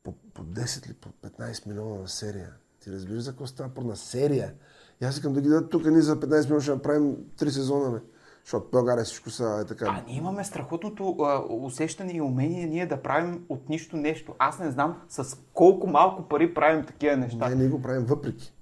по, 0.02 0.12
по 0.12 0.44
10 0.44 0.86
или 0.86 0.94
по 0.94 1.08
15 1.08 1.66
милиона 1.66 2.00
на 2.00 2.08
серия. 2.08 2.52
Ти 2.80 2.92
разбираш 2.92 3.22
за 3.22 3.30
какво 3.30 3.46
става 3.46 3.70
на 3.84 3.96
серия? 3.96 4.54
И 5.00 5.04
аз 5.04 5.14
искам 5.14 5.32
да 5.32 5.40
ги 5.40 5.48
дадат 5.48 5.70
тук, 5.70 5.84
ние 5.84 6.00
за 6.00 6.20
15 6.20 6.44
милиона 6.44 6.60
ще 6.62 6.70
направим 6.70 7.16
3 7.36 7.48
сезона, 7.48 7.90
бе. 7.90 7.98
Защото 8.44 8.68
България 8.72 9.04
всичко 9.04 9.30
са 9.30 9.58
е 9.62 9.66
така. 9.66 9.86
А 9.88 10.04
ние 10.06 10.16
имаме 10.16 10.44
страхотното 10.44 11.16
а, 11.20 11.44
усещане 11.50 12.12
и 12.12 12.20
умение 12.20 12.66
ние 12.66 12.86
да 12.86 13.02
правим 13.02 13.44
от 13.48 13.68
нищо 13.68 13.96
нещо. 13.96 14.34
Аз 14.38 14.58
не 14.58 14.70
знам 14.70 15.02
с 15.08 15.38
колко 15.52 15.86
малко 15.86 16.28
пари 16.28 16.54
правим 16.54 16.86
такива 16.86 17.16
неща. 17.16 17.48
Не, 17.48 17.54
ние 17.54 17.68
го 17.68 17.82
правим 17.82 18.04
въпреки. 18.04 18.52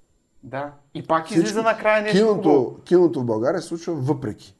Да. 0.43 0.72
И 0.95 1.07
пак 1.07 1.30
излиза 1.30 1.47
Всичко- 1.47 1.62
накрая 1.62 2.03
нещо 2.03 2.18
киното, 2.18 2.76
киното 2.84 3.20
в 3.20 3.24
България 3.24 3.62
се 3.62 3.68
случва 3.68 3.95
въпреки. 3.95 4.57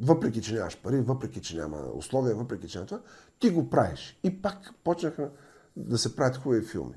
Въпреки, 0.00 0.42
че 0.42 0.54
нямаш 0.54 0.82
пари, 0.82 1.00
въпреки, 1.00 1.40
че 1.40 1.56
няма 1.56 1.76
условия, 1.94 2.34
въпреки, 2.34 2.68
че 2.68 2.78
няма 2.78 2.86
това, 2.86 3.00
ти 3.38 3.50
го 3.50 3.70
правиш. 3.70 4.20
И 4.24 4.42
пак 4.42 4.74
почнаха 4.84 5.30
да 5.76 5.98
се 5.98 6.16
правят 6.16 6.36
хубави 6.36 6.62
филми. 6.62 6.94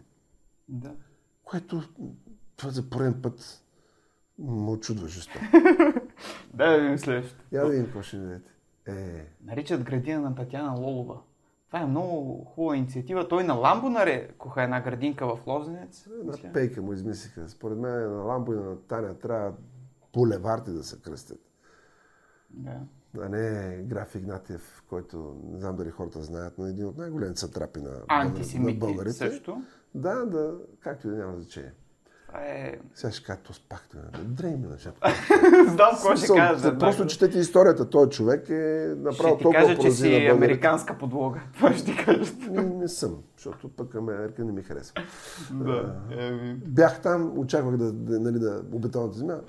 Да. 0.69 0.91
Което 1.43 1.81
това 2.55 2.69
за 2.71 2.89
пореден 2.89 3.21
път 3.21 3.63
ме 4.39 4.71
очудва 4.71 5.07
жестоко. 5.07 5.45
Да, 6.53 6.71
да 6.71 6.81
видим 6.81 6.97
следващото. 6.97 7.43
Я 7.51 7.63
да 7.63 7.69
видим 7.69 7.85
какво 7.85 8.01
ще 8.01 8.17
ни 8.17 8.23
дадете. 8.23 8.51
Е, 8.87 9.25
Наричат 9.43 9.83
градина 9.83 10.21
на 10.21 10.35
Татьяна 10.35 10.71
Лолова. 10.79 11.19
Това 11.67 11.79
е 11.79 11.85
много 11.85 12.45
хубава 12.45 12.75
инициатива. 12.75 13.27
Той 13.27 13.43
на 13.43 13.53
Ламбо 13.53 13.89
нарекоха 13.89 14.63
една 14.63 14.81
градинка 14.81 15.27
в 15.27 15.47
Лозенец. 15.47 16.07
на 16.23 16.31
мисля. 16.31 16.53
пейка 16.53 16.81
му 16.81 16.93
измислиха. 16.93 17.49
Според 17.49 17.77
мен 17.77 17.91
на 17.91 18.23
Ламбо 18.23 18.53
и 18.53 18.55
на 18.55 18.75
Таня 18.81 19.19
трябва 19.19 19.53
булеварди 20.13 20.71
да 20.71 20.83
се 20.83 21.01
кръстят. 21.01 21.39
Да. 22.53 22.79
А 23.19 23.29
не 23.29 23.77
граф 23.83 24.15
Игнатиев, 24.15 24.83
който 24.89 25.35
не 25.43 25.59
знам 25.59 25.75
дали 25.75 25.89
хората 25.89 26.21
знаят, 26.21 26.53
но 26.57 26.65
е 26.65 26.69
един 26.69 26.85
от 26.85 26.97
най-големите 26.97 27.39
сатрапи 27.39 27.79
на, 27.81 27.91
на 28.59 28.73
българите. 28.73 29.13
също. 29.13 29.61
Да, 29.95 30.25
да, 30.25 30.53
както 30.79 31.07
и 31.07 31.11
да 31.11 31.17
няма 31.17 31.35
значение. 31.35 31.73
Това 32.27 32.39
е... 32.45 32.75
Сега 32.93 33.11
ще 33.11 33.25
кажа, 33.25 33.39
то 33.43 33.53
спахте, 33.53 33.97
дрей 34.23 34.55
ми 34.55 34.67
на 34.67 34.77
шапка. 34.77 35.09
Знам 35.67 35.91
какво 35.91 36.15
ще 36.15 36.27
кажа. 36.27 36.77
просто 36.77 37.05
четете 37.05 37.39
историята. 37.39 37.89
Той 37.89 38.09
човек 38.09 38.49
е 38.49 38.93
направил 38.97 39.37
толкова 39.37 39.65
кажа, 39.65 39.77
че 39.81 39.91
си 39.91 40.03
българите. 40.03 40.29
американска 40.29 40.97
подлога. 40.97 41.39
Това 41.53 41.73
ще 41.73 41.85
ти 41.85 42.05
кажа. 42.05 42.33
Не, 42.49 42.63
не 42.63 42.87
съм, 42.87 43.17
защото 43.37 43.69
пък 43.69 43.95
Америка 43.95 44.45
не 44.45 44.51
ми 44.51 44.63
харесва. 44.63 45.03
Да. 45.51 45.95
Бях 46.65 47.01
там, 47.01 47.39
очаквах 47.39 47.77
да, 47.77 47.91
да, 47.91 48.19
нали, 48.19 48.39
да 48.39 48.61
обеталната 48.73 49.17
земя. 49.17 49.41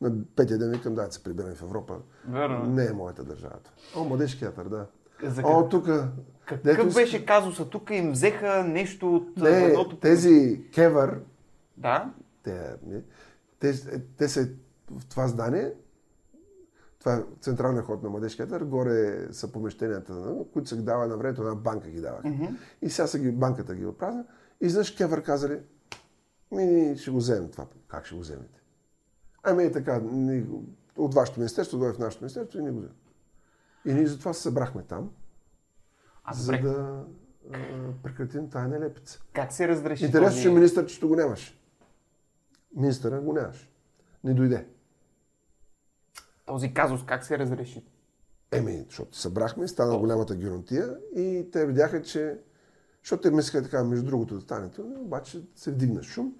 На 0.00 0.12
петия 0.36 0.58
ден 0.58 0.70
викам, 0.70 0.94
да, 0.94 1.12
се 1.12 1.22
прибирам 1.22 1.54
в 1.54 1.62
Европа. 1.62 1.98
Верно. 2.28 2.64
Не 2.64 2.86
е 2.86 2.92
моята 2.92 3.24
държава. 3.24 3.56
О, 3.96 4.04
младежки 4.04 4.40
театър, 4.40 4.68
да. 4.68 4.86
За 5.22 5.42
О, 5.44 5.68
тук. 5.68 5.88
Какъв 6.46 6.94
беше 6.94 7.26
казуса? 7.26 7.68
Тук 7.68 7.90
им 7.90 8.12
взеха 8.12 8.64
нещо 8.64 9.14
от 9.16 9.36
Не, 9.36 9.64
едното... 9.64 9.96
тези 9.96 10.64
кевър, 10.74 11.20
Да? 11.76 12.12
те, 12.42 12.76
те, 13.60 13.72
те 14.16 14.28
са 14.28 14.48
в 14.90 15.06
това 15.06 15.28
здание, 15.28 15.72
това 17.00 17.14
е 17.14 17.22
централния 17.40 17.82
ход 17.82 18.02
на 18.02 18.10
Младежкия 18.10 18.48
театър, 18.48 18.64
горе 18.66 19.28
са 19.32 19.52
помещенията, 19.52 20.34
които 20.52 20.68
се 20.68 20.76
ги 20.76 20.82
дава 20.82 21.06
на 21.06 21.16
времето, 21.16 21.42
една 21.42 21.54
банка 21.54 21.88
ги 21.90 22.00
дава. 22.00 22.22
И 22.82 22.90
сега 22.90 23.06
са 23.06 23.18
ги, 23.18 23.32
банката 23.32 23.74
ги 23.74 23.86
опразна. 23.86 24.24
И 24.60 24.68
знаеш, 24.68 24.96
Кевър 24.96 25.22
казали, 25.22 25.58
ми 26.50 26.96
ще 26.98 27.10
го 27.10 27.16
вземем 27.16 27.50
това. 27.50 27.66
Как 27.88 28.06
ще 28.06 28.14
го 28.14 28.20
вземете? 28.20 28.60
Ами 29.44 29.64
е 29.64 29.72
така, 29.72 30.00
ни, 30.00 30.46
от 30.96 31.14
вашето 31.14 31.40
министерство, 31.40 31.78
дойде 31.78 31.94
в 31.94 31.98
нашето 31.98 32.24
министерство 32.24 32.58
и 32.58 32.62
ни 32.62 32.70
го 32.70 32.78
вземем. 32.78 32.96
И 33.84 33.94
ние 33.94 34.06
затова 34.06 34.32
се 34.32 34.42
събрахме 34.42 34.82
там, 34.82 35.10
А 36.24 36.34
за 36.34 36.52
добре, 36.52 36.62
да 36.62 37.04
а, 37.52 37.58
прекратим 38.02 38.50
тая 38.50 38.68
нелепица. 38.68 39.20
как 39.32 39.52
се 39.52 39.68
разреши 39.68 40.04
Интересно, 40.04 40.42
че 40.42 40.50
министър, 40.50 40.86
че 40.86 41.06
го 41.06 41.16
нямаше. 41.16 41.58
Министъра 42.76 43.20
го 43.20 43.32
нямаше. 43.32 43.70
Не 44.24 44.34
дойде. 44.34 44.66
този 46.46 46.74
казус? 46.74 47.04
Как 47.06 47.24
се 47.24 47.38
разреши? 47.38 47.84
Еми, 48.52 48.84
защото 48.88 49.16
събрахме, 49.16 49.68
стана 49.68 49.98
голямата 49.98 50.36
геронтия 50.36 50.96
и 51.16 51.48
те 51.52 51.66
видяха, 51.66 52.02
че... 52.02 52.38
Защото 53.02 53.22
те 53.22 53.30
мислеха 53.30 53.64
така, 53.64 53.84
между 53.84 54.06
другото, 54.06 54.34
да 54.34 54.40
стане 54.40 54.70
обаче 54.78 55.42
се 55.54 55.70
вдигна 55.70 56.02
шум 56.02 56.34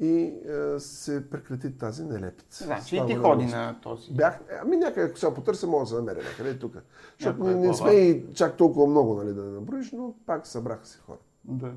и 0.00 0.34
е, 0.76 0.80
се 0.80 1.30
прекрати 1.30 1.78
тази 1.78 2.04
нелепица. 2.04 2.64
Значи 2.64 2.94
и 2.94 2.98
Става 2.98 3.06
ти 3.06 3.14
голяма 3.14 3.34
ходи 3.34 3.46
на 3.46 3.80
този. 3.82 4.12
Бях, 4.12 4.40
ами 4.62 4.76
някъде, 4.76 5.06
ако 5.06 5.18
сега 5.18 5.34
потърся, 5.34 5.66
мога 5.66 5.84
да 5.84 5.88
се 5.88 5.94
намеря 5.94 6.22
някъде 6.22 6.50
и 6.50 6.58
тук. 6.58 6.76
Защото 7.18 7.44
не, 7.44 7.54
не 7.54 7.74
сме 7.74 7.92
и 7.92 8.34
чак 8.34 8.56
толкова 8.56 8.86
много 8.86 9.14
нали, 9.14 9.34
да 9.34 9.42
наброиш, 9.42 9.92
но 9.92 10.14
пак 10.26 10.46
събраха 10.46 10.86
се 10.86 10.98
хора. 10.98 11.18
Да. 11.44 11.72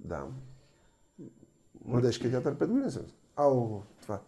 Да. 0.00 0.26
Младежкият 1.84 2.32
театър 2.32 2.54
5 2.54 2.66
години 2.66 2.90
съм. 2.90 3.02
Ау, 3.36 3.82
това. 4.02 4.20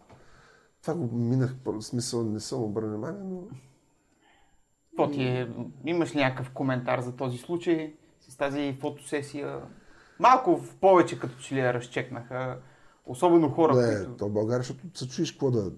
Това 0.81 0.93
го 0.93 1.15
минах, 1.15 1.55
в 1.65 1.81
смисъл 1.81 2.23
не 2.23 2.39
съм 2.39 2.63
обърнал 2.63 2.91
внимание, 2.91 3.21
но 3.23 3.41
Какво 4.89 5.11
ти 5.11 5.23
е? 5.23 5.51
Имаш 5.85 6.15
ли 6.15 6.19
някакъв 6.19 6.51
коментар 6.51 7.01
за 7.01 7.15
този 7.15 7.37
случай 7.37 7.95
с 8.19 8.37
тази 8.37 8.77
фотосесия? 8.81 9.61
Малко 10.19 10.57
в 10.57 10.75
повече 10.75 11.19
като 11.19 11.35
че 11.39 11.55
ли 11.55 11.59
я 11.59 11.73
разчекнаха. 11.73 12.59
Особено 13.05 13.49
хора, 13.49 13.75
не, 13.75 13.95
които... 13.97 14.11
то 14.11 14.29
България, 14.29 14.59
защото 14.59 14.99
се 14.99 15.07
чуеш 15.07 15.31
какво 15.31 15.51
да... 15.51 15.71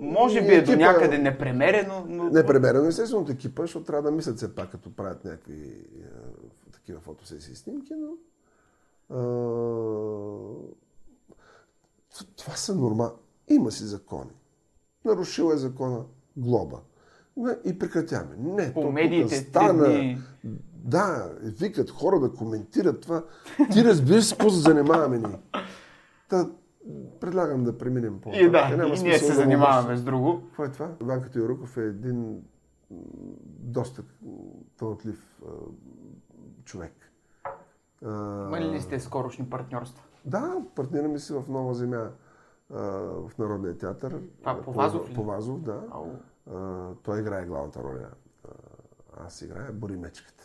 Може 0.00 0.40
би 0.40 0.54
е 0.54 0.62
до 0.62 0.72
екипа- 0.72 0.78
някъде 0.78 1.18
непремерено, 1.18 2.04
но... 2.08 2.24
Непремерено 2.24 2.86
естествено 2.86 3.22
от 3.22 3.30
екипа, 3.30 3.62
защото 3.62 3.86
трябва 3.86 4.10
да 4.10 4.16
мислят 4.16 4.36
все 4.36 4.54
пак, 4.54 4.70
като 4.70 4.96
правят 4.96 5.24
някакви 5.24 5.62
е, 5.62 6.04
такива 6.72 7.00
фотосесии 7.00 7.52
и 7.52 7.56
снимки, 7.56 7.92
но 7.94 8.08
а, 9.10 9.22
това 12.36 12.56
са 12.56 12.74
норма. 12.74 13.12
Има 13.48 13.70
си 13.70 13.84
закони. 13.84 14.30
Нарушил 15.04 15.52
е 15.54 15.56
закона, 15.56 16.04
глоба. 16.36 16.78
И 17.64 17.78
прекратяваме. 17.78 18.36
Не, 18.38 18.74
По 18.74 18.92
медиите 18.92 19.36
стана. 19.36 19.88
дни. 19.88 20.18
Да, 20.84 21.32
викат 21.42 21.90
хора 21.90 22.20
да 22.20 22.32
коментират 22.32 23.00
това. 23.00 23.24
Ти 23.72 23.84
разбираш 23.84 24.24
с 24.24 24.32
какво 24.32 24.50
се 24.50 24.60
занимаваме 24.60 25.18
ние. 25.18 25.38
Та, 26.28 26.50
предлагам 27.20 27.64
да 27.64 27.78
преминем 27.78 28.20
по 28.20 28.30
И 28.32 28.50
да, 28.50 28.68
Няма 28.68 28.94
и 28.94 29.02
ние 29.02 29.18
се 29.18 29.26
да 29.26 29.34
занимаваме 29.34 29.96
с 29.96 30.02
друго. 30.02 30.42
какво 30.46 30.64
е 30.64 30.68
това? 30.68 30.88
Иван 31.00 31.22
Катюруков 31.22 31.76
е 31.76 31.80
един 31.80 32.42
доста 33.58 34.02
талантлив 34.78 35.40
човек. 36.64 36.92
А, 38.04 38.46
Имали 38.46 38.70
ли 38.70 38.80
сте 38.80 39.00
скорошни 39.00 39.50
партньорства? 39.50 40.02
Да, 40.24 40.56
партнираме 40.74 41.18
си 41.18 41.32
в 41.32 41.44
Нова 41.48 41.74
земя. 41.74 42.10
в 42.70 43.30
Народния 43.38 43.78
театър. 43.78 44.20
А, 44.44 44.62
по 44.62 44.72
Вазов 44.72 45.10
ли? 45.10 45.14
По 45.14 45.24
Вазов, 45.24 45.60
да. 45.60 45.80
Ау. 45.90 46.06
Той 47.02 47.20
играе 47.20 47.46
главната 47.46 47.82
роля. 47.82 48.08
А, 48.44 48.48
аз 49.26 49.42
играя 49.42 49.72
Боримечката. 49.72 50.41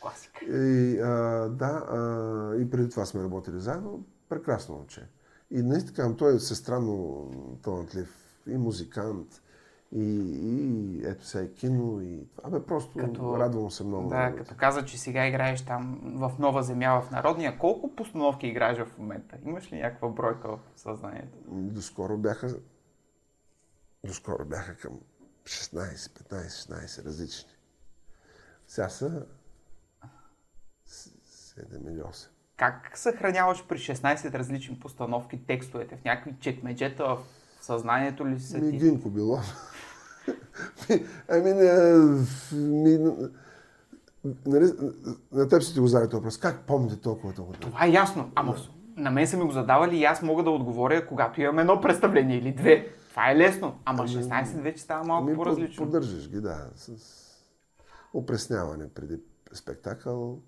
Класика. 0.00 0.44
И, 0.44 0.98
а, 1.00 1.08
да, 1.48 1.84
а, 1.90 2.56
и 2.60 2.70
преди 2.70 2.88
това 2.90 3.04
сме 3.06 3.22
работили 3.22 3.60
заедно. 3.60 4.04
Прекрасно 4.28 4.74
момче. 4.74 5.06
И 5.50 5.62
наистина 5.62 6.16
той 6.16 6.34
е 6.34 6.38
всестранно 6.38 7.30
талантлив 7.62 8.14
и 8.46 8.56
музикант, 8.56 9.42
и, 9.92 10.04
и 10.42 11.02
ето 11.06 11.26
сега 11.26 11.44
и 11.44 11.54
кино, 11.54 12.00
и 12.00 12.26
това. 12.36 12.48
Абе, 12.48 12.66
просто 12.66 12.98
Като- 12.98 13.38
радвам 13.38 13.70
се 13.70 13.84
много. 13.84 14.08
Да, 14.08 14.34
като 14.36 14.54
каза, 14.56 14.84
че 14.84 14.98
сега 14.98 15.26
играеш 15.26 15.64
там 15.64 16.00
в 16.04 16.32
Нова 16.38 16.62
земя 16.62 17.00
в 17.00 17.10
Народния, 17.10 17.58
колко 17.58 17.94
постановки 17.94 18.46
играеш 18.46 18.78
в 18.78 18.98
момента? 18.98 19.36
Имаш 19.44 19.72
ли 19.72 19.76
някаква 19.80 20.08
бройка 20.08 20.48
в 20.48 20.58
съзнанието? 20.76 21.38
Доскоро 21.48 22.16
бяха, 22.16 22.54
доскоро 24.04 24.44
бяха 24.44 24.76
към 24.76 25.00
16, 25.44 25.78
15, 25.96 26.46
16 26.46 27.04
различни. 27.04 27.50
Сега 28.66 28.88
са 28.88 29.26
7 31.58 31.92
или 31.92 32.00
8. 32.00 32.28
Как 32.56 32.90
съхраняваш 32.94 33.64
при 33.68 33.78
16 33.78 34.34
различни 34.34 34.78
постановки 34.78 35.46
текстовете? 35.46 35.96
В 35.96 36.04
някакви 36.04 36.34
чекмеджета 36.40 37.04
в 37.04 37.18
съзнанието 37.60 38.28
ли 38.28 38.40
са 38.40 38.58
Ми, 38.58 38.70
ти? 38.70 38.76
Гинко 38.76 39.10
било. 39.10 39.38
Ми, 40.90 41.04
ами, 41.28 41.54
ми, 42.52 42.98
нали, 44.46 44.72
на 45.32 45.48
теб 45.48 45.62
си 45.62 45.74
ти 45.74 45.80
го 45.80 45.86
зададе 45.86 46.10
този 46.10 46.18
въпрос. 46.18 46.38
Как 46.38 46.60
помните 46.60 46.96
толкова 46.96 47.34
толкова? 47.34 47.58
Това 47.58 47.86
е 47.86 47.90
ясно, 47.90 48.30
ама 48.34 48.56
на 48.96 49.10
мен 49.10 49.26
са 49.26 49.36
ми 49.36 49.44
го 49.44 49.50
задавали 49.50 49.98
и 49.98 50.04
аз 50.04 50.22
мога 50.22 50.42
да 50.42 50.50
отговоря, 50.50 51.06
когато 51.06 51.40
имам 51.40 51.58
едно 51.58 51.80
представление 51.80 52.38
или 52.38 52.52
две. 52.52 52.88
Това 53.10 53.30
е 53.30 53.36
лесно, 53.36 53.78
ама 53.84 54.02
16 54.02 54.60
вече 54.60 54.82
става 54.82 55.04
малко 55.04 55.26
Ами, 55.26 55.36
по-различно. 55.36 55.84
Поддържаш 55.84 56.30
ги, 56.30 56.40
да. 56.40 56.70
С 56.76 56.90
опресняване 58.14 58.88
преди 58.88 59.16
спектакъл. 59.52 60.38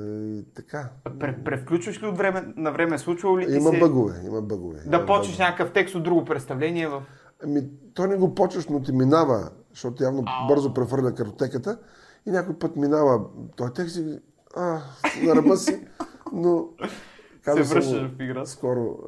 Е, 0.00 0.04
И 0.04 0.44
така. 0.54 0.88
Пре- 1.04 1.44
превключваш 1.44 2.02
ли 2.02 2.06
от 2.06 2.16
време 2.18 2.54
на 2.56 2.72
време? 2.72 2.98
Случвало 2.98 3.38
ли 3.38 3.46
ти 3.46 3.52
Има 3.56 3.70
се 3.70 3.78
бъгове, 3.78 4.20
има 4.26 4.42
бъгове. 4.42 4.80
да 4.86 4.96
има 4.96 5.06
почнеш 5.06 5.36
бъгове. 5.36 5.50
някакъв 5.50 5.72
текст 5.72 5.94
от 5.94 6.02
друго 6.02 6.24
представление 6.24 6.88
в... 6.88 7.02
Ами, 7.44 7.62
то 7.94 8.06
не 8.06 8.16
го 8.16 8.34
почваш, 8.34 8.66
но 8.68 8.82
ти 8.82 8.92
минава, 8.92 9.50
защото 9.70 10.04
явно 10.04 10.24
бързо 10.48 10.74
прехвърля 10.74 11.14
картотеката 11.14 11.78
и 12.26 12.30
някой 12.30 12.58
път 12.58 12.76
минава 12.76 13.20
той 13.56 13.72
текст 13.72 13.96
и 13.96 14.18
а, 14.56 14.80
на 15.22 15.36
ръба 15.36 15.56
си, 15.56 15.86
но 16.32 16.68
казвам 17.44 17.66
връщаш 17.66 17.96
само, 17.96 18.08
в 18.08 18.22
играта. 18.22 18.50
Скоро 18.50 18.98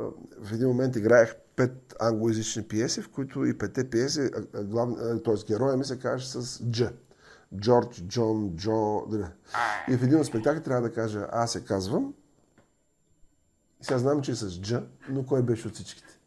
в 0.43 0.53
един 0.53 0.69
момент 0.69 0.97
играех 0.97 1.35
пет 1.57 1.95
англоязични 2.01 2.63
пиеси, 2.63 3.03
в 3.03 3.09
които 3.09 3.45
и 3.45 3.59
пете 3.59 3.91
пиеси, 3.91 4.31
глав... 4.63 4.89
т.е. 5.25 5.35
героя 5.49 5.77
ми 5.77 5.85
се 5.85 5.99
каже 5.99 6.29
с 6.29 6.65
Дж. 6.65 6.83
Джордж, 7.57 8.03
Джон, 8.03 8.57
Джо. 8.57 9.03
И 9.89 9.97
в 9.97 10.03
един 10.03 10.21
от 10.21 10.27
спектакли 10.27 10.63
трябва 10.63 10.83
да 10.89 10.95
кажа, 10.95 11.29
аз 11.33 11.53
се 11.53 11.65
казвам. 11.65 12.15
И 13.81 13.85
сега 13.85 13.99
знам, 13.99 14.23
че 14.23 14.31
е 14.31 14.35
с 14.35 14.61
Дж, 14.61 14.75
но 15.09 15.27
кой 15.27 15.43
беше 15.43 15.69
от 15.69 15.75
всичките? 15.75 16.19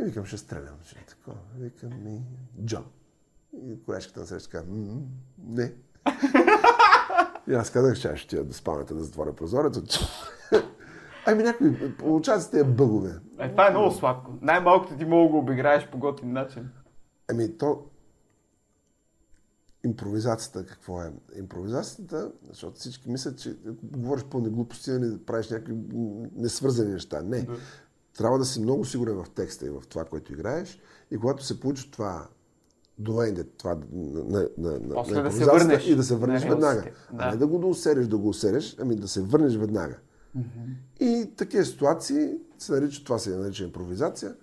И 0.00 0.04
викам, 0.04 0.26
ще 0.26 0.36
стрелям. 0.36 0.74
Че 0.84 0.98
е 0.98 1.04
такова. 1.04 1.36
Викам 1.58 2.04
ми, 2.04 2.22
Джо. 2.64 2.84
И 3.64 3.84
колежката 3.84 4.20
на 4.20 4.26
среща 4.26 4.50
казва, 4.50 4.72
«М, 4.72 5.00
не. 5.46 5.72
И 7.48 7.54
аз 7.54 7.70
казах, 7.70 7.94
че 7.94 8.16
ще 8.16 8.26
отида 8.26 8.44
до 8.44 8.52
спалнята 8.52 8.94
да 8.94 9.04
затворя 9.04 9.32
прозореца. 9.32 9.80
Ами 11.26 11.42
някои 11.42 11.96
получават 11.96 12.42
се 12.42 12.50
тези 12.50 12.64
бъгове. 12.64 13.14
Е, 13.38 13.50
това 13.50 13.66
е 13.66 13.70
много 13.70 13.90
сладко. 13.90 14.32
Най-малкото 14.40 14.96
ти 14.96 15.04
мога 15.04 15.22
да 15.22 15.32
го 15.32 15.38
обиграеш 15.38 15.90
по 15.90 15.98
готин 15.98 16.32
начин. 16.32 16.70
Ами 17.30 17.58
то... 17.58 17.86
Импровизацията 19.86 20.66
какво 20.66 21.02
е? 21.02 21.12
Импровизацията, 21.38 22.32
защото 22.48 22.78
всички 22.78 23.10
мислят, 23.10 23.38
че 23.38 23.56
говориш 23.82 24.24
пълни 24.24 24.48
глупости, 24.50 24.90
нали, 24.90 25.18
правиш 25.18 25.50
някакви 25.50 25.74
несвързани 26.36 26.92
неща. 26.92 27.22
Не. 27.22 27.42
Да. 27.42 27.56
Трябва 28.18 28.38
да 28.38 28.44
си 28.44 28.60
много 28.60 28.84
сигурен 28.84 29.14
в 29.14 29.30
текста 29.34 29.66
и 29.66 29.70
в 29.70 29.82
това, 29.88 30.04
което 30.04 30.32
играеш. 30.32 30.80
И 31.10 31.18
когато 31.18 31.44
се 31.44 31.60
получи 31.60 31.90
това 31.90 32.28
доенде, 32.98 33.44
това 33.44 33.78
на, 33.92 34.48
на, 34.58 34.80
на, 34.80 34.94
После 34.94 35.14
на 35.14 35.22
да 35.22 35.32
се 35.32 35.44
върнеш 35.44 35.86
и 35.86 35.96
да 35.96 36.02
се 36.02 36.16
върнеш 36.16 36.42
на 36.44 36.48
веднага. 36.50 36.74
релсите. 36.74 36.94
А 37.12 37.24
Да. 37.24 37.30
не 37.30 37.36
да 37.36 37.46
го 37.46 37.58
доусереш, 37.58 38.06
да 38.06 38.18
го 38.18 38.28
усереш, 38.28 38.76
ами 38.80 38.96
да 38.96 39.08
се 39.08 39.22
върнеш 39.22 39.56
веднага. 39.56 39.96
И 41.00 41.30
такива 41.36 41.64
ситуации 41.64 42.30
се 42.58 42.72
нарича, 42.72 43.04
това 43.04 43.18
се 43.18 43.36
нарича 43.36 43.64
импровизация. 43.64 44.34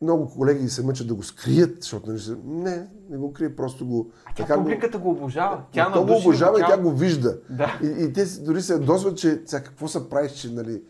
Много 0.00 0.28
колеги 0.28 0.68
се 0.68 0.86
мъчат 0.86 1.08
да 1.08 1.14
го 1.14 1.22
скрият, 1.22 1.82
защото 1.82 2.08
нали, 2.08 2.18
се- 2.18 2.36
не, 2.44 2.88
не 3.10 3.16
го 3.16 3.32
крие, 3.32 3.56
просто 3.56 3.86
го... 3.86 4.10
А 4.26 4.34
тя 4.36 4.54
публиката 4.54 4.98
го 4.98 5.10
обожава. 5.10 5.62
Тя 5.72 5.92
то 5.92 6.06
го 6.06 6.16
обожава 6.16 6.58
и 6.58 6.62
го, 6.62 6.68
тя 6.68 6.78
го 6.78 6.90
вижда. 6.90 7.38
Да. 7.50 7.78
И, 7.82 8.04
и 8.04 8.12
те 8.12 8.24
дори 8.38 8.62
се 8.62 8.72
ядосват, 8.72 9.18
че 9.18 9.42
сега 9.46 9.62
какво 9.62 9.88
се 9.88 10.10
правиш, 10.10 10.32
че 10.32 10.50
нали... 10.50 10.82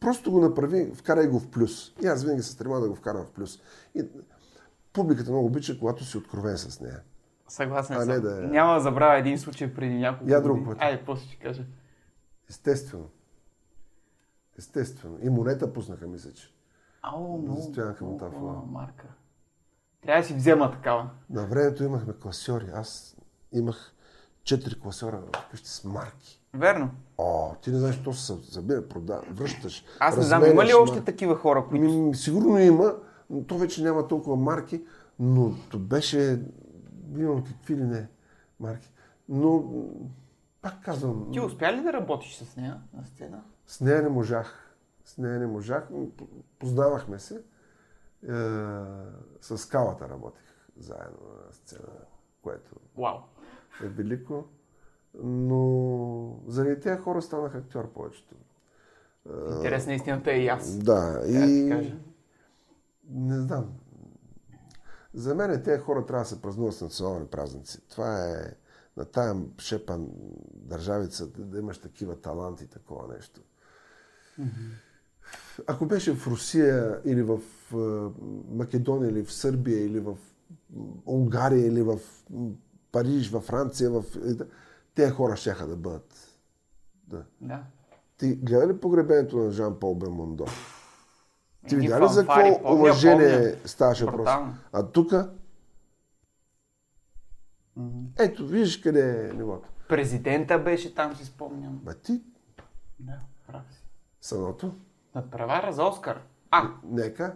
Просто 0.00 0.30
го 0.32 0.40
направи, 0.40 0.90
вкарай 0.94 1.26
го 1.26 1.38
в 1.40 1.48
плюс. 1.48 1.92
И 2.02 2.06
аз 2.06 2.24
винаги 2.24 2.42
се 2.42 2.52
стремя 2.52 2.80
да 2.80 2.88
го 2.88 2.94
вкарам 2.94 3.24
в 3.24 3.30
плюс. 3.30 3.58
И 3.94 4.02
публиката 4.92 5.30
много 5.30 5.46
обича, 5.46 5.78
когато 5.78 6.04
си 6.04 6.18
откровен 6.18 6.58
с 6.58 6.80
нея. 6.80 7.00
Съгласен 7.48 7.96
А 7.96 8.00
съм. 8.00 8.08
не 8.08 8.20
да 8.20 8.38
е- 8.38 8.40
Няма 8.40 8.74
да 8.74 8.80
забравя 8.80 9.18
един 9.18 9.38
случай 9.38 9.74
преди 9.74 9.94
няколко 9.94 10.32
Я 10.32 10.40
друг 10.40 10.64
път. 10.64 10.76
Айде, 10.80 11.02
после 11.06 11.26
ще 11.26 11.36
кажа. 11.36 11.62
Естествено. 12.50 13.04
Естествено. 14.58 15.18
И 15.22 15.30
монета 15.30 15.72
пуснаха, 15.72 16.06
мисля, 16.06 16.30
че. 16.32 16.54
Ало, 17.02 17.38
много, 17.38 17.72
хубава 17.98 18.62
марка. 18.70 19.06
Трябва 20.02 20.22
да 20.22 20.26
си 20.28 20.34
взема 20.34 20.70
такава. 20.70 21.10
На 21.30 21.46
времето 21.46 21.84
имахме 21.84 22.12
класьори. 22.12 22.66
Аз 22.74 23.16
имах 23.52 23.94
четири 24.44 24.80
класьора 24.80 25.22
вкъщи 25.46 25.68
с 25.68 25.84
марки. 25.84 26.42
Верно. 26.54 26.90
О, 27.18 27.54
ти 27.62 27.70
не 27.70 27.78
знаеш, 27.78 28.02
то 28.02 28.12
се 28.12 28.36
събира, 28.52 28.88
прода, 28.88 29.20
връщаш. 29.30 29.84
Аз 30.00 30.16
не 30.16 30.22
знам, 30.22 30.44
има 30.50 30.64
ли 30.64 30.74
още 30.74 31.04
такива 31.04 31.36
хора, 31.36 31.66
които... 31.68 31.84
Ми, 31.84 32.14
сигурно 32.14 32.58
има, 32.58 32.94
но 33.30 33.44
то 33.44 33.58
вече 33.58 33.82
няма 33.82 34.08
толкова 34.08 34.36
марки, 34.36 34.84
но 35.18 35.54
то 35.70 35.78
беше, 35.78 36.42
имам 37.16 37.44
какви 37.44 37.76
ли 37.76 37.84
не 37.84 38.08
марки. 38.60 38.92
Но, 39.28 39.64
пак 40.62 40.82
казвам, 40.84 41.28
Ти 41.32 41.40
успя 41.40 41.72
ли 41.72 41.80
да 41.82 41.92
работиш 41.92 42.36
с 42.36 42.56
нея 42.56 42.80
на 42.96 43.04
сцена? 43.04 43.42
с 43.66 43.80
нея 43.80 44.02
не 44.02 44.08
можах. 44.08 44.67
С 45.08 45.18
нея 45.18 45.38
не 45.38 45.46
можах, 45.46 45.88
но 45.90 46.08
познавахме 46.58 47.18
се. 47.18 47.34
Е, 47.34 47.42
с 49.40 49.58
скалата 49.58 50.08
работех 50.08 50.42
заедно 50.76 51.18
на 51.46 51.52
сцена, 51.52 51.88
което 52.42 52.70
Вау. 52.98 53.18
е 53.84 53.88
велико. 53.88 54.44
Но 55.22 56.40
заради 56.46 56.80
тези 56.80 57.00
хора 57.00 57.22
станах 57.22 57.54
актьор 57.54 57.92
повечето. 57.92 58.34
Интересна 59.50 59.94
истината 59.94 60.32
е 60.32 60.36
и 60.36 60.48
аз. 60.48 60.78
Да, 60.78 61.22
и 61.26 61.68
кажа? 61.70 61.96
не 63.10 63.40
знам. 63.40 63.72
За 65.14 65.34
мен 65.34 65.62
тези 65.62 65.80
хора 65.80 66.06
трябва 66.06 66.22
да 66.22 66.28
се 66.28 66.42
празнуват 66.42 66.74
с 66.74 66.80
национални 66.80 67.26
празници. 67.26 67.88
Това 67.88 68.30
е 68.30 68.54
на 68.96 69.04
тая 69.04 69.34
шепа 69.58 69.98
държавица 70.54 71.26
да, 71.26 71.58
имаш 71.58 71.78
такива 71.78 72.20
таланти, 72.20 72.66
такова 72.66 73.14
нещо. 73.14 73.40
Ако 75.66 75.86
беше 75.86 76.14
в 76.14 76.26
Русия 76.26 77.00
или 77.04 77.22
в 77.22 77.38
е, 77.72 77.76
Македония, 78.54 79.10
или 79.10 79.24
в 79.24 79.32
Сърбия, 79.32 79.84
или 79.84 80.00
в 80.00 80.16
Унгария, 81.06 81.66
или 81.66 81.82
в 81.82 81.98
Париж, 82.92 83.30
във 83.30 83.44
Франция, 83.44 83.90
в... 83.90 84.04
тези 84.94 85.10
хора 85.10 85.36
ще 85.36 85.54
да 85.54 85.76
бъдат. 85.76 86.38
Да. 87.06 87.24
Да. 87.40 87.62
Ти 88.18 88.34
гледа 88.34 88.68
ли 88.68 88.80
погребението 88.80 89.36
на 89.38 89.50
Жан-Пол 89.50 89.94
Белмондо? 89.94 90.44
Ти 91.68 91.74
Едни 91.74 91.86
видя 91.86 92.00
ли 92.00 92.08
за 92.08 92.26
какво 92.26 92.74
уважение 92.74 93.54
ставаше? 93.64 94.04
Брутално. 94.04 94.54
А 94.72 94.86
тук... 94.86 95.12
Ето, 98.18 98.46
виждаш 98.46 98.76
къде 98.76 99.28
е 99.28 99.32
нивото. 99.32 99.68
Президента 99.88 100.58
беше 100.58 100.94
там, 100.94 101.16
си 101.16 101.24
спомням. 101.24 101.80
Ба 101.82 101.94
ти, 101.94 102.22
Да, 103.00 103.18
прав 103.46 103.62
си. 103.72 103.82
съното, 104.20 104.74
Надпревара 105.18 105.72
за 105.72 105.84
Оскар. 105.84 106.20
А, 106.50 106.62
нека, 106.84 107.32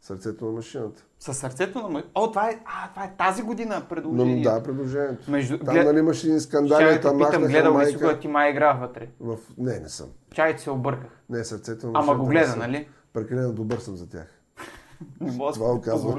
сърцето 0.00 0.44
на 0.44 0.52
машината. 0.52 1.02
със 1.18 1.38
сърцето 1.38 1.82
на 1.82 1.88
мой... 1.88 2.04
О, 2.14 2.28
това 2.28 2.48
е, 2.50 2.58
а, 2.64 2.90
това 2.90 3.04
е 3.04 3.12
тази 3.18 3.42
година 3.42 3.76
Но 3.76 3.88
предложение. 3.88 4.42
да, 4.42 4.62
предложението. 4.62 5.30
Между- 5.30 5.58
Там 5.58 5.74
глед- 5.74 5.86
нали 5.86 5.98
имаше 5.98 6.26
един 6.26 6.38
Ще 6.38 6.48
скандали, 6.48 6.84
да 6.84 6.90
те 6.90 7.00
там 7.00 7.18
питам, 7.18 7.42
гледал 7.42 7.72
ли 7.72 7.76
си, 7.76 7.84
майка. 7.84 7.98
когато 7.98 8.20
ти 8.20 8.28
май 8.28 8.50
игра 8.50 8.72
вътре? 8.72 9.08
В... 9.20 9.36
Не, 9.58 9.78
не 9.78 9.88
съм. 9.88 10.06
Чай, 10.34 10.58
се 10.58 10.70
обърках. 10.70 11.10
Не, 11.28 11.44
сърцето 11.44 11.86
на 11.86 11.90
Ама 11.90 11.98
машината. 11.98 12.18
го 12.18 12.26
не 12.26 12.34
гледа, 12.34 12.56
нали? 12.56 12.88
Прекалено 13.12 13.52
добър 13.52 13.78
съм 13.78 13.96
за 13.96 14.08
тях. 14.08 14.26
Не 15.20 15.32
мога 15.32 15.52
Това 15.52 15.68
го 15.68 15.80
казвам. 15.80 16.18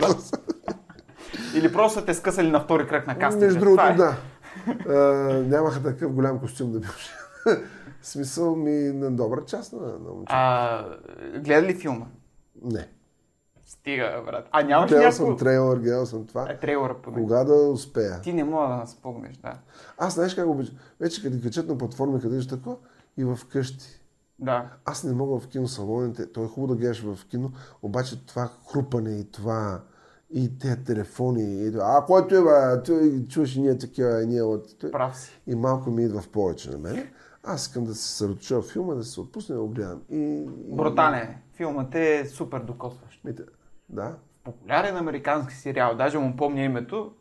Или 1.55 1.73
просто 1.73 1.99
са 1.99 2.05
те 2.05 2.13
скъсали 2.13 2.51
на 2.51 2.59
втори 2.59 2.87
кръг 2.87 3.07
на 3.07 3.19
кастинга. 3.19 3.45
Между 3.45 3.59
другото, 3.59 3.83
е. 3.83 3.93
да. 3.93 4.15
А, 4.89 4.93
нямаха 5.47 5.83
такъв 5.83 6.13
голям 6.13 6.39
костюм 6.39 6.71
да 6.71 6.79
В 6.79 7.80
смисъл 8.01 8.55
ми 8.55 8.71
на 8.71 9.11
добра 9.11 9.45
част 9.45 9.73
на, 9.73 9.79
на 9.79 10.09
момче. 10.13 10.33
А, 10.33 10.85
гледа 11.39 11.67
ли 11.67 11.73
филма? 11.75 12.05
Не. 12.61 12.87
Стига, 13.65 14.23
брат. 14.25 14.47
А 14.51 14.63
нямаш 14.63 14.89
Гледал 14.89 15.03
някакво... 15.05 15.25
съм 15.25 15.37
трейлър, 15.37 15.77
гледал 15.77 16.05
съм 16.05 16.25
това. 16.27 16.47
Е, 16.49 16.59
трейлъра 16.59 16.95
поне. 17.01 17.15
Кога 17.21 17.43
да 17.43 17.53
успея? 17.53 18.21
Ти 18.21 18.33
не 18.33 18.43
мога 18.43 18.75
да 18.75 18.87
спомнеш, 18.87 19.37
да. 19.37 19.53
Аз 19.97 20.13
знаеш 20.13 20.35
как 20.35 20.47
обичам? 20.47 20.75
Вече 20.99 21.23
като 21.23 21.37
качат 21.43 21.67
на 21.67 21.77
платформи, 21.77 22.21
къде 22.21 22.41
ще 22.41 22.49
тако 22.57 22.77
и 23.17 23.23
в 23.23 23.39
къщи. 23.51 24.01
Да. 24.39 24.69
Аз 24.85 25.03
не 25.03 25.13
мога 25.13 25.39
в 25.39 25.47
киносалоните, 25.47 26.31
то 26.31 26.43
е 26.43 26.47
хубаво 26.47 26.73
да 26.73 26.79
гледаш 26.79 27.03
в 27.03 27.27
кино, 27.27 27.51
обаче 27.81 28.25
това 28.25 28.49
хрупане 28.71 29.11
и 29.11 29.31
това 29.31 29.81
и 30.33 30.59
тези 30.59 30.83
телефони, 30.83 31.43
и 31.43 31.71
а 31.81 32.03
който 32.07 32.35
е, 32.35 32.41
бе, 32.43 32.83
той 32.83 33.25
чуваш 33.29 33.55
и 33.55 33.61
ние 33.61 33.77
такива, 33.77 34.23
и 34.23 34.27
ние 34.27 34.41
от... 34.41 34.79
той- 34.79 34.91
Прав 34.91 35.17
си. 35.17 35.41
И 35.47 35.55
малко 35.55 35.91
ми 35.91 36.03
идва 36.03 36.21
в 36.21 36.29
повече 36.29 36.71
на 36.71 36.77
мене. 36.77 37.11
Аз 37.43 37.61
искам 37.61 37.83
да 37.83 37.95
се 37.95 38.01
съсредоточа 38.01 38.61
в 38.61 38.71
филма, 38.71 38.93
да 38.93 39.03
се 39.03 39.21
отпусне 39.21 39.55
да 39.55 39.61
го 39.61 39.67
гледам. 39.67 40.01
И, 40.09 40.17
и... 40.17 40.75
Брутален. 40.75 41.35
Филмът 41.53 41.95
е 41.95 42.25
супер 42.25 42.59
докосващ. 42.59 43.23
Мите, 43.23 43.43
Да. 43.89 44.15
Популярен 44.43 44.97
американски 44.97 45.53
сериал. 45.53 45.95
Даже 45.95 46.17
му 46.17 46.35
помня 46.35 46.61
името. 46.61 47.11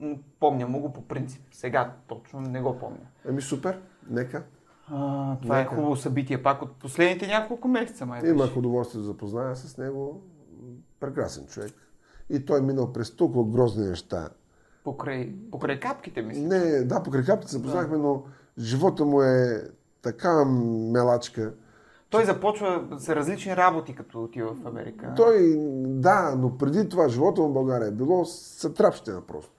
М, 0.00 0.16
Помня 0.40 0.66
му 0.68 0.80
го 0.80 0.92
по 0.92 1.02
принцип. 1.02 1.42
Сега 1.52 1.94
точно 2.08 2.40
не 2.40 2.60
го 2.60 2.78
помня. 2.78 3.06
Еми 3.28 3.42
супер, 3.42 3.80
нека. 4.10 4.44
А, 4.88 5.36
това 5.36 5.58
е 5.58 5.62
Нека. 5.62 5.74
хубаво 5.74 5.96
събитие 5.96 6.42
пак 6.42 6.62
от 6.62 6.72
последните 6.72 7.26
няколко 7.26 7.68
месеца, 7.68 8.06
май. 8.06 8.20
Имах 8.24 8.56
удоволствие 8.56 8.98
да 8.98 9.06
запозная 9.06 9.56
с 9.56 9.78
него. 9.78 10.22
Прекрасен 11.00 11.46
човек. 11.46 11.72
И 12.30 12.44
той 12.44 12.58
е 12.58 12.62
минал 12.62 12.92
през 12.92 13.16
толкова 13.16 13.44
грозни 13.44 13.86
неща. 13.86 14.28
Покрай, 14.84 15.34
покрай 15.50 15.80
капките, 15.80 16.22
мисля. 16.22 16.42
Не, 16.42 16.84
да, 16.84 17.02
покрай 17.02 17.24
капите 17.24 17.50
се 17.50 17.56
запознахме, 17.56 17.96
но 17.96 18.22
живота 18.60 19.04
му 19.04 19.22
е 19.22 19.62
така 20.02 20.44
мелачка. 20.44 21.54
Той 22.10 22.24
започва 22.24 22.88
с 22.98 23.08
различни 23.08 23.56
работи, 23.56 23.94
като 23.94 24.22
отива 24.24 24.54
в 24.54 24.66
Америка. 24.66 25.12
Той, 25.16 25.54
да, 25.78 26.34
но 26.38 26.58
преди 26.58 26.88
това 26.88 27.08
живота 27.08 27.40
му 27.40 27.48
в 27.48 27.52
България 27.52 27.88
е 27.88 27.92
било 27.92 28.24
сътрапщина 28.24 29.20
просто. 29.26 29.52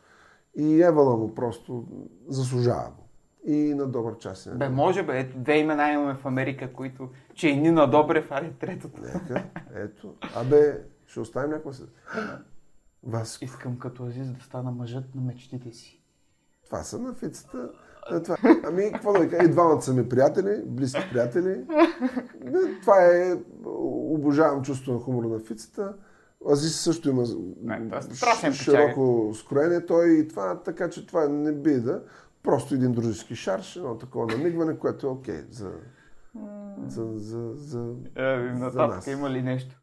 И 0.56 0.84
Евала 0.84 1.18
му 1.18 1.36
просто 1.36 1.86
заслужава 2.28 2.89
го. 2.97 3.04
И 3.45 3.74
на 3.74 3.88
добър 3.88 4.18
час. 4.18 4.49
Бе, 4.56 4.70
може 4.70 5.04
бе, 5.04 5.20
ето 5.20 5.38
две 5.38 5.58
имена 5.58 5.91
имаме 5.91 6.14
в 6.14 6.26
Америка, 6.26 6.74
които... 6.74 7.10
Че 7.34 7.47
и 7.47 7.62
Нина 7.62 7.89
Добрев, 7.89 8.32
аре 8.32 8.52
третото. 8.60 9.02
Нека, 9.02 9.43
ето. 9.76 10.14
Абе, 10.36 10.78
ще 11.08 11.20
оставим 11.20 11.49
някаква 11.49 11.74
се. 11.74 11.84
Вас, 13.04 13.39
Искам 13.41 13.80
като 13.80 14.04
Азиз 14.04 14.28
да 14.32 14.43
стана 14.43 14.72
мъжът 14.72 15.16
на 15.16 15.22
мечтите 15.22 15.72
си. 15.72 16.02
това 16.66 16.84
са 16.84 16.99
на 16.99 17.14
фицата. 17.14 17.70
Това. 18.24 18.38
Ами, 18.64 18.91
какво 18.91 19.14
да 19.14 19.20
ви 19.20 19.30
кажа, 19.30 19.43
и 19.43 19.52
двамата 19.52 19.82
са 19.82 19.93
ми 19.93 20.10
приятели, 20.10 20.64
близки 20.66 21.10
приятели. 21.12 21.66
Това 22.82 23.06
е, 23.06 23.38
обожавам 23.66 24.62
чувство 24.62 24.93
на 24.93 24.99
хумора 24.99 25.28
на 25.28 25.39
фицата. 25.39 25.93
Азис 26.52 26.80
също 26.82 27.10
има 27.10 27.24
Не, 27.62 27.91
е 28.43 28.52
широко 28.52 29.32
скроение. 29.34 29.86
Той 29.86 30.10
и 30.10 30.28
това, 30.28 30.60
така 30.64 30.89
че 30.89 31.08
това 31.08 31.28
не 31.28 31.52
би 31.52 31.74
да. 31.74 32.04
Просто 32.43 32.76
един 32.76 32.91
дружески 32.91 33.36
шарш, 33.36 33.76
едно 33.76 33.97
такова 33.97 34.26
намигване, 34.26 34.80
което 34.80 35.08
е 35.08 35.10
окей 35.10 35.41
за, 35.49 35.72
за, 36.88 37.06
за, 37.16 37.52
за, 37.54 37.93
Е, 38.16 38.54
за 38.70 38.88
нас. 38.88 39.08
има 39.08 39.30
ли 39.30 39.41
нещо? 39.41 39.82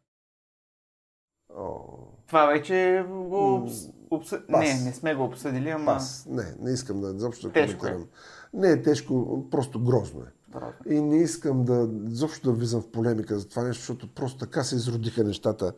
О, 1.56 1.78
Това 2.26 2.46
вече 2.46 3.06
го 3.08 3.54
обс... 3.54 3.97
обсъ... 4.10 4.42
Пас. 4.46 4.60
Не, 4.60 4.84
не 4.84 4.92
сме 4.92 5.14
го 5.14 5.24
обсъдили, 5.24 5.68
ама... 5.70 5.86
Пас. 5.86 6.26
Не, 6.30 6.54
не 6.60 6.72
искам 6.72 7.00
да 7.00 7.14
изобщо 7.16 7.46
да 7.46 7.52
Тежко 7.52 7.76
е. 7.76 7.78
коментирам. 7.78 8.08
Не 8.54 8.70
е 8.70 8.82
тежко, 8.82 9.44
просто 9.50 9.80
грозно 9.80 10.20
е. 10.20 10.50
Браво. 10.50 10.72
И 10.88 11.00
не 11.00 11.16
искам 11.16 11.64
да 11.64 11.88
изобщо 12.06 12.50
да 12.50 12.56
влизам 12.56 12.82
в 12.82 12.90
полемика 12.90 13.38
за 13.38 13.48
това 13.48 13.62
нещо, 13.62 13.80
защото 13.80 14.14
просто 14.14 14.38
така 14.38 14.64
се 14.64 14.76
изродиха 14.76 15.24
нещата. 15.24 15.72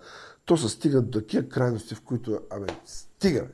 То 0.45 0.57
се 0.57 0.69
стига 0.69 1.03
до 1.03 1.21
такива 1.21 1.49
крайности, 1.49 1.95
в 1.95 2.03
които, 2.03 2.41
абе, 2.51 2.67
стига, 2.85 3.43
бе. 3.43 3.53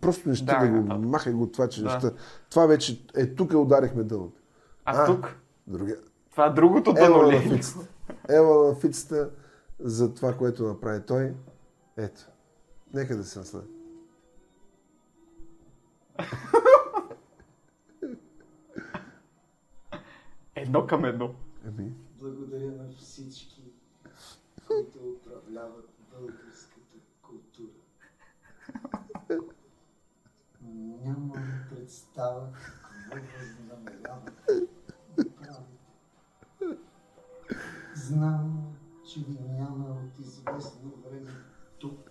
Просто 0.00 0.28
не 0.28 0.36
стига 0.36 0.58
Да, 0.60 0.68
го, 0.68 0.82
да. 0.82 0.98
махай 0.98 1.32
го 1.32 1.46
това, 1.46 1.68
че 1.68 1.82
Да. 1.82 1.88
неща. 1.88 2.10
Това 2.50 2.66
вече, 2.66 3.04
е, 3.16 3.26
тук 3.26 3.52
ударихме 3.52 4.02
дъното. 4.02 4.40
А, 4.84 5.06
тук? 5.06 5.36
Другия. 5.66 5.96
Това 6.30 6.50
другото 6.50 6.90
Ева 6.90 7.00
дъно 7.00 7.22
на 7.22 7.32
ли? 7.32 7.38
фицата. 7.56 7.86
Ева 8.28 8.68
на 8.68 8.74
фицата 8.74 9.30
за 9.80 10.14
това, 10.14 10.32
което 10.32 10.64
направи 10.64 11.00
той. 11.06 11.34
Ето. 11.96 12.20
Нека 12.94 13.16
да 13.16 13.24
се 13.24 13.38
наслада. 13.38 13.66
Едно 20.54 20.86
към 20.86 21.04
едно. 21.04 21.34
Еми, 21.66 21.92
Благодаря 22.20 22.72
на 22.72 22.92
всички, 22.92 23.62
които 24.66 24.98
управляват 24.98 25.88
българската 26.12 26.98
култура. 27.22 27.68
Нямам 30.62 31.32
представа 31.70 32.48
какво 32.52 33.38
възнамерявате 33.38 34.68
да 35.16 35.30
правите. 35.30 35.82
Знам, 37.94 38.74
че 39.12 39.20
ви 39.20 39.38
няма 39.40 39.86
от 39.90 40.18
известно 40.18 40.90
време 41.04 41.30
тук, 41.78 42.10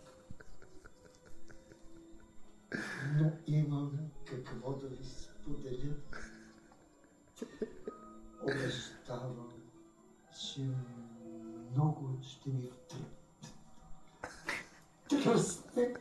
но 3.15 3.31
имам 3.57 3.91
какво 4.25 4.73
да 4.73 4.87
ви 4.87 5.03
споделя. 5.03 5.95
Обещавам, 8.43 9.49
че 10.31 10.69
много 11.71 12.19
ще 12.21 12.49
ми 12.49 12.71
тръсне. 15.09 15.95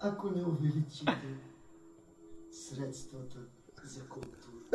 Ако 0.00 0.30
не 0.30 0.44
увеличите 0.44 1.38
средствата 2.50 3.38
за 3.84 4.08
култура. 4.08 4.68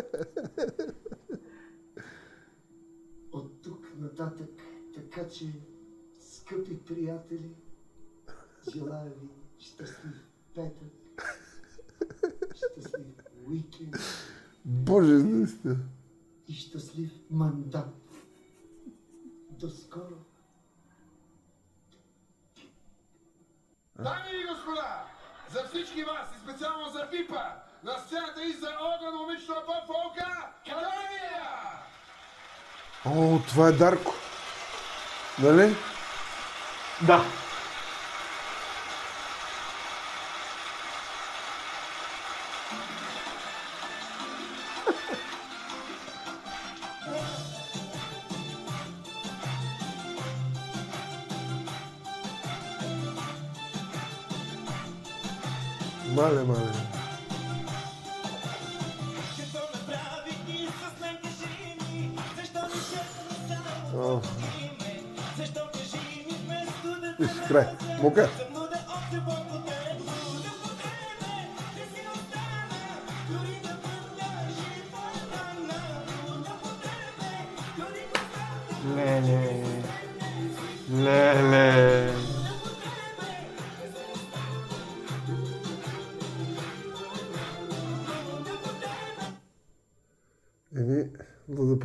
От 3.32 3.62
тук 3.62 3.94
нататък, 3.98 4.62
така 4.96 5.28
че, 5.28 5.54
скъпи 6.20 6.80
приятели, 6.86 7.56
желая 8.74 9.10
ви 9.10 9.28
щастлив 9.60 10.24
петък, 10.56 11.24
щастлив 12.56 13.06
уикенд 13.48 13.96
Боже, 14.66 15.14
наистина. 15.14 15.78
и 16.48 16.54
щастлив 16.54 17.12
мандат. 17.30 17.96
До 19.50 19.70
скоро! 19.70 20.16
Дами 24.00 24.30
и 24.44 24.48
господа, 24.50 25.06
за 25.52 25.64
всички 25.68 26.04
вас 26.04 26.28
и 26.36 26.40
специално 26.50 26.90
за 26.90 27.08
Пипа, 27.12 27.44
на 27.84 27.98
сцената 27.98 28.44
и 28.44 28.54
за 28.54 28.68
органомична 28.68 29.56
поп-фолка, 29.56 30.54
Каления! 30.66 31.40
О, 33.06 33.40
това 33.48 33.68
е 33.68 33.72
Дарко. 33.72 34.14
Нали? 35.40 35.76
Да. 37.08 37.24
ми 66.29 66.37
вместо 66.47 67.01
да 67.01 67.25
Их, 67.25 67.49
край. 67.49 67.67
Мука. 68.03 68.29
съм 68.29 68.55
луда 68.55 68.75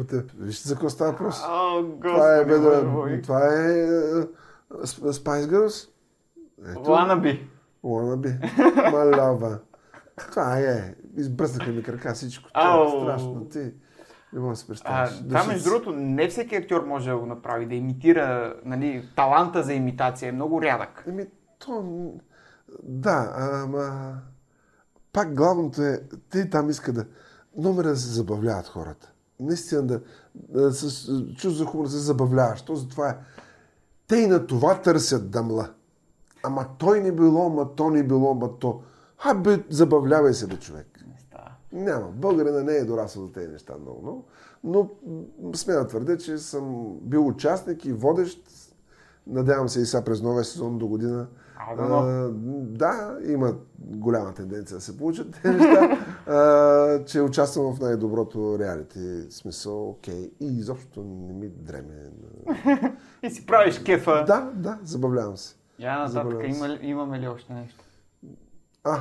Теб. 0.07 0.31
Вижте 0.39 0.69
за 0.69 0.75
какво 0.75 0.91
става 0.91 1.11
въпрос. 1.11 1.41
Това 2.03 2.37
е, 2.37 2.45
бе, 2.45 2.55
това 3.23 3.45
е 3.45 3.73
е, 3.73 3.87
Sp- 4.73 5.13
Spice 5.13 5.47
Girls. 5.47 5.89
Ланаби. 6.89 7.49
Wannabe. 7.85 8.39
Малява. 8.93 9.59
Това 10.17 10.59
е. 10.59 10.95
Избръснаха 11.17 11.71
ми 11.71 11.83
крака 11.83 12.15
всичко. 12.15 12.49
Това 12.55 12.85
е 12.87 12.89
страшно. 13.01 13.49
Ти. 13.49 13.73
Не 14.33 14.41
мога 14.41 14.53
да 14.53 14.57
се 14.57 14.65
А, 14.65 14.67
представиш. 14.67 15.11
ще- 15.41 15.53
между 15.53 15.71
другото, 15.71 15.93
не 15.93 16.29
всеки 16.29 16.57
актьор 16.57 16.85
може 16.85 17.11
да 17.11 17.17
го 17.19 17.27
направи, 17.27 17.67
да 17.67 17.75
имитира, 17.75 18.55
нали, 18.65 19.09
таланта 19.17 19.63
за 19.63 19.73
имитация 19.75 20.29
е 20.29 20.33
много 20.33 20.63
рядък. 20.63 21.05
Еми, 21.09 21.27
то... 21.59 22.13
Да, 22.83 23.33
ама... 23.37 24.15
Пак 25.13 25.35
главното 25.35 25.83
е, 25.83 26.01
те 26.31 26.51
там 26.51 26.71
искат 26.71 26.95
да... 26.95 27.05
Номера 27.57 27.89
да 27.89 27.97
се 27.97 28.09
забавляват 28.09 28.67
хората. 28.67 29.13
Наистина 29.45 29.83
да, 29.83 30.01
да 30.35 30.73
с 30.73 31.09
чувство 31.37 31.51
за 31.51 31.65
хумор 31.65 31.85
да 31.85 31.91
се 31.91 31.99
забавляваш. 31.99 32.63
То 32.63 32.77
затова 32.77 33.09
е. 33.09 33.17
Те 34.09 34.17
и 34.17 34.27
на 34.27 34.47
това 34.47 34.81
търсят 34.81 35.31
дъмла. 35.31 35.71
Ама 36.43 36.67
той 36.79 37.01
не 37.01 37.13
било, 37.13 37.47
ама 37.47 37.75
то 37.75 37.91
не 37.91 38.03
било, 38.03 38.31
ама 38.31 38.59
то. 38.59 38.83
А 39.25 39.35
бе, 39.35 39.65
забавлявай 39.71 40.35
се 40.35 40.47
бе, 40.47 40.57
човек. 40.57 40.87
Не. 41.07 41.15
Няма. 41.75 42.09
Българина 42.09 42.63
не 42.63 42.73
е 42.73 42.85
дорасъл 42.85 43.27
за 43.27 43.33
тези 43.33 43.49
неща 43.49 43.75
много, 43.81 44.03
много. 44.03 44.25
Но 44.65 44.91
смея 45.55 45.79
да 45.79 45.87
твърдя, 45.87 46.19
че 46.19 46.39
съм 46.39 46.95
бил 47.03 47.27
участник 47.27 47.85
и 47.85 47.93
водещ. 47.93 48.49
Надявам 49.27 49.69
се 49.69 49.81
и 49.81 49.87
сега 49.87 50.05
през 50.05 50.23
новия 50.23 50.45
сезон 50.45 50.79
до 50.79 50.87
година. 50.87 51.27
А, 51.57 52.29
да, 52.53 53.19
има 53.27 53.55
голяма 53.79 54.35
тенденция 54.35 54.77
да 54.77 54.81
се 54.81 54.99
получат 54.99 55.41
тези 55.43 55.57
неща, 55.57 55.99
а, 56.27 57.05
че 57.05 57.21
участвам 57.21 57.75
в 57.75 57.81
най-доброто 57.81 58.59
реалити. 58.59 59.23
Смисъл, 59.31 59.91
окей. 59.91 60.31
И 60.41 60.47
изобщо 60.47 61.03
не 61.05 61.33
ми 61.33 61.49
дреме. 61.49 62.11
И 63.23 63.31
си 63.31 63.47
правиш 63.47 63.83
кефа. 63.83 64.25
Да, 64.27 64.51
да, 64.55 64.79
забавлявам 64.83 65.37
се. 65.37 65.57
Я 65.79 65.99
нататък, 65.99 66.41
има, 66.45 66.79
имаме 66.83 67.21
ли 67.21 67.29
още 67.29 67.53
нещо? 67.53 67.85
А, 68.85 69.01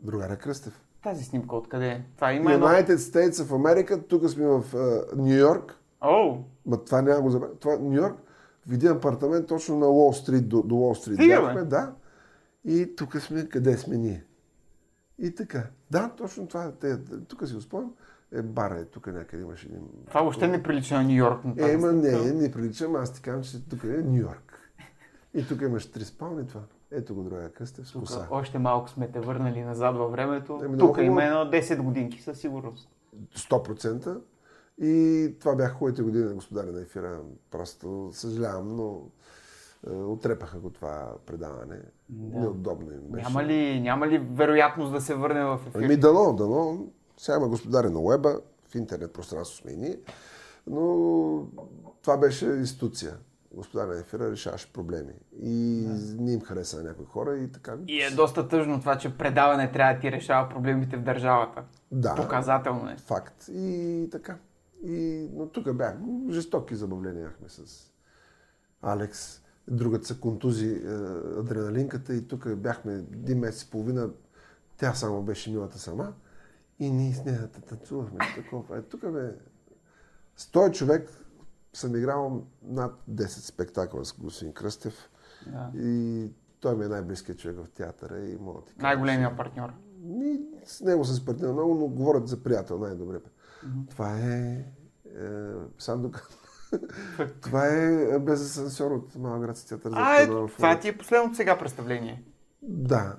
другаря 0.00 0.36
Кръстев. 0.36 0.80
Тази 1.02 1.24
снимка 1.24 1.56
откъде 1.56 1.86
е? 1.86 2.02
Това 2.16 2.32
има 2.32 2.52
едно... 2.52 2.66
United 2.66 2.96
States 2.96 3.30
of 3.30 3.48
America, 3.48 4.08
тук 4.08 4.28
сме 4.28 4.46
в 4.46 4.64
Нью 5.16 5.36
Йорк. 5.36 5.76
О, 6.00 6.38
Ма 6.66 6.84
това 6.84 7.02
няма 7.02 7.20
го 7.20 7.30
забравя. 7.30 7.54
Това 7.54 7.76
Нью 7.80 7.92
Йорк, 7.92 8.16
един 8.72 8.90
апартамент 8.90 9.46
точно 9.46 9.78
на 9.78 9.86
Уолл 9.86 10.12
Стрит, 10.12 10.48
до, 10.48 10.62
до 10.62 10.76
Уолл 10.76 10.94
Стрит. 10.94 11.16
Бяхме, 11.16 11.64
да. 11.64 11.92
И 12.64 12.96
тук 12.96 13.20
сме, 13.20 13.48
къде 13.48 13.76
сме 13.76 13.96
ние. 13.96 14.24
И 15.18 15.34
така. 15.34 15.66
Да, 15.90 16.10
точно 16.16 16.46
това. 16.46 16.72
Те, 16.72 16.98
тук 17.28 17.48
си 17.48 17.54
го 17.54 17.60
спомням. 17.60 17.94
Е, 18.32 18.42
бара 18.42 18.78
е, 18.78 18.84
тук 18.84 19.06
някъде 19.06 19.42
имаше 19.42 19.66
един... 19.66 19.82
това 20.06 20.22
въобще 20.22 20.48
не 20.48 20.62
прилича 20.62 20.94
на 20.94 21.02
Нью 21.02 21.16
Йорк. 21.16 21.40
Е, 21.56 21.76
ма 21.76 21.92
не, 21.92 22.32
не 22.32 22.52
приличам, 22.52 22.96
аз 22.96 23.12
ти 23.12 23.22
казвам, 23.22 23.42
че 23.42 23.68
тук 23.68 23.84
е 23.84 23.86
Нью 23.86 24.20
Йорк. 24.20 24.72
И 25.34 25.46
тук 25.46 25.60
имаш 25.60 25.90
три 25.90 26.04
спални 26.04 26.46
това. 26.46 26.60
Ето 26.90 27.14
го 27.14 27.22
другия 27.22 27.52
къстев 27.52 27.88
с 27.88 27.92
коса. 27.92 28.28
още 28.30 28.58
малко 28.58 28.90
сме 28.90 29.10
те 29.10 29.20
върнали 29.20 29.62
назад 29.62 29.96
във 29.96 30.12
времето. 30.12 30.60
Много 30.68 30.78
Тук 30.78 31.04
има 31.04 31.24
едно 31.24 31.38
10 31.38 31.82
годинки 31.82 32.22
със 32.22 32.38
сигурност. 32.38 32.88
100%. 33.36 34.20
И 34.80 35.34
това 35.40 35.54
бяха 35.54 35.74
хубавите 35.74 36.02
години 36.02 36.24
на 36.24 36.34
господаря 36.34 36.72
на 36.72 36.80
ефира. 36.80 37.20
Просто 37.50 38.10
съжалявам, 38.12 38.76
но 38.76 39.02
е, 39.86 39.94
отрепаха 39.94 40.58
го 40.58 40.70
това 40.70 41.12
предаване. 41.26 41.80
Неудобно 42.10 42.92
им 42.92 43.00
беше. 43.00 43.24
Няма 43.24 43.44
ли, 43.44 43.80
няма 43.80 44.08
ли 44.08 44.18
вероятност 44.18 44.92
да 44.92 45.00
се 45.00 45.14
върне 45.14 45.44
в 45.44 45.60
ефир? 45.66 45.82
Ами 45.84 45.96
дано, 45.96 46.32
дано. 46.32 46.86
Сега 47.16 47.36
има 47.36 47.48
господари 47.48 47.88
на 47.88 48.00
уеба, 48.00 48.40
в 48.68 48.74
интернет 48.74 49.12
пространство 49.12 49.56
сме 49.56 49.72
и 49.72 49.76
ние. 49.76 49.98
Но 50.66 51.46
това 52.02 52.16
беше 52.16 52.46
институция. 52.46 53.16
Господаря 53.54 53.86
на 53.86 54.00
ефира 54.00 54.30
решаваше 54.30 54.72
проблеми. 54.72 55.12
И 55.42 55.86
не 56.18 56.32
им 56.32 56.40
хареса 56.40 56.76
на 56.76 56.82
някои 56.82 57.06
хора 57.06 57.36
и 57.36 57.52
така. 57.52 57.76
И 57.88 58.02
е 58.02 58.10
доста 58.10 58.48
тъжно 58.48 58.80
това, 58.80 58.98
че 58.98 59.16
предаване 59.16 59.72
трябва 59.72 59.94
да 59.94 60.00
ти 60.00 60.12
решава 60.12 60.48
проблемите 60.48 60.96
в 60.96 61.02
държавата. 61.02 61.62
Да. 61.92 62.14
Показателно 62.14 62.90
е. 62.90 62.96
Факт. 62.96 63.44
И 63.52 64.08
така. 64.12 64.36
И, 64.82 65.28
но 65.32 65.46
тук 65.46 65.72
бях 65.72 65.96
жестоки 66.30 66.74
забавления 66.74 67.20
имахме 67.20 67.48
с 67.48 67.92
Алекс. 68.82 69.42
Другата 69.68 70.06
са 70.06 70.20
контузи, 70.20 70.70
е, 70.70 70.94
адреналинката 71.38 72.14
и 72.14 72.28
тук 72.28 72.56
бяхме 72.56 72.94
един 72.94 73.38
месец 73.38 73.62
и 73.62 73.70
половина. 73.70 74.10
Тя 74.76 74.94
само 74.94 75.22
беше 75.22 75.50
милата 75.50 75.78
сама. 75.78 76.12
И 76.78 76.90
ние 76.90 77.14
с 77.14 77.24
нея 77.24 77.48
танцувахме. 77.48 78.18
Такова. 78.36 78.78
Е, 78.78 78.82
тук 78.82 79.12
бе... 79.12 79.34
С 80.36 80.50
този 80.50 80.72
човек 80.72 81.10
съм 81.72 81.96
играл 81.96 82.46
над 82.62 82.94
10 83.10 83.26
спектакъла 83.26 84.04
с 84.04 84.12
господин 84.12 84.52
Кръстев. 84.54 85.10
Да. 85.46 85.70
И 85.78 86.28
той 86.60 86.76
ми 86.76 86.84
е 86.84 86.88
най-близкият 86.88 87.38
човек 87.38 87.56
в 87.56 87.70
театъра 87.70 88.20
и 88.20 88.36
мога 88.40 88.60
да 88.60 88.66
ти 88.66 88.74
кажа, 88.74 88.82
Най-големия 88.82 89.36
партньор. 89.36 89.70
ми, 90.02 90.40
с 90.64 90.80
него 90.80 91.04
съм 91.04 91.16
спартнирал 91.16 91.52
много, 91.52 91.74
но 91.74 91.86
говорят 91.88 92.28
за 92.28 92.42
приятел 92.42 92.78
най-добре. 92.78 93.20
Това 93.90 94.18
е... 94.18 94.64
е 95.06 95.30
сам 95.78 96.02
дока... 96.02 96.28
Това 97.40 97.66
е 97.66 98.18
без 98.18 98.40
асансьор 98.40 98.90
от 98.90 99.16
Малък 99.16 99.42
град 99.42 99.56
с 99.56 99.64
театър. 99.64 99.92
А, 99.94 100.22
е, 100.22 100.26
това 100.26 100.78
ти 100.78 100.88
е 100.88 100.98
последното 100.98 101.36
сега 101.36 101.58
представление. 101.58 102.24
Да. 102.62 103.16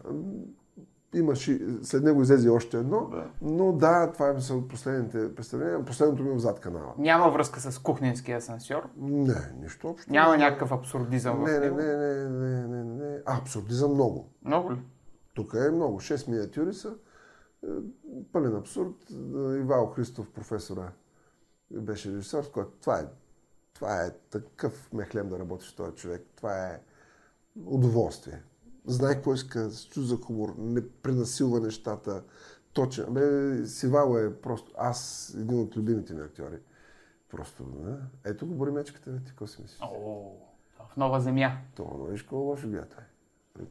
Имаше, 1.14 1.60
след 1.84 2.04
него 2.04 2.22
излезе 2.22 2.50
още 2.50 2.78
едно, 2.78 3.10
но 3.42 3.74
да, 3.74 4.12
това 4.12 4.30
е 4.30 4.42
са 4.42 4.56
от 4.56 4.70
последните 4.70 5.36
представления. 5.36 5.86
Последното 5.86 6.24
ми 6.24 6.36
е 6.36 6.40
зад 6.40 6.60
канала. 6.60 6.94
Няма 6.98 7.30
връзка 7.30 7.60
с 7.60 7.80
кухненския 7.80 8.38
асансьор. 8.38 8.90
Не, 8.98 9.54
нищо 9.62 9.90
общо. 9.90 10.12
Няма 10.12 10.38
някакъв 10.38 10.72
абсурдизъм 10.72 11.44
Не, 11.44 11.46
в 11.46 11.60
не, 11.60 11.60
него. 11.60 11.78
не, 11.78 11.98
не, 11.98 12.30
не, 12.30 12.68
не, 12.68 12.84
не, 12.84 12.84
не. 12.84 13.18
А, 13.26 13.38
абсурдизъм 13.38 13.94
много. 13.94 14.32
Много 14.46 14.72
ли? 14.72 14.78
Тук 15.34 15.54
е 15.68 15.72
много. 15.72 16.00
Шест 16.00 16.28
миниатюри 16.28 16.74
са. 16.74 16.94
Пълен 18.32 18.56
абсурд. 18.56 18.96
Ивал 19.60 19.88
Христов, 19.88 20.32
професора, 20.32 20.92
беше 21.72 22.12
режисьор, 22.12 22.44
с 22.44 22.50
който 22.50 22.72
това 22.82 23.00
е, 23.00 23.08
това 23.74 24.06
е 24.06 24.12
такъв 24.30 24.94
мехлем 24.94 25.30
да 25.30 25.40
работиш 25.40 25.76
този 25.76 25.96
човек. 25.96 26.26
Това 26.36 26.68
е 26.68 26.82
удоволствие. 27.66 28.44
Знае 28.86 29.14
какво 29.14 29.34
иска, 29.34 29.70
с 29.70 29.84
чувство 29.86 30.02
за 30.02 30.18
хумор, 30.18 30.56
не 30.58 30.90
пренасилва 30.90 31.60
нещата. 31.60 32.24
Точен. 32.74 33.14
Бе, 33.14 33.68
Сивало 33.68 34.18
е 34.18 34.42
просто 34.42 34.72
аз, 34.78 35.32
един 35.38 35.60
от 35.60 35.78
любимите 35.78 36.14
ми 36.14 36.22
актьори. 36.22 36.60
Просто, 37.30 37.64
да. 37.64 38.00
Ето 38.26 38.48
го 38.48 38.56
боримечката, 38.56 39.12
бе, 39.12 39.20
ти 39.20 39.26
какво 39.26 39.48
си 39.48 39.62
мислиш? 39.62 39.80
О, 39.82 40.32
в 40.92 40.98
нова 40.98 41.20
земя. 41.20 41.58
Това, 41.76 41.92
но 41.98 42.04
виж 42.04 42.22
какво 42.22 42.38
лошо 42.38 42.68
гледа 42.68 42.88
той. 42.90 43.04
Ей, 43.60 43.68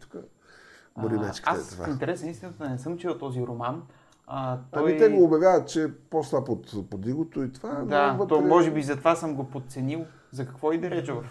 тук 1.03 1.11
А, 1.13 1.17
боримечката 1.17 1.57
е 1.57 1.61
Аз 1.61 1.69
това. 1.71 1.85
в 1.85 1.89
интерес 1.89 2.23
на 2.23 2.31
истината 2.31 2.69
не 2.69 2.79
съм 2.79 2.99
чел 2.99 3.19
този 3.19 3.43
роман. 3.43 3.83
А, 4.27 4.59
той... 4.73 4.83
Ами 4.83 4.99
те 4.99 5.09
го 5.09 5.25
обявяват, 5.25 5.69
че 5.69 5.83
е 5.85 5.93
по-слаб 5.93 6.49
от 6.49 6.91
подигото 6.91 7.43
и 7.43 7.53
това. 7.53 7.71
Да, 7.71 8.13
но 8.13 8.27
то 8.27 8.35
вътре- 8.37 8.49
може 8.49 8.71
би 8.71 8.83
затова 8.83 9.17
съм 9.17 9.35
го 9.35 9.45
подценил. 9.45 10.05
За 10.33 10.47
какво 10.47 10.73
и 10.73 10.79
да 10.79 10.91
рече 10.91 11.13
в... 11.13 11.25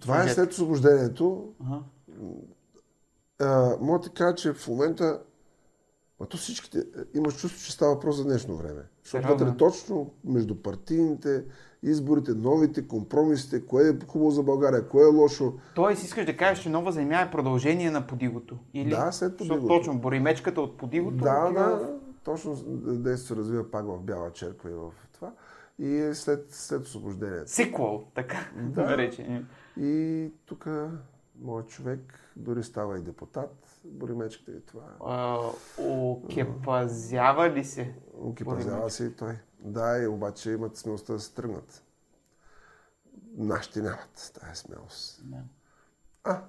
Това 0.00 0.22
е 0.22 0.28
след 0.28 0.52
освобождението. 0.52 1.52
Ага. 1.66 1.78
А, 3.40 3.76
мога 3.80 3.98
да 3.98 4.10
кажа, 4.10 4.34
че 4.34 4.52
в 4.52 4.68
момента 4.68 5.20
а 6.20 6.26
то 6.26 6.36
всичките, 6.36 6.78
е, 6.78 6.82
имаш 7.18 7.40
чувство, 7.40 7.66
че 7.66 7.72
става 7.72 7.94
въпрос 7.94 8.16
за 8.16 8.24
днешно 8.24 8.56
време. 8.56 8.82
Защото 9.04 9.22
Сериозно? 9.26 9.46
вътре 9.46 9.56
точно 9.58 10.10
между 10.24 10.54
партийните, 10.54 11.44
изборите, 11.82 12.32
новите, 12.34 12.88
компромисите, 12.88 13.66
кое 13.66 13.88
е 13.88 13.92
хубаво 14.06 14.30
за 14.30 14.42
България, 14.42 14.88
кое 14.88 15.02
е 15.02 15.06
лошо. 15.06 15.54
Тоест 15.74 16.02
искаш 16.02 16.26
да 16.26 16.36
кажеш, 16.36 16.62
че 16.62 16.68
Нова 16.68 16.92
земя 16.92 17.20
е 17.20 17.30
продължение 17.30 17.90
на 17.90 18.06
Подигото? 18.06 18.58
Или... 18.74 18.90
Да, 18.90 19.12
след 19.12 19.32
Защото 19.32 19.48
Подигото. 19.48 19.74
Точно, 19.78 19.98
боримечката 19.98 20.60
от 20.60 20.76
Подигото. 20.76 21.16
Да, 21.16 21.44
отива 21.44 21.68
да, 21.68 21.98
точно 22.24 22.54
действието 22.76 23.22
се 23.22 23.36
развива 23.36 23.70
пак 23.70 23.86
в 23.86 23.98
Бяла 24.00 24.32
черква 24.32 24.70
и 24.70 24.74
в 24.74 24.90
това. 25.12 25.32
И 25.78 25.96
е 25.96 26.14
след, 26.14 26.46
след 26.50 26.82
освобождението. 26.82 27.50
Сиквел, 27.50 28.04
така 28.14 28.50
Да. 28.56 28.84
наречени. 28.84 29.44
И 29.80 30.26
тук 30.46 30.68
моят 31.40 31.68
човек 31.68 32.00
дори 32.36 32.62
става 32.62 32.98
и 32.98 33.02
депутат, 33.02 33.56
боримечката 33.84 34.52
и 34.52 34.60
това. 34.60 34.82
А, 35.06 35.38
Окепазява 35.82 37.50
ли 37.50 37.64
се? 37.64 37.94
Окипазява 38.14 38.90
се 38.90 39.04
и 39.04 39.12
той. 39.12 39.38
Да, 39.60 39.98
и 39.98 40.06
обаче 40.06 40.50
имат 40.50 40.76
смелостта 40.76 41.12
да 41.12 41.20
се 41.20 41.34
тръгнат. 41.34 41.84
Нашите 43.36 43.82
нямат 43.82 44.32
тази 44.40 44.54
смелост. 44.54 45.22
Да. 45.24 45.36
А, 46.24 46.42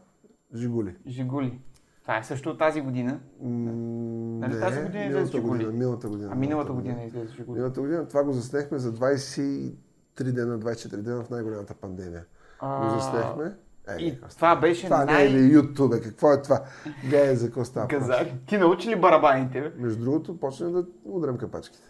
Жигули. 0.55 0.95
Жигули. 1.07 1.61
Това 2.01 2.17
е 2.17 2.23
също 2.23 2.57
тази 2.57 2.81
година. 2.81 3.19
Нали 3.39 4.59
тази 4.59 4.81
година 4.81 5.05
излезе 5.05 5.31
Жигули? 5.31 5.49
година, 5.49 5.71
миналата 5.71 6.09
година. 6.09 6.29
А 6.31 6.35
миналата 6.35 6.73
година 6.73 7.03
излезе 7.03 7.33
Жигули. 7.33 7.55
Миналата 7.55 7.81
година. 7.81 8.07
Това 8.07 8.23
го 8.23 8.31
заснехме 8.31 8.77
за 8.79 8.93
23 8.93 9.73
дена, 10.17 10.59
24 10.59 10.97
дена 10.97 11.23
в 11.23 11.29
най-голямата 11.29 11.73
пандемия. 11.73 12.25
А, 12.59 12.83
Го 12.83 12.99
заснехме. 12.99 13.55
Е, 13.89 13.95
И 13.99 14.19
това 14.29 14.55
беше 14.55 14.85
Това 14.85 15.05
не 15.05 15.11
най... 15.13 15.25
е 15.25 15.29
ли 15.29 15.55
YouTube, 15.55 16.03
какво 16.03 16.33
е 16.33 16.41
това? 16.41 16.61
Гледай 17.03 17.35
за 17.35 17.45
какво 17.45 17.65
става. 17.65 17.87
Газари. 17.87 18.33
Ти 18.47 18.57
научи 18.57 18.89
ли 18.89 18.95
барабаните? 18.95 19.61
бе? 19.61 19.71
Между 19.77 20.03
другото, 20.03 20.39
почнем 20.39 20.71
да 20.71 20.85
удрям 21.03 21.37
капачките. 21.37 21.83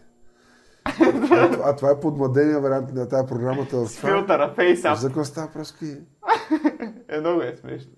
а, 1.32 1.60
а 1.64 1.76
това 1.76 1.92
е 1.92 2.00
подмладения 2.00 2.60
вариант 2.60 2.94
на 2.94 3.08
тази 3.08 3.28
програмата. 3.28 3.88
С 3.88 3.96
това. 3.98 4.10
филтъра, 4.10 4.54
фейсап. 4.56 4.98
За 4.98 5.08
какво 5.08 5.24
става 5.24 5.52
проски? 5.52 5.86
Е, 7.10 7.20
много 7.20 7.42
е 7.42 7.56
смешно. 7.56 7.92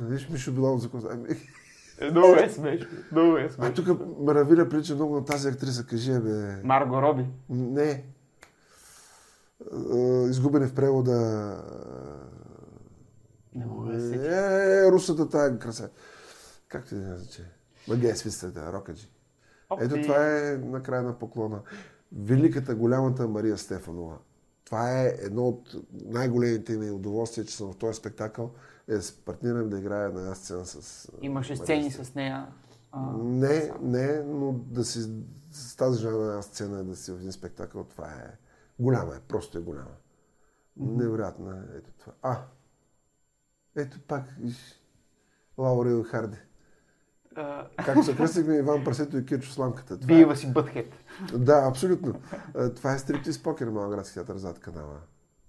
Виж 0.00 0.28
Мишо 0.28 0.52
Биланов 0.52 0.80
за 0.80 0.90
какво. 0.90 1.08
Ами, 1.10 1.28
Е, 2.00 2.10
много 2.10 2.34
е 2.34 2.48
смешно. 2.48 2.86
Много 3.12 3.36
е 3.36 3.42
А 3.44 3.50
смешно. 3.50 3.74
тук 3.74 4.00
Маравиля 4.20 4.68
прилича 4.68 4.94
много 4.94 5.14
на 5.14 5.24
тази 5.24 5.48
актриса. 5.48 5.86
Кажи, 5.86 6.12
я, 6.12 6.20
бе. 6.20 6.60
Марго 6.64 7.02
Роби. 7.02 7.26
Не. 7.48 8.04
а, 9.92 9.96
изгубени 10.28 10.66
в 10.66 10.74
превода. 10.74 11.12
Не 13.54 13.66
мога 13.66 13.92
да 13.92 14.00
се 14.00 14.14
Е, 14.86 14.90
русата 14.90 15.28
тая 15.28 15.58
краса. 15.58 15.90
Как 16.68 16.86
ти 16.86 16.94
нарече? 16.94 17.42
Магия 17.88 18.16
свистата, 18.16 18.72
Рокаджи. 18.72 19.10
Ето 19.80 20.02
това 20.02 20.38
е 20.38 20.56
на 20.56 20.82
края 20.82 21.02
на 21.02 21.18
поклона. 21.18 21.60
Великата, 22.12 22.74
голямата 22.74 23.28
Мария 23.28 23.58
Стефанова. 23.58 24.18
Това 24.64 25.00
е 25.00 25.16
едно 25.18 25.48
от 25.48 25.74
най-големите 25.92 26.76
ми 26.76 26.90
удоволствия, 26.90 27.44
че 27.44 27.56
съм 27.56 27.72
в 27.72 27.76
този 27.76 27.98
спектакъл, 27.98 28.50
е 28.88 28.94
да 28.94 29.02
се 29.02 29.24
партнирам 29.24 29.70
да 29.70 29.78
играя 29.78 30.10
на 30.10 30.20
една 30.20 30.34
сцена 30.34 30.66
с... 30.66 31.08
Имаше 31.22 31.56
сцени 31.56 31.90
с 31.90 32.14
нея. 32.14 32.46
А, 32.92 33.12
Не, 33.16 33.72
не, 33.80 34.22
но 34.22 34.52
да 34.52 34.84
си 34.84 35.10
с 35.50 35.76
тази 35.76 36.00
жена 36.00 36.16
на 36.16 36.24
една 36.24 36.42
сцена, 36.42 36.84
да 36.84 36.96
си 36.96 37.12
в 37.12 37.18
един 37.18 37.32
спектакъл, 37.32 37.84
това 37.84 38.06
е 38.08 38.38
голяма, 38.78 39.16
е, 39.16 39.20
просто 39.28 39.58
е 39.58 39.60
голяма. 39.60 39.94
Невероятна 40.76 41.64
е 41.74 41.76
ето 41.76 41.90
това. 41.98 42.12
А, 42.22 42.42
ето 43.76 44.00
пак, 44.00 44.22
и 44.44 44.52
Харди. 46.02 46.36
а, 47.36 47.68
Както 47.76 48.02
се 48.02 48.16
кръстихме 48.16 48.56
Иван 48.56 48.84
Прасето 48.84 49.16
и 49.18 49.26
Кирчо 49.26 49.50
Сламката. 49.52 50.00
Това 50.00 50.06
Бива 50.06 50.36
си 50.36 50.52
бътхет. 50.52 50.92
е, 51.34 51.38
да, 51.38 51.66
абсолютно. 51.68 52.14
Това 52.76 52.94
е 52.94 52.98
стриптиз 52.98 53.42
покер, 53.42 53.68
Малградски 53.68 54.14
театър 54.14 54.36
зад 54.36 54.58
канала. 54.58 55.00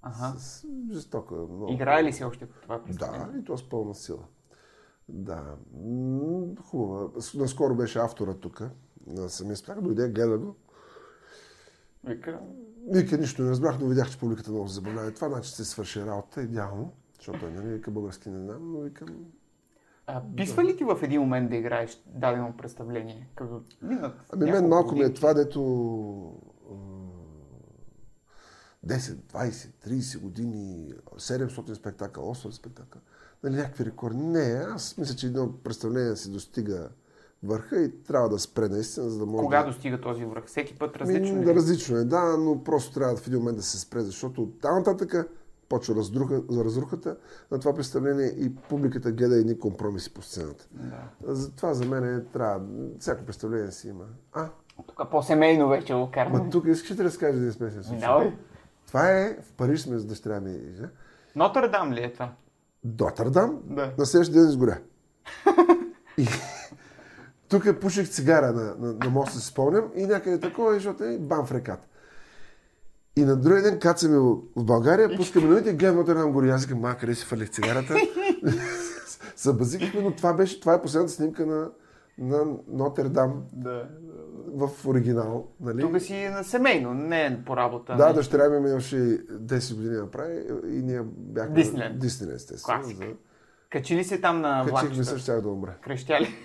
Ага. 0.01 0.39
С 0.39 0.65
жестоко. 0.93 1.35
Много. 1.35 1.71
Играе 1.73 2.03
ли 2.03 2.13
си 2.13 2.23
още 2.23 2.45
това 2.45 2.81
Да, 2.89 3.29
и 3.39 3.43
то 3.43 3.57
с 3.57 3.69
пълна 3.69 3.95
сила. 3.95 4.23
Да, 5.09 5.55
хубава. 6.61 7.09
Наскоро 7.35 7.75
беше 7.75 7.99
автора 7.99 8.33
тук, 8.33 8.61
на 9.07 9.29
самия 9.29 9.55
спектакъл, 9.57 9.83
дойде, 9.83 10.09
гледа 10.09 10.37
го. 10.37 10.55
Вика, 12.03 12.39
Вика, 12.87 13.17
нищо 13.17 13.41
не 13.41 13.49
разбрах, 13.49 13.79
но 13.79 13.87
видях, 13.87 14.09
че 14.09 14.19
публиката 14.19 14.51
много 14.51 14.67
се 14.67 14.73
забавлява. 14.75 15.11
Това 15.11 15.29
значи 15.29 15.51
се 15.51 15.65
свърши 15.65 16.05
работа, 16.05 16.41
идеално, 16.41 16.93
защото 17.25 17.39
той, 17.39 17.51
нали, 17.51 17.73
вика 17.73 17.91
български 17.91 18.29
не 18.29 18.39
знам, 18.39 18.71
но 18.71 18.79
викам, 18.79 19.07
а, 20.07 20.21
писва 20.37 20.63
ли 20.63 20.77
ти 20.77 20.83
в 20.83 20.99
един 21.01 21.21
момент 21.21 21.49
да 21.49 21.55
играеш 21.55 22.03
дадено 22.07 22.53
представление? 22.57 23.29
Като 23.35 23.61
минат 23.81 24.13
Ами 24.33 24.51
мен 24.51 24.67
малко 24.67 24.91
ми 24.93 24.99
е 24.99 25.03
години. 25.03 25.15
това, 25.15 25.33
дето 25.33 25.61
м, 26.71 26.77
10, 28.87 28.97
20, 28.99 29.51
30 29.87 30.19
години, 30.19 30.93
700 31.15 31.73
спектакъл, 31.73 32.35
800 32.35 32.51
спектакъл, 32.51 33.01
нали, 33.43 33.55
някакви 33.55 33.85
рекорди. 33.85 34.17
Не, 34.17 34.65
аз 34.69 34.97
мисля, 34.97 35.15
че 35.15 35.27
едно 35.27 35.53
представление 35.63 36.15
си 36.15 36.31
достига 36.31 36.89
върха 37.43 37.81
и 37.81 38.03
трябва 38.03 38.29
да 38.29 38.39
спре 38.39 38.67
наистина, 38.67 39.09
за 39.09 39.19
да 39.19 39.25
може 39.25 39.43
Кога 39.43 39.59
да... 39.59 39.67
достига 39.67 40.01
този 40.01 40.25
връх? 40.25 40.45
Всеки 40.45 40.77
път 40.77 40.95
Ми, 40.95 40.99
различно 40.99 41.43
да, 41.43 41.51
ли? 41.51 41.55
различно 41.55 41.97
е, 41.97 42.03
да, 42.03 42.37
но 42.37 42.63
просто 42.63 42.93
трябва 42.93 43.15
в 43.15 43.27
един 43.27 43.39
момент 43.39 43.57
да 43.57 43.63
се 43.63 43.79
спре, 43.79 44.01
защото 44.01 44.43
от 44.43 44.59
там 44.61 44.75
нататък 44.77 45.31
почва 45.75 45.95
раздруха, 45.95 46.41
разрухата 46.51 47.17
на 47.51 47.59
това 47.59 47.73
представление 47.73 48.25
и 48.27 48.55
публиката 48.55 49.11
гледа 49.11 49.35
едни 49.35 49.59
компромиси 49.59 50.13
по 50.13 50.21
сцената. 50.21 50.67
Да. 50.71 51.33
Затова 51.33 51.73
за 51.73 51.85
мен 51.85 52.17
е, 52.17 52.23
трябва, 52.23 52.61
всяко 52.99 53.25
представление 53.25 53.71
си 53.71 53.87
има. 53.87 54.03
А, 54.33 54.49
Тук 54.87 55.09
по-семейно 55.11 55.69
вече 55.69 55.93
го 55.93 56.11
караме. 56.13 56.39
Ма 56.39 56.49
тук 56.49 56.65
искаш 56.67 56.91
ли 56.91 56.95
да 56.95 57.03
разкажеш 57.03 57.35
един 57.35 57.51
смесен 57.51 57.83
случай? 57.83 57.99
Давай. 58.07 58.33
Това 58.87 59.11
е 59.11 59.37
в 59.41 59.53
Париж 59.53 59.81
сме 59.81 59.99
с 59.99 60.05
дъщеря 60.05 60.39
ми. 60.39 60.59
Жа. 60.77 60.89
Нотър 61.35 61.69
Дам 61.71 61.93
ли 61.93 62.03
е 62.03 62.13
това? 62.13 62.33
Дотърдам, 62.83 63.59
Да. 63.65 63.93
на 63.97 64.05
следващия 64.05 64.41
ден 64.41 64.49
изгоря. 64.49 64.77
И 66.17 66.27
тук 67.49 67.79
пуших 67.81 68.09
цигара 68.09 68.53
на, 68.53 68.75
на, 68.75 68.93
на 68.93 69.09
моста, 69.09 69.39
си 69.39 69.47
спомням, 69.47 69.91
и 69.95 70.05
някъде 70.05 70.39
такова, 70.39 70.73
защото 70.73 71.03
е 71.03 71.17
бам 71.17 71.45
в 71.45 71.51
реката. 71.51 71.87
И 73.17 73.25
на 73.25 73.35
другия 73.35 73.63
ден 73.63 73.79
кацаме 73.79 74.17
в 74.55 74.63
България, 74.63 75.17
пускаме 75.17 75.47
новите, 75.47 75.73
гледам 75.73 75.95
Нотърдам 75.95 76.31
гори. 76.31 76.49
Аз 76.49 76.65
викам, 76.65 76.79
ма, 76.79 76.95
къде 76.97 77.15
си 77.15 77.25
фалих 77.25 77.49
цигарата? 77.49 77.95
Събазикахме, 79.35 80.01
но 80.01 80.11
това 80.11 80.33
беше, 80.33 80.59
това 80.59 80.73
е 80.73 80.81
последната 80.81 81.13
снимка 81.13 81.45
на, 81.45 81.69
на 82.17 82.45
Нотърдам 82.67 83.43
Да. 83.53 83.83
в 84.53 84.69
оригинал. 84.87 85.47
Нали? 85.61 85.81
Тук 85.81 86.01
си 86.01 86.27
на 86.27 86.43
семейно, 86.43 86.93
не 86.93 87.43
по 87.45 87.57
работа. 87.57 87.95
Да, 87.95 88.07
не. 88.07 88.13
дъщеря 88.13 88.49
ми 88.49 88.69
имаше 88.69 88.95
10 88.95 89.75
години 89.75 89.95
направи 89.95 90.43
и 90.67 90.81
ние 90.81 91.01
бяхме... 91.05 91.55
Дисниленд. 91.55 91.99
Дисниленд, 91.99 92.35
естествено. 92.35 92.81
Класик. 92.81 92.97
За... 92.97 93.05
Качи 93.69 93.95
ли 93.95 94.03
се 94.03 94.21
там 94.21 94.41
на 94.41 94.65
Качих 94.65 94.65
ми 94.65 94.71
влакчета? 94.71 95.05
се, 95.05 95.17
щях 95.17 95.41
да 95.41 95.49
умра. 95.49 95.73
Крещя 95.83 96.19
ли? 96.21 96.35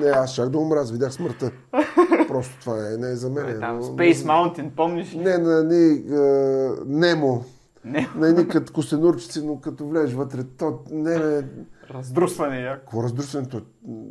не, 0.00 0.08
аз 0.08 0.32
щях 0.32 0.48
да 0.48 0.58
умра, 0.58 0.80
аз 0.80 0.92
видях 0.92 1.12
смъртта. 1.12 1.50
Просто 2.34 2.60
това 2.60 2.92
е, 2.92 2.96
не 2.96 3.10
е 3.10 3.16
за 3.16 3.30
мен. 3.30 3.60
Там, 3.60 3.76
но- 3.78 3.82
Space 3.82 4.12
Mountain, 4.14 4.70
помниш 4.70 5.14
ли? 5.14 5.18
Не, 5.18 5.38
на 5.38 5.64
ни 5.64 5.92
е, 5.92 6.70
Немо. 6.86 7.44
Не. 7.84 8.08
На 8.16 8.28
едни 8.28 8.48
като 8.48 8.72
костенурчици, 8.72 9.46
но 9.46 9.60
като 9.60 9.86
влезеш 9.86 10.14
вътре, 10.14 10.44
то 10.44 10.80
не 10.90 11.14
е... 11.14 11.42
Раздрусване 11.90 12.60
яко. 12.60 13.02
Раздрусването? 13.02 13.62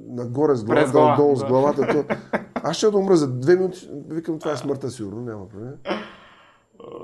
Нагоре 0.07 0.55
с 0.55 0.63
главата, 0.63 0.91
глава, 0.91 1.15
долу 1.15 1.35
с 1.35 1.39
да. 1.39 1.47
главата. 1.47 1.87
То... 1.87 2.15
Аз 2.53 2.77
ще 2.77 2.91
да 2.91 2.97
умра 2.97 3.15
за 3.15 3.31
две 3.31 3.55
минути. 3.55 3.89
Викам, 4.09 4.39
това 4.39 4.51
е 4.51 4.57
смъртта 4.57 4.89
сигурно, 4.91 5.21
няма 5.21 5.49
проблем. 5.49 5.73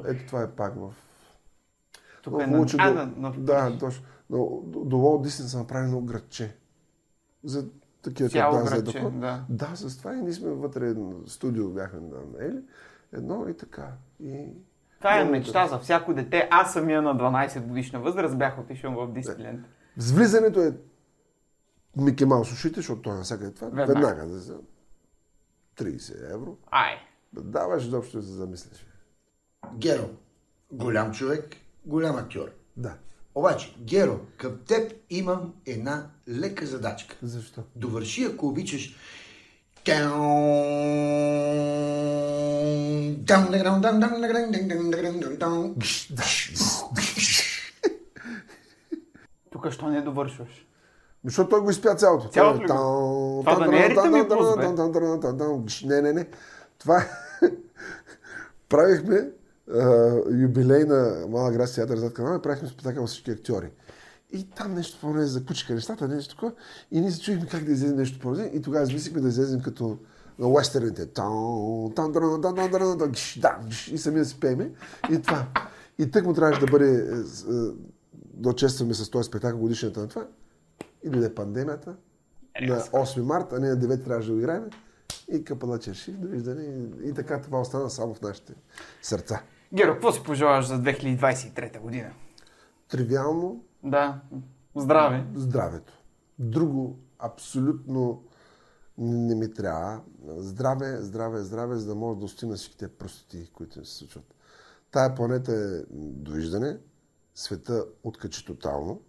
Ето 0.08 0.28
това 0.28 0.42
е 0.42 0.48
пак 0.48 0.74
в 0.76 0.90
Тук 2.24 2.34
Много 2.34 2.56
е 2.56 2.58
на... 2.58 2.66
А, 2.78 3.06
до- 3.06 3.22
на. 3.22 3.34
Да, 3.38 3.78
точно. 3.80 4.04
Но 4.30 4.62
до 4.66 4.98
Walt 4.98 5.28
Disney 5.28 5.48
са 5.48 5.58
направили 5.58 5.88
едно 5.88 6.02
градче. 6.02 6.56
За 7.44 7.66
такива 8.02 8.30
Цяло 8.30 8.52
като 8.52 8.64
нас, 8.64 8.70
за 8.70 8.76
градче, 8.76 8.98
такова. 8.98 9.20
да. 9.20 9.46
Да, 9.50 9.76
с 9.76 9.98
това 9.98 10.14
и 10.14 10.22
ние 10.22 10.34
сме 10.34 10.50
вътре 10.50 10.96
студио 11.28 11.70
бяхме 11.70 12.00
наели. 12.40 12.62
Едно 13.14 13.48
и 13.50 13.58
така. 13.58 13.88
И... 14.24 14.46
Това 14.98 15.20
е 15.20 15.26
мечта 15.26 15.68
за 15.68 15.80
всяко 15.80 16.14
дете. 16.14 16.48
Аз 16.52 16.74
самия 16.74 17.02
на 17.02 17.16
12 17.16 17.62
годишна 17.62 18.00
възраст 18.00 18.38
бях 18.38 18.60
отишъл 18.60 18.92
в 18.92 19.14
Дисниленд. 19.14 19.66
С 19.98 20.12
влизането 20.12 20.62
е 20.62 20.74
Мики 21.98 22.26
Маус 22.26 22.52
ушите, 22.52 22.76
защото 22.76 23.02
той 23.02 23.16
навсякъде 23.16 23.54
това. 23.54 23.68
Веднага. 23.68 23.94
Веднага. 23.94 24.16
веднага 24.16 24.38
за 24.40 24.58
30 25.78 26.34
евро. 26.34 26.58
Ай, 26.72 26.94
Да 27.34 27.42
даваш 27.42 27.84
изобщо 27.84 28.18
да 28.18 28.24
се 28.24 28.32
замислиш. 28.32 28.86
Геро, 29.76 30.10
голям 30.72 31.12
човек, 31.12 31.56
голям 31.86 32.16
актьор. 32.16 32.52
Да. 32.78 32.98
Обаче, 33.36 33.76
Геро, 33.80 34.20
към 34.38 34.58
теб 34.68 34.94
имам 35.10 35.54
една 35.66 36.06
лека 36.30 36.66
задачка. 36.66 37.16
Защо? 37.22 37.62
Довърши, 37.76 38.24
ако 38.24 38.48
обичаш. 38.48 38.96
тук 49.52 49.72
що 49.72 49.88
не 49.88 50.02
довършваш? 50.02 50.66
Защото 51.26 51.50
той 51.50 51.62
го 51.62 51.70
изпя 51.70 51.96
цялото. 51.96 52.28
Цялото 52.28 52.62
ли 52.62 52.68
Това 52.68 53.56
да 53.56 53.68
не 53.68 53.86
е 53.86 53.90
ритъм 53.90 54.16
и. 54.16 54.28
Не, 55.86 56.02
не, 56.02 56.14
не. 56.14 56.28
Това 56.78 56.98
е... 56.98 57.06
Правихме 58.70 59.30
юбилей 60.32 60.84
на 60.84 61.28
Мала 61.30 61.52
град 61.52 61.74
театър 61.76 61.98
зад 61.98 62.14
канала 62.14 62.38
и 62.38 62.42
правихме 62.42 62.68
спектакъл 62.68 63.08
с 63.08 63.12
всички 63.12 63.32
актьори. 63.32 63.72
И 64.32 64.50
там 64.50 64.74
нещо 64.74 64.98
по 65.02 65.14
закучиха 65.18 65.74
нещата, 65.74 66.08
нещо 66.08 66.36
такова. 66.36 66.52
И 66.92 67.02
ние 67.02 67.12
се 67.12 67.22
чуихме 67.22 67.48
как 67.48 67.64
да 67.64 67.72
излезем 67.72 67.98
нещо 67.98 68.20
по 68.20 68.36
И 68.36 68.62
тогава 68.62 68.84
измислихме 68.84 69.22
да 69.22 69.28
излезем 69.28 69.62
като 69.62 69.98
на 70.40 70.48
уестерните. 70.48 71.08
И 73.92 73.98
сами 73.98 74.20
да 74.20 74.26
си 74.26 74.40
пееме. 74.40 74.72
И 75.12 75.22
това. 75.22 75.48
И 76.00 76.12
тък 76.12 76.26
му 76.26 76.34
трябваше 76.34 76.60
да 76.60 76.68
бъде 76.72 76.90
е, 76.90 77.18
е, 77.54 77.72
да 78.34 78.54
честваме 78.56 78.94
с 78.94 79.10
този 79.10 79.28
спектакъл 79.28 79.60
годишната 79.60 80.00
на 80.00 80.08
това. 80.08 80.28
И 81.04 81.10
дойде 81.10 81.36
пандемията. 81.36 81.96
На 82.62 82.80
8 82.80 83.22
марта, 83.22 83.56
а 83.56 83.60
не 83.60 83.70
на 83.70 83.78
9 83.78 84.04
трябваше 84.04 84.28
да 84.28 84.34
го 84.34 84.40
играем. 84.40 84.64
И 85.32 85.44
капала 85.44 85.80
черши, 85.80 86.12
довиждане. 86.12 86.88
И 87.04 87.14
така 87.14 87.42
това 87.42 87.62
остана 87.62 87.90
само 87.90 88.14
в 88.14 88.22
нашите 88.22 88.54
сърца. 89.02 89.42
Геро, 89.74 89.94
какво 89.94 90.12
си 90.12 90.24
пожелаваш 90.24 90.66
за 90.68 90.76
2023 90.76 91.80
година? 91.80 92.12
Тривиално 92.88 93.64
Да, 93.84 94.22
здраве. 94.76 95.26
здравето. 95.36 95.94
Друго 96.40 97.00
абсолютно 97.20 98.24
не 98.98 99.36
ми 99.36 99.54
трябва. 99.54 100.02
Здраве, 100.28 100.98
здраве, 101.02 101.44
здраве, 101.44 101.76
за 101.76 101.88
да 101.88 101.96
може 101.96 102.16
да 102.16 102.22
достигна 102.22 102.56
всичките 102.56 102.88
простоти, 102.88 103.50
които 103.54 103.86
се 103.86 103.96
случват. 103.98 104.36
Тая 104.92 105.16
планета 105.16 105.52
е 105.52 105.84
довиждане, 105.92 106.78
света 107.36 107.86
откачи 108.04 108.46
тотално. 108.46 109.02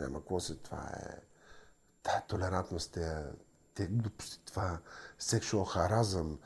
Няма 0.00 0.18
какво 0.18 0.40
се, 0.40 0.56
това 0.56 0.90
е 0.96 1.16
тая 2.02 2.22
толерантност, 2.28 2.92
тя, 2.92 3.22
те 3.74 3.86
глупости, 3.86 4.40
това 4.44 4.78
сексуал 5.18 5.64
харазъм, 5.64 6.38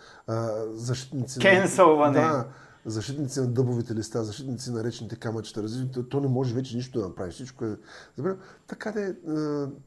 защитници 0.69 1.39
Кенсълване. 1.41 2.21
Да, 2.21 2.49
защитници 2.85 3.41
на 3.41 3.47
дъбовите 3.47 3.95
листа, 3.95 4.25
защитници 4.25 4.71
на 4.71 4.85
речните 4.85 5.17
камъчета, 5.17 5.63
различните, 5.63 6.09
то 6.09 6.21
не 6.21 6.29
може 6.29 6.55
вече 6.55 6.77
нищо 6.77 7.01
да 7.01 7.09
направи. 7.09 7.33
Всичко 7.33 7.65
е... 7.65 7.77
забранено. 8.17 8.41
Така 8.67 8.93
да 8.93 9.01
е, 9.01 9.13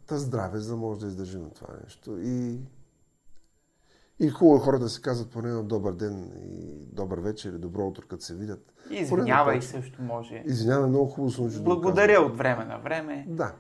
та 0.08 0.18
здраве, 0.18 0.60
за 0.60 0.70
да 0.70 0.78
може 0.78 1.00
да 1.00 1.08
издържи 1.08 1.38
на 1.38 1.50
това 1.50 1.68
нещо. 1.84 2.18
И, 2.22 2.60
И 4.20 4.30
хубаво 4.30 4.58
е 4.58 4.60
хората 4.60 4.84
да 4.84 4.90
се 4.90 5.02
казват 5.02 5.30
поне 5.30 5.50
на 5.50 5.64
добър 5.64 5.94
ден 5.94 6.32
и 6.44 6.86
добър 6.96 7.20
вечер 7.20 7.54
и 7.54 7.58
добро 7.58 7.88
утро, 7.88 8.08
като 8.08 8.24
се 8.24 8.36
видят. 8.36 8.74
И 8.90 8.96
извинявай 8.96 9.60
да 9.60 9.66
също 9.66 10.02
може. 10.02 10.44
Извинявай, 10.46 10.90
много 10.90 11.06
хубаво 11.06 11.32
се 11.32 11.42
научи 11.42 11.58
да 11.58 11.64
Благодаря 11.64 12.14
казвам. 12.14 12.32
от 12.32 12.38
време 12.38 12.66
на 12.66 12.78
време. 12.78 13.26
Да. 13.30 13.54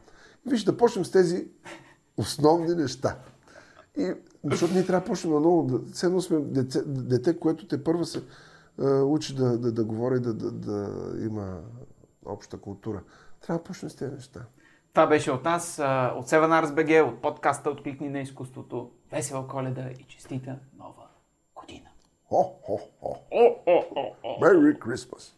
Виж, 0.46 0.64
да 0.64 0.78
почнем 0.78 1.06
с 1.06 1.12
тези 1.12 1.48
основни 2.18 2.76
неща. 2.76 3.18
И, 3.98 4.14
защото 4.44 4.74
ние 4.74 4.86
трябва 4.86 5.00
да 5.02 5.06
почнем 5.06 5.34
наново. 5.34 5.64
Да, 5.64 5.94
все 5.94 6.06
едно 6.06 6.22
сме 6.22 6.40
дете, 6.40 6.82
дете, 6.86 7.40
което 7.40 7.68
те 7.68 7.84
първа 7.84 8.06
се 8.06 8.22
е, 8.80 8.86
учи 8.86 9.36
да, 9.36 9.58
да, 9.58 9.72
да 9.72 9.86
говори, 9.86 10.20
да, 10.20 10.34
да, 10.34 10.52
да 10.52 11.14
има 11.26 11.62
обща 12.26 12.58
култура. 12.58 13.04
Трябва 13.42 13.58
да 13.60 13.64
почне 13.64 13.90
с 13.90 13.96
тези 13.96 14.16
неща. 14.16 14.40
Това 14.94 15.08
беше 15.08 15.32
от 15.32 15.44
нас, 15.44 15.80
е, 15.80 15.84
от 16.16 16.28
Севен 16.28 16.76
БГ, 16.76 17.14
от 17.14 17.22
подкаста 17.22 17.70
от 17.70 17.84
Кликни 17.84 18.10
на 18.10 18.20
изкуството. 18.20 18.92
Весела 19.12 19.48
коледа 19.48 19.90
и 20.00 20.04
честита 20.04 20.56
нова 20.78 21.08
година. 21.56 21.90
О, 22.32 22.54
о, 22.70 22.80
о. 23.02 23.16
О, 23.32 23.56
о, 23.66 23.84
о, 23.96 24.16
о. 24.24 24.40
Merry 24.40 24.80
Christmas! 24.80 25.34